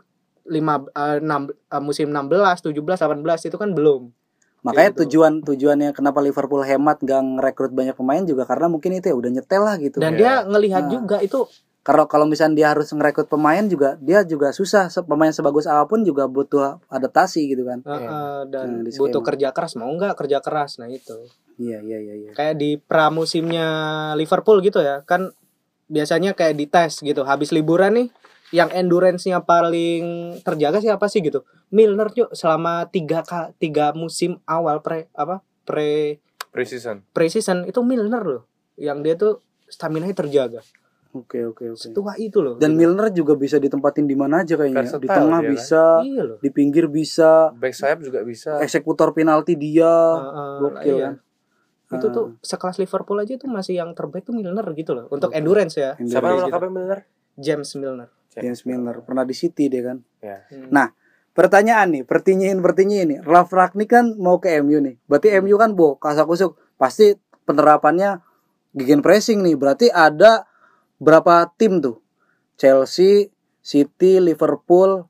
5 0.45 0.87
eh, 0.87 1.19
enam- 1.19 1.51
eh, 1.51 1.81
musim 1.81 2.07
16, 2.07 2.63
17, 2.63 2.95
18 2.95 3.43
itu 3.43 3.57
kan 3.57 3.71
belum. 3.71 4.13
makanya 4.59 4.89
gitu. 4.89 4.99
tujuan 5.05 5.43
tujuannya 5.43 5.89
kenapa 5.91 6.19
Liverpool 6.19 6.59
hemat 6.61 6.99
gak 6.99 7.21
ngerekrut 7.21 7.71
banyak 7.71 7.93
pemain 7.93 8.19
juga 8.21 8.43
karena 8.43 8.67
mungkin 8.67 8.89
itu 8.93 9.05
ya 9.05 9.15
udah 9.15 9.31
nyetel 9.31 9.61
lah 9.61 9.75
gitu 9.77 9.97
Dan 9.97 10.11
Iya. 10.11 10.19
dia 10.19 10.33
ngelihat 10.45 10.83
Nah. 10.83 10.91
juga 10.91 11.17
itu 11.19 11.39
kalau 11.87 12.03
kalau 12.03 12.27
misalnya 12.27 12.55
dia 12.59 12.67
harus 12.75 12.91
ngerekrut 12.91 13.31
pemain 13.31 13.63
juga 13.63 13.95
dia 14.03 14.19
juga 14.27 14.51
susah 14.51 14.91
pemain 15.07 15.31
sebagus 15.31 15.63
apa 15.71 15.87
pun 15.87 16.03
juga 16.03 16.27
butuh 16.27 16.83
adaptasi 16.91 17.47
gitu 17.47 17.63
kan 17.63 17.79
eh, 17.87 17.95
eh, 17.95 18.39
dan 18.51 18.67
Hmm, 18.67 18.83
di 18.83 18.91
butuh 18.91 19.23
kerja 19.23 19.55
keras 19.55 19.79
mau 19.79 19.87
nggak 19.87 20.19
kerja 20.19 20.43
keras. 20.43 20.83
Nah, 20.83 20.91
itu. 20.91 21.15
iya 21.55 21.79
iya 21.79 21.97
iya 22.03 22.15
iya 22.27 22.31
Kayak 22.35 22.59
di 22.59 22.75
pramusimnya 22.75 23.67
Liverpool 24.19 24.59
gitu 24.59 24.83
ya. 24.83 25.07
Kan 25.07 25.31
biasanya 25.87 26.35
kayak 26.35 26.59
dites 26.59 26.99
gitu. 26.99 27.23
Habis 27.23 27.55
liburan 27.55 27.95
nih 27.95 28.07
yang 28.51 28.67
endurance-nya 28.67 29.47
paling 29.47 30.37
terjaga 30.43 30.83
siapa 30.83 31.07
sih 31.07 31.23
gitu? 31.23 31.47
Milner 31.71 32.11
yuk 32.19 32.35
selama 32.35 32.91
tiga 32.91 33.23
ka, 33.23 33.55
tiga 33.63 33.95
musim 33.95 34.43
awal 34.43 34.83
pre 34.83 35.07
apa 35.15 35.39
pre 35.63 36.19
Precision. 36.51 37.05
pre-season 37.15 37.63
itu 37.69 37.79
Milner 37.85 38.23
loh 38.23 38.43
yang 38.75 39.05
dia 39.05 39.13
tuh 39.13 39.45
stamina 39.69 40.07
nya 40.09 40.15
terjaga 40.15 40.63
oke 41.23 41.39
oke 41.53 41.63
oke 41.73 41.79
setua 41.79 42.13
itu 42.17 42.37
loh 42.37 42.55
dan 42.57 42.73
gitu. 42.73 42.79
Milner 42.85 43.07
juga 43.09 43.33
bisa 43.33 43.57
ditempatin 43.57 44.05
di 44.05 44.13
mana 44.13 44.41
aja 44.41 44.53
kayaknya 44.53 44.85
Versatile 44.85 45.03
di 45.03 45.07
tengah 45.09 45.39
dia 45.39 45.47
kan. 45.47 45.53
bisa 45.57 45.83
iya 46.05 46.21
loh 46.23 46.37
di 46.37 46.49
pinggir 46.49 46.85
bisa 46.87 47.51
Back 47.53 47.73
sayap 47.73 47.99
juga 48.01 48.21
bisa. 48.21 48.61
eksekutor 48.61 49.11
penalti 49.11 49.57
dia 49.57 49.89
Heeh, 49.89 50.57
gokil 50.61 50.95
iya. 50.95 51.07
kan 51.07 51.15
itu 51.87 52.07
tuh 52.11 52.25
sekelas 52.43 52.77
Liverpool 52.77 53.17
aja 53.17 53.33
tuh 53.39 53.47
masih 53.47 53.79
yang 53.79 53.95
terbaik 53.95 54.27
tuh 54.27 54.35
Milner 54.35 54.67
gitu 54.75 54.91
loh 54.91 55.07
untuk 55.07 55.31
endurance 55.31 55.79
ya 55.79 55.95
Endurance 55.95 56.11
Siapa 56.11 56.27
nama 56.29 56.47
gitu. 56.51 56.67
bener? 56.69 56.99
James 57.39 57.69
Milner 57.73 58.09
James 58.37 58.61
Milner 58.63 58.95
pernah 59.01 59.23
di 59.23 59.33
City 59.33 59.65
dia 59.65 59.81
kan 59.81 59.97
Ya. 60.19 60.43
Hmm. 60.51 60.67
Nah, 60.69 60.87
pertanyaan 61.31 61.93
nih, 61.93 62.03
pertinyiin 62.03 62.57
pertinyiin 62.59 63.07
nih. 63.07 63.19
Ralf 63.21 63.53
Ragnik 63.53 63.85
kan 63.87 64.17
mau 64.17 64.41
ke 64.41 64.57
MU 64.59 64.81
nih. 64.81 64.97
Berarti 65.05 65.29
MU 65.37 65.53
kan 65.55 65.77
bo 65.77 65.93
kasakusuk 65.95 66.57
pasti 66.75 67.13
penerapannya 67.45 68.17
gegen 68.73 69.05
pressing 69.05 69.45
nih. 69.45 69.53
Berarti 69.53 69.87
ada 69.87 70.49
berapa 70.97 71.49
tim 71.57 71.81
tuh? 71.81 72.01
Chelsea, 72.57 73.29
City, 73.61 74.17
Liverpool 74.17 75.05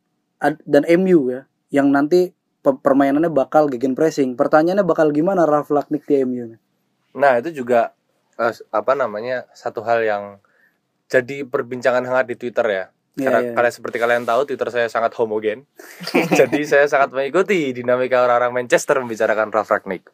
dan 0.67 0.83
MU 0.99 1.31
ya 1.31 1.47
yang 1.71 1.89
nanti 1.91 2.35
pe- 2.61 2.79
permainannya 2.79 3.31
bakal 3.31 3.71
gegen 3.71 3.95
pressing. 3.95 4.35
Pertanyaannya 4.35 4.83
bakal 4.83 5.15
gimana 5.15 5.47
Ralf 5.47 5.71
Ragnik 5.71 6.03
di 6.03 6.21
MU? 6.27 6.59
Nah, 7.15 7.39
itu 7.39 7.63
juga 7.63 7.95
eh, 8.35 8.53
apa 8.69 8.93
namanya? 8.93 9.47
satu 9.55 9.81
hal 9.81 10.03
yang 10.03 10.23
jadi 11.07 11.47
perbincangan 11.47 12.03
hangat 12.03 12.27
di 12.27 12.35
Twitter 12.35 12.67
ya. 12.67 12.85
Iya, 13.17 13.25
Karena 13.25 13.39
iya. 13.41 13.51
kalian 13.57 13.73
seperti 13.73 13.97
kalian 13.97 14.23
tahu 14.29 14.41
Twitter 14.45 14.69
saya 14.69 14.87
sangat 14.91 15.15
homogen. 15.17 15.65
Jadi 16.39 16.61
saya 16.69 16.85
sangat 16.85 17.09
mengikuti 17.17 17.73
dinamika 17.73 18.21
orang-orang 18.21 18.61
Manchester 18.61 19.01
membicarakan 19.01 19.49
Ralf 19.49 19.73
Ragnik. 19.73 20.05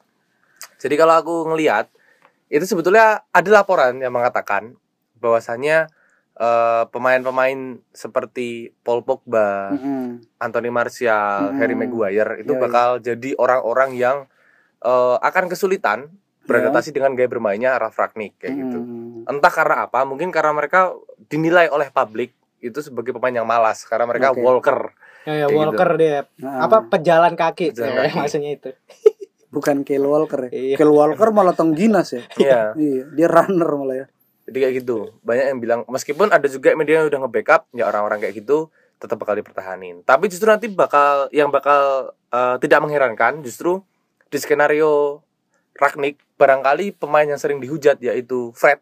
Jadi 0.79 0.95
kalau 0.95 1.19
aku 1.19 1.35
ngelihat 1.51 1.91
itu 2.47 2.63
sebetulnya 2.63 3.27
ada 3.35 3.49
laporan 3.51 3.99
yang 3.99 4.15
mengatakan 4.15 4.79
bahwasannya 5.23 5.87
eh, 6.33 6.83
pemain-pemain 6.91 7.79
seperti 7.93 8.75
Paul 8.83 9.07
Pogba, 9.07 9.71
Mm-mm. 9.71 10.19
Anthony 10.37 10.67
Martial, 10.67 11.53
Hmm. 11.53 11.57
Harry 11.57 11.77
Maguire 11.77 12.43
itu 12.43 12.51
Iya, 12.51 12.59
bakal 12.59 12.89
jadi 12.99 13.37
orang-orang 13.39 13.95
yang 13.95 14.27
eh, 14.83 15.15
akan 15.23 15.47
kesulitan 15.47 16.11
beradaptasi 16.43 16.91
dengan 16.91 17.15
gaya 17.15 17.31
bermainnya 17.31 17.79
Ralf 17.79 17.95
Ragnik 17.95 18.35
kayak 18.35 18.51
gitu. 18.51 18.79
Mm-mm. 18.83 19.31
Entah 19.31 19.47
karena 19.47 19.87
apa, 19.87 20.03
mungkin 20.03 20.27
karena 20.27 20.51
mereka 20.51 20.91
dinilai 21.31 21.71
oleh 21.71 21.87
publik 21.87 22.35
itu 22.59 22.79
sebagai 22.79 23.15
pemain 23.15 23.31
yang 23.31 23.47
malas 23.47 23.87
karena 23.87 24.03
mereka 24.03 24.35
Oke. 24.35 24.43
walker. 24.43 24.91
ya, 25.23 25.39
ya 25.39 25.47
Kayak 25.47 25.55
Walker 25.55 25.89
dia 25.95 26.17
Nah, 26.43 26.67
apa 26.67 26.77
pejalan 26.91 27.33
kaki, 27.39 27.71
Pejalan 27.71 27.95
Ya, 27.95 28.11
kaki. 28.11 28.17
maksudnya 28.19 28.51
itu 28.51 28.69
bukan 29.47 29.87
Kyle 29.87 30.03
Walker 30.03 30.49
ya. 30.49 30.51
Iya. 30.51 30.75
Kyle 30.75 30.91
Walker 30.91 31.29
malah 31.31 31.55
tengginas 31.55 32.11
ya. 32.11 32.21
Iya, 32.35 32.59
Iya, 32.75 33.03
dia 33.07 33.27
runner 33.29 33.69
malah 33.77 33.95
ya. 33.95 34.05
Jadi 34.43 34.57
kayak 34.67 34.73
gitu. 34.83 34.97
Banyak 35.23 35.45
yang 35.55 35.59
bilang 35.63 35.79
meskipun 35.87 36.31
ada 36.31 36.47
juga 36.51 36.75
media 36.75 37.03
yang 37.03 37.07
udah 37.07 37.19
nge-backup 37.27 37.61
ya 37.71 37.87
orang-orang 37.87 38.19
kayak 38.23 38.43
gitu 38.43 38.67
tetap 38.99 39.19
bakal 39.19 39.35
dipertahanin. 39.35 40.03
Tapi 40.03 40.31
justru 40.31 40.47
nanti 40.47 40.67
bakal 40.71 41.27
yang 41.31 41.51
bakal 41.51 42.11
eh, 42.31 42.55
tidak 42.59 42.79
mengherankan 42.83 43.43
justru 43.43 43.83
di 44.27 44.37
skenario 44.39 45.23
Ragnik 45.73 46.21
barangkali 46.37 46.97
pemain 47.01 47.25
yang 47.25 47.41
sering 47.41 47.57
dihujat 47.57 47.97
yaitu 47.97 48.53
Fred 48.53 48.77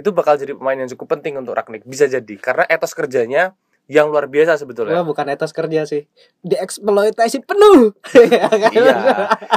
itu 0.00 0.08
bakal 0.10 0.40
jadi 0.40 0.56
pemain 0.56 0.74
yang 0.74 0.88
cukup 0.96 1.18
penting 1.18 1.36
untuk 1.36 1.52
Ragnik 1.52 1.84
bisa 1.84 2.08
jadi 2.08 2.34
karena 2.40 2.64
etos 2.66 2.96
kerjanya 2.96 3.52
yang 3.92 4.08
luar 4.08 4.24
biasa 4.24 4.56
sebetulnya. 4.56 4.96
Wah, 4.96 5.04
bukan 5.04 5.28
etos 5.28 5.52
kerja 5.52 5.84
sih 5.84 6.08
dieksploitasi 6.40 7.44
penuh 7.44 7.92
Iya, 8.72 8.96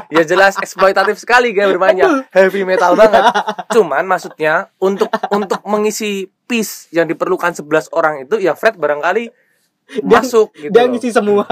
ya 0.09 0.23
jelas 0.25 0.57
eksploitatif 0.57 1.15
sekali 1.15 1.49
gaya 1.49 1.69
bermainnya, 1.69 2.27
heavy 2.29 2.61
metal 2.61 2.93
banget. 2.93 3.23
Cuman 3.71 4.03
maksudnya 4.03 4.67
untuk 4.77 5.07
untuk 5.29 5.63
mengisi 5.63 6.27
piece 6.43 6.91
yang 6.91 7.05
diperlukan 7.05 7.55
11 7.55 7.63
orang 7.91 8.21
itu 8.21 8.35
ya 8.37 8.53
Fred 8.53 8.75
barangkali 8.75 9.31
Dia- 9.95 10.03
masuk 10.03 10.51
gitu. 10.53 10.69
dia 10.69 10.83
ngisi 10.83 11.09
semua 11.09 11.45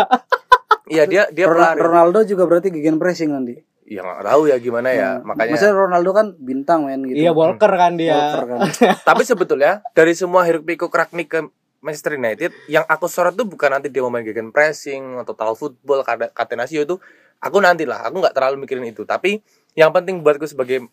Iya 0.83 1.05
dia 1.05 1.23
dia 1.29 1.45
Ronaldo, 1.45 1.63
pelari. 1.71 1.79
Ronaldo 1.81 2.19
juga 2.25 2.43
berarti 2.43 2.67
gegen 2.67 2.97
pressing 2.97 3.31
nanti. 3.31 3.55
Ya 3.85 3.99
nggak 3.99 4.21
tahu 4.21 4.41
ya 4.45 4.57
gimana 4.57 4.89
ya. 4.89 5.09
Hmm. 5.17 5.27
Makanya 5.29 5.51
Maksudnya 5.53 5.75
Ronaldo 5.77 6.09
kan 6.11 6.25
bintang 6.37 6.79
men 6.83 7.03
gitu. 7.03 7.15
iya 7.15 7.31
Walker 7.31 7.69
kan 7.69 7.95
dia 7.95 8.11
Walker 8.13 8.43
kan. 8.45 8.59
tapi 9.01 9.23
sebetulnya 9.23 9.71
dari 9.91 10.11
semua 10.11 10.43
hiruk 10.43 10.63
pikuk 10.63 10.89
Ragnik 10.89 11.29
ke 11.29 11.39
Manchester 11.83 12.15
United 12.15 12.55
yang 12.71 12.87
aku 12.87 13.11
sorot 13.11 13.35
tuh 13.35 13.43
bukan 13.43 13.75
nanti 13.75 13.91
dia 13.91 13.99
mau 13.99 14.09
main 14.09 14.23
gegen 14.23 14.49
pressing 14.55 15.19
atau 15.19 15.35
total 15.35 15.53
football 15.59 16.01
kate- 16.07 16.31
catenaccio 16.31 16.81
itu 16.87 16.95
aku 17.43 17.57
nanti 17.59 17.83
lah 17.83 18.07
aku 18.07 18.23
nggak 18.23 18.33
terlalu 18.33 18.63
mikirin 18.63 18.87
itu 18.87 19.03
tapi 19.03 19.43
yang 19.75 19.91
penting 19.91 20.23
buatku 20.23 20.47
sebagai 20.47 20.87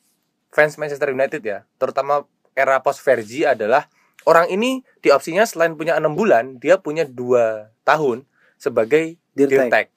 fans 0.51 0.75
Manchester 0.75 1.15
United 1.15 1.41
ya 1.41 1.63
terutama 1.79 2.27
era 2.59 2.83
post 2.83 2.99
Fergie 3.01 3.47
adalah 3.47 3.87
orang 4.27 4.51
ini 4.51 4.83
di 4.99 5.15
opsinya 5.15 5.47
selain 5.47 5.79
punya 5.79 5.95
enam 5.95 6.19
bulan 6.19 6.59
dia 6.59 6.75
punya 6.77 7.07
dua 7.07 7.71
tahun 7.87 8.27
sebagai 8.59 9.17
Dirtek. 9.33 9.89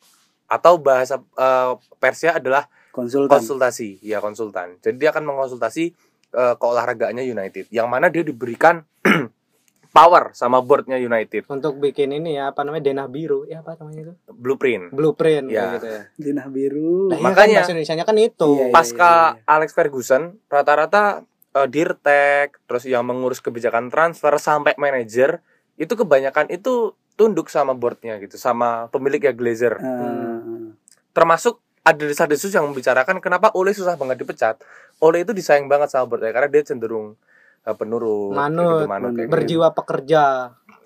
atau 0.48 0.78
bahasa 0.78 1.20
eh, 1.20 1.74
Persia 1.98 2.38
adalah 2.38 2.70
konsultan. 2.94 3.42
konsultasi, 3.42 3.98
ya 4.06 4.22
konsultan. 4.22 4.78
Jadi 4.80 5.02
dia 5.02 5.10
akan 5.10 5.26
mengonsultasi 5.26 5.84
eh, 6.32 6.56
keolahragaannya 6.62 7.26
United, 7.26 7.68
yang 7.74 7.90
mana 7.90 8.08
dia 8.14 8.22
diberikan 8.22 8.86
power 9.94 10.34
sama 10.34 10.58
boardnya 10.60 10.98
United, 10.98 11.46
Untuk 11.48 11.78
bikin 11.78 12.10
ini 12.12 12.34
ya 12.34 12.50
apa 12.50 12.66
namanya 12.66 12.90
denah 12.90 13.06
biru. 13.06 13.46
Ya 13.46 13.62
apa 13.62 13.78
namanya 13.78 14.10
itu? 14.10 14.14
blueprint. 14.34 14.90
Blueprint 14.90 15.54
Ya. 15.54 15.78
gitu 15.78 15.86
ya. 15.86 16.02
Dinah 16.18 16.48
biru. 16.50 17.14
Nah, 17.14 17.22
iya 17.22 17.24
Makanya- 17.24 17.38
kan 17.38 17.62
bahasa 17.62 17.72
Indonesianya 17.72 18.06
kan 18.10 18.18
itu. 18.18 18.50
Iya, 18.58 18.66
iya. 18.68 18.74
Pasca 18.74 19.12
Alex 19.46 19.70
Ferguson, 19.72 20.24
rata-rata 20.50 21.22
eh, 21.54 21.70
dirtek, 21.70 22.58
terus 22.66 22.90
yang 22.90 23.06
mengurus 23.06 23.38
kebijakan 23.38 23.94
transfer 23.94 24.34
sampai 24.42 24.74
manajer 24.76 25.46
itu 25.78 25.94
kebanyakan 25.94 26.50
itu 26.50 26.98
tunduk 27.14 27.46
sama 27.54 27.78
boardnya 27.78 28.18
gitu, 28.18 28.42
sama 28.42 28.90
pemiliknya 28.90 29.30
Glazer. 29.38 29.78
Eh, 29.78 30.74
termasuk 31.14 31.62
ada 31.86 32.02
desas-desus 32.02 32.50
yang 32.50 32.66
membicarakan 32.66 33.22
kenapa 33.22 33.54
Ole 33.54 33.78
susah 33.78 33.94
banget 33.94 34.26
dipecat. 34.26 34.56
Ole 34.98 35.22
itu 35.22 35.30
disayang 35.30 35.70
banget 35.70 35.94
sama 35.94 36.10
Bert 36.10 36.26
karena 36.26 36.50
dia 36.50 36.64
cenderung 36.66 37.14
uh, 37.64 37.74
penurut, 37.74 38.32
Manut, 38.32 38.84
gitu, 38.84 38.90
manut, 38.90 39.12
kayak 39.12 39.26
gitu. 39.26 39.34
Berjiwa 39.34 39.68
pekerja. 39.72 40.24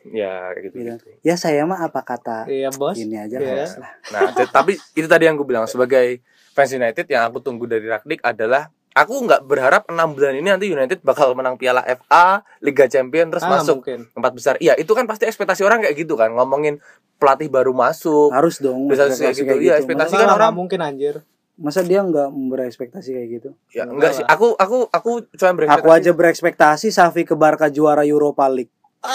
Ya, 0.08 0.36
kayak 0.50 0.64
gitu. 0.64 0.76
Iya. 0.78 0.94
gitu. 0.96 1.06
ya 1.22 1.36
saya 1.36 1.62
mah 1.64 1.80
apa 1.82 2.00
kata 2.02 2.48
Iya, 2.48 2.72
Bos. 2.72 2.96
ini 2.96 3.16
aja. 3.16 3.38
Mas 3.38 3.76
lah. 3.76 3.92
Nah, 4.10 4.22
t- 4.32 4.48
tapi 4.48 4.74
itu 4.94 5.04
tadi 5.06 5.26
yang 5.26 5.36
gue 5.36 5.44
bilang 5.44 5.66
sebagai 5.66 6.24
fans 6.54 6.72
United 6.72 7.06
yang 7.06 7.28
aku 7.28 7.38
tunggu 7.38 7.66
dari 7.66 7.84
Ragnik 7.84 8.24
adalah 8.24 8.72
aku 8.94 9.14
nggak 9.20 9.44
berharap 9.44 9.84
enam 9.88 10.10
bulan 10.10 10.34
ini 10.34 10.48
nanti 10.48 10.66
United 10.66 11.04
bakal 11.04 11.34
menang 11.34 11.54
Piala 11.54 11.84
FA, 11.84 12.42
Liga 12.60 12.88
Champions 12.88 13.30
terus 13.30 13.44
Ah, 13.44 13.52
masuk 13.54 13.84
mungkin. 13.84 14.08
empat 14.10 14.32
besar. 14.32 14.54
Iya, 14.58 14.74
itu 14.74 14.90
kan 14.90 15.06
pasti 15.06 15.28
ekspektasi 15.28 15.62
orang 15.62 15.84
kayak 15.84 15.98
gitu 15.98 16.16
kan, 16.16 16.32
ngomongin 16.32 16.80
pelatih 17.18 17.46
baru 17.48 17.74
masuk. 17.74 18.32
Harus 18.32 18.58
dong 18.58 18.88
Bisa 18.88 19.06
kayak 19.06 19.36
gitu. 19.36 19.54
Iya, 19.54 19.76
gitu. 19.76 19.86
ekspektasi 19.86 20.14
kan 20.16 20.30
orang- 20.32 20.56
mungkin 20.56 20.80
anjir. 20.80 21.22
Masa 21.58 21.82
dia 21.82 22.00
nggak 22.00 22.28
berekspektasi 22.30 23.10
kayak 23.12 23.28
gitu? 23.32 23.50
Ya, 23.72 23.84
Enggak 23.84 23.90
enggak 23.90 24.12
sih. 24.14 24.24
lah. 24.24 24.30
Aku 24.32 24.48
aku 24.56 24.78
aku 24.88 25.10
cuma 25.34 25.52
berekspektasi. 25.56 25.80
Aku 25.80 25.88
aja 25.90 26.12
berekspektasi 26.12 26.88
Safi 26.90 27.22
ke 27.24 27.34
Barca 27.34 27.68
juara 27.68 28.02
Europa 28.02 28.46
League. 28.48 28.72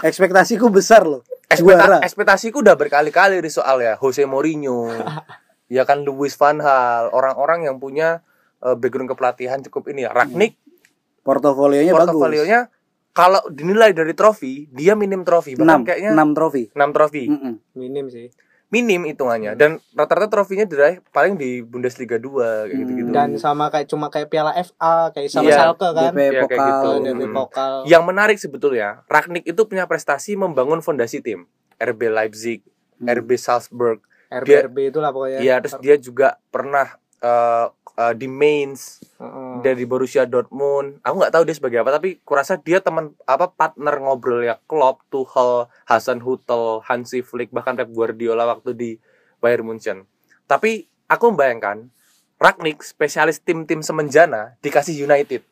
Ekspektasiku 0.00 0.68
besar 0.68 1.02
loh. 1.02 1.24
Ekspekta 1.48 1.80
Juara. 1.80 1.98
ekspektasiku 2.04 2.60
udah 2.60 2.76
berkali-kali 2.76 3.40
di 3.40 3.48
soal 3.48 3.80
ya 3.80 3.96
Jose 3.96 4.20
Mourinho 4.22 4.84
ya 5.72 5.82
kan 5.82 6.04
Luis 6.04 6.36
van 6.36 6.60
Gaal 6.60 7.08
orang-orang 7.08 7.64
yang 7.64 7.80
punya 7.80 8.20
eh, 8.60 8.76
background 8.76 9.08
kepelatihan 9.08 9.56
cukup 9.64 9.88
ini 9.88 10.04
ya 10.04 10.12
Ragnik 10.12 10.60
Portofolionya 11.18 11.90
bagus. 11.90 12.04
portofolionya 12.04 12.60
kalau 13.10 13.40
dinilai 13.48 13.90
dari 13.90 14.12
trofi 14.12 14.68
dia 14.68 14.92
minim 14.92 15.24
trofi 15.24 15.56
bahkan 15.56 15.82
6 15.82 15.88
kayaknya 15.88 16.10
6 16.14 16.36
trofi. 16.36 16.62
6 16.68 16.76
trofi 16.92 17.24
Mm-mm. 17.26 17.54
Minim 17.74 18.06
sih. 18.12 18.28
Minim 18.68 19.00
hitungannya 19.02 19.56
dan 19.56 19.80
rata-rata 19.90 20.28
trofinya 20.30 20.62
diraih 20.62 21.00
paling 21.08 21.34
di 21.34 21.60
Bundesliga 21.60 22.14
2 22.14 22.20
kayak 22.20 22.68
Hmm. 22.68 22.78
gitu-gitu 22.78 23.10
Dan 23.10 23.28
sama 23.34 23.68
kayak 23.68 23.88
cuma 23.88 24.06
kayak 24.08 24.28
Piala 24.28 24.52
FA, 24.52 25.08
kayak 25.10 25.28
sama 25.28 25.48
Iya, 25.48 25.56
Schalke 25.56 25.88
kan. 25.88 26.12
DP 26.12 26.18
Iya, 26.20 26.30
kayak 26.42 26.44
Pokal. 26.44 26.68
gitu. 26.68 26.90
Dari 27.00 27.24
Hmm. 27.24 27.34
pokal. 27.34 27.74
yang 27.84 28.02
menarik 28.04 28.36
sebetulnya 28.36 28.88
Ragnik 29.06 29.44
itu 29.44 29.62
punya 29.64 29.84
prestasi 29.84 30.34
membangun 30.34 30.78
fondasi 30.78 31.18
tim 31.18 31.48
RB 31.76 32.00
Leipzig 32.06 32.60
Hmm. 32.96 33.08
RB 33.08 33.30
Salzburg 33.34 34.04
RBRB 34.28 34.92
itulah 34.92 35.08
pokoknya. 35.08 35.40
Iya, 35.40 35.54
terus 35.58 35.80
dia 35.80 35.96
juga 35.96 36.36
pernah 36.46 36.92
eh, 37.18 37.66
eh, 37.98 38.14
di 38.14 38.30
Mainz 38.30 39.02
Heeh. 39.18 39.66
dari 39.66 39.82
Borussia 39.82 40.22
Dortmund. 40.22 41.02
Aku 41.02 41.18
nggak 41.18 41.34
tahu 41.34 41.42
dia 41.42 41.56
sebagai 41.58 41.82
apa, 41.82 41.98
tapi 41.98 42.22
kurasa 42.22 42.54
dia 42.54 42.78
teman 42.78 43.10
apa 43.26 43.50
partner 43.50 43.98
ngobrol 43.98 44.46
ya 44.46 44.62
Klopp, 44.70 45.02
Tuchel, 45.10 45.66
Hasan 45.90 46.22
Hutel, 46.22 46.86
Hansi 46.86 47.26
Flick, 47.26 47.50
bahkan 47.50 47.74
Pep 47.74 47.90
Guardiola 47.90 48.46
waktu 48.46 48.72
di 48.78 48.90
Bayern 49.42 49.66
Munchen. 49.66 50.06
Tapi 50.46 50.86
aku 51.10 51.34
membayangkan 51.34 51.90
Ragnik 52.38 52.86
spesialis 52.86 53.42
tim-tim 53.42 53.82
semenjana 53.82 54.54
dikasih 54.62 54.94
United. 54.94 55.42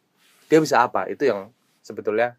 Dia 0.46 0.58
bisa 0.62 0.86
apa? 0.86 1.10
Itu 1.10 1.26
yang 1.26 1.50
sebetulnya 1.82 2.38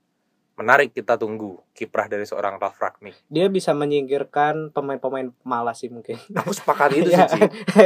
menarik 0.57 0.89
kita 0.89 1.21
tunggu 1.21 1.61
kiprah 1.71 2.09
dari 2.09 2.25
seorang 2.25 2.57
Ralf 2.57 2.81
Ragnik. 2.81 3.13
Dia 3.29 3.45
bisa 3.45 3.77
menyingkirkan 3.77 4.73
pemain-pemain 4.73 5.29
malas 5.45 5.77
sih 5.77 5.87
mungkin. 5.87 6.17
Aku 6.33 6.49
sepakat 6.49 6.97
itu 6.97 7.13
sih. 7.13 7.21
Ci. 7.29 7.41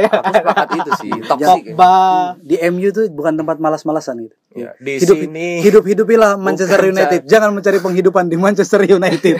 Aku 0.08 0.32
sepakat 0.32 0.68
itu 0.74 0.90
sih. 0.98 1.12
Ya. 1.32 1.48
Pogba. 1.48 1.96
Di 2.40 2.56
MU 2.70 2.88
tuh 2.88 3.08
bukan 3.12 3.36
tempat 3.36 3.60
malas-malasan 3.60 4.24
gitu. 4.24 4.36
Ya, 4.52 4.76
di 4.76 5.00
Hidup- 5.00 5.16
sini 5.16 5.64
Hidup-hidupilah 5.64 6.36
Manchester 6.36 6.80
Bukan, 6.80 6.92
United. 6.92 7.20
Jangan 7.24 7.50
mencari 7.52 7.78
penghidupan 7.80 8.24
di 8.28 8.36
Manchester 8.36 8.80
United. 8.84 9.36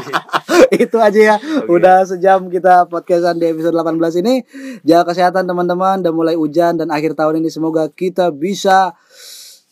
Itu 0.74 0.96
aja 0.98 1.20
ya. 1.20 1.36
Oke. 1.38 1.70
Udah 1.70 2.02
sejam 2.04 2.46
kita 2.46 2.86
podcastan 2.86 3.38
di 3.38 3.50
episode 3.50 3.74
18 3.74 4.22
ini. 4.22 4.42
Jaga 4.82 5.10
kesehatan 5.10 5.46
teman-teman. 5.46 6.02
Udah 6.02 6.14
mulai 6.14 6.34
hujan 6.34 6.78
dan 6.78 6.90
akhir 6.90 7.14
tahun 7.14 7.42
ini 7.42 7.50
semoga 7.50 7.86
kita 7.88 8.30
bisa 8.30 8.94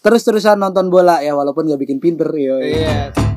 terus-terusan 0.09 0.57
nonton 0.57 0.89
bola 0.89 1.21
ya 1.21 1.37
walaupun 1.37 1.69
nggak 1.69 1.85
bikin 1.85 2.01
pinter 2.01 2.33
ya. 2.33 2.57
Iya. 2.65 3.28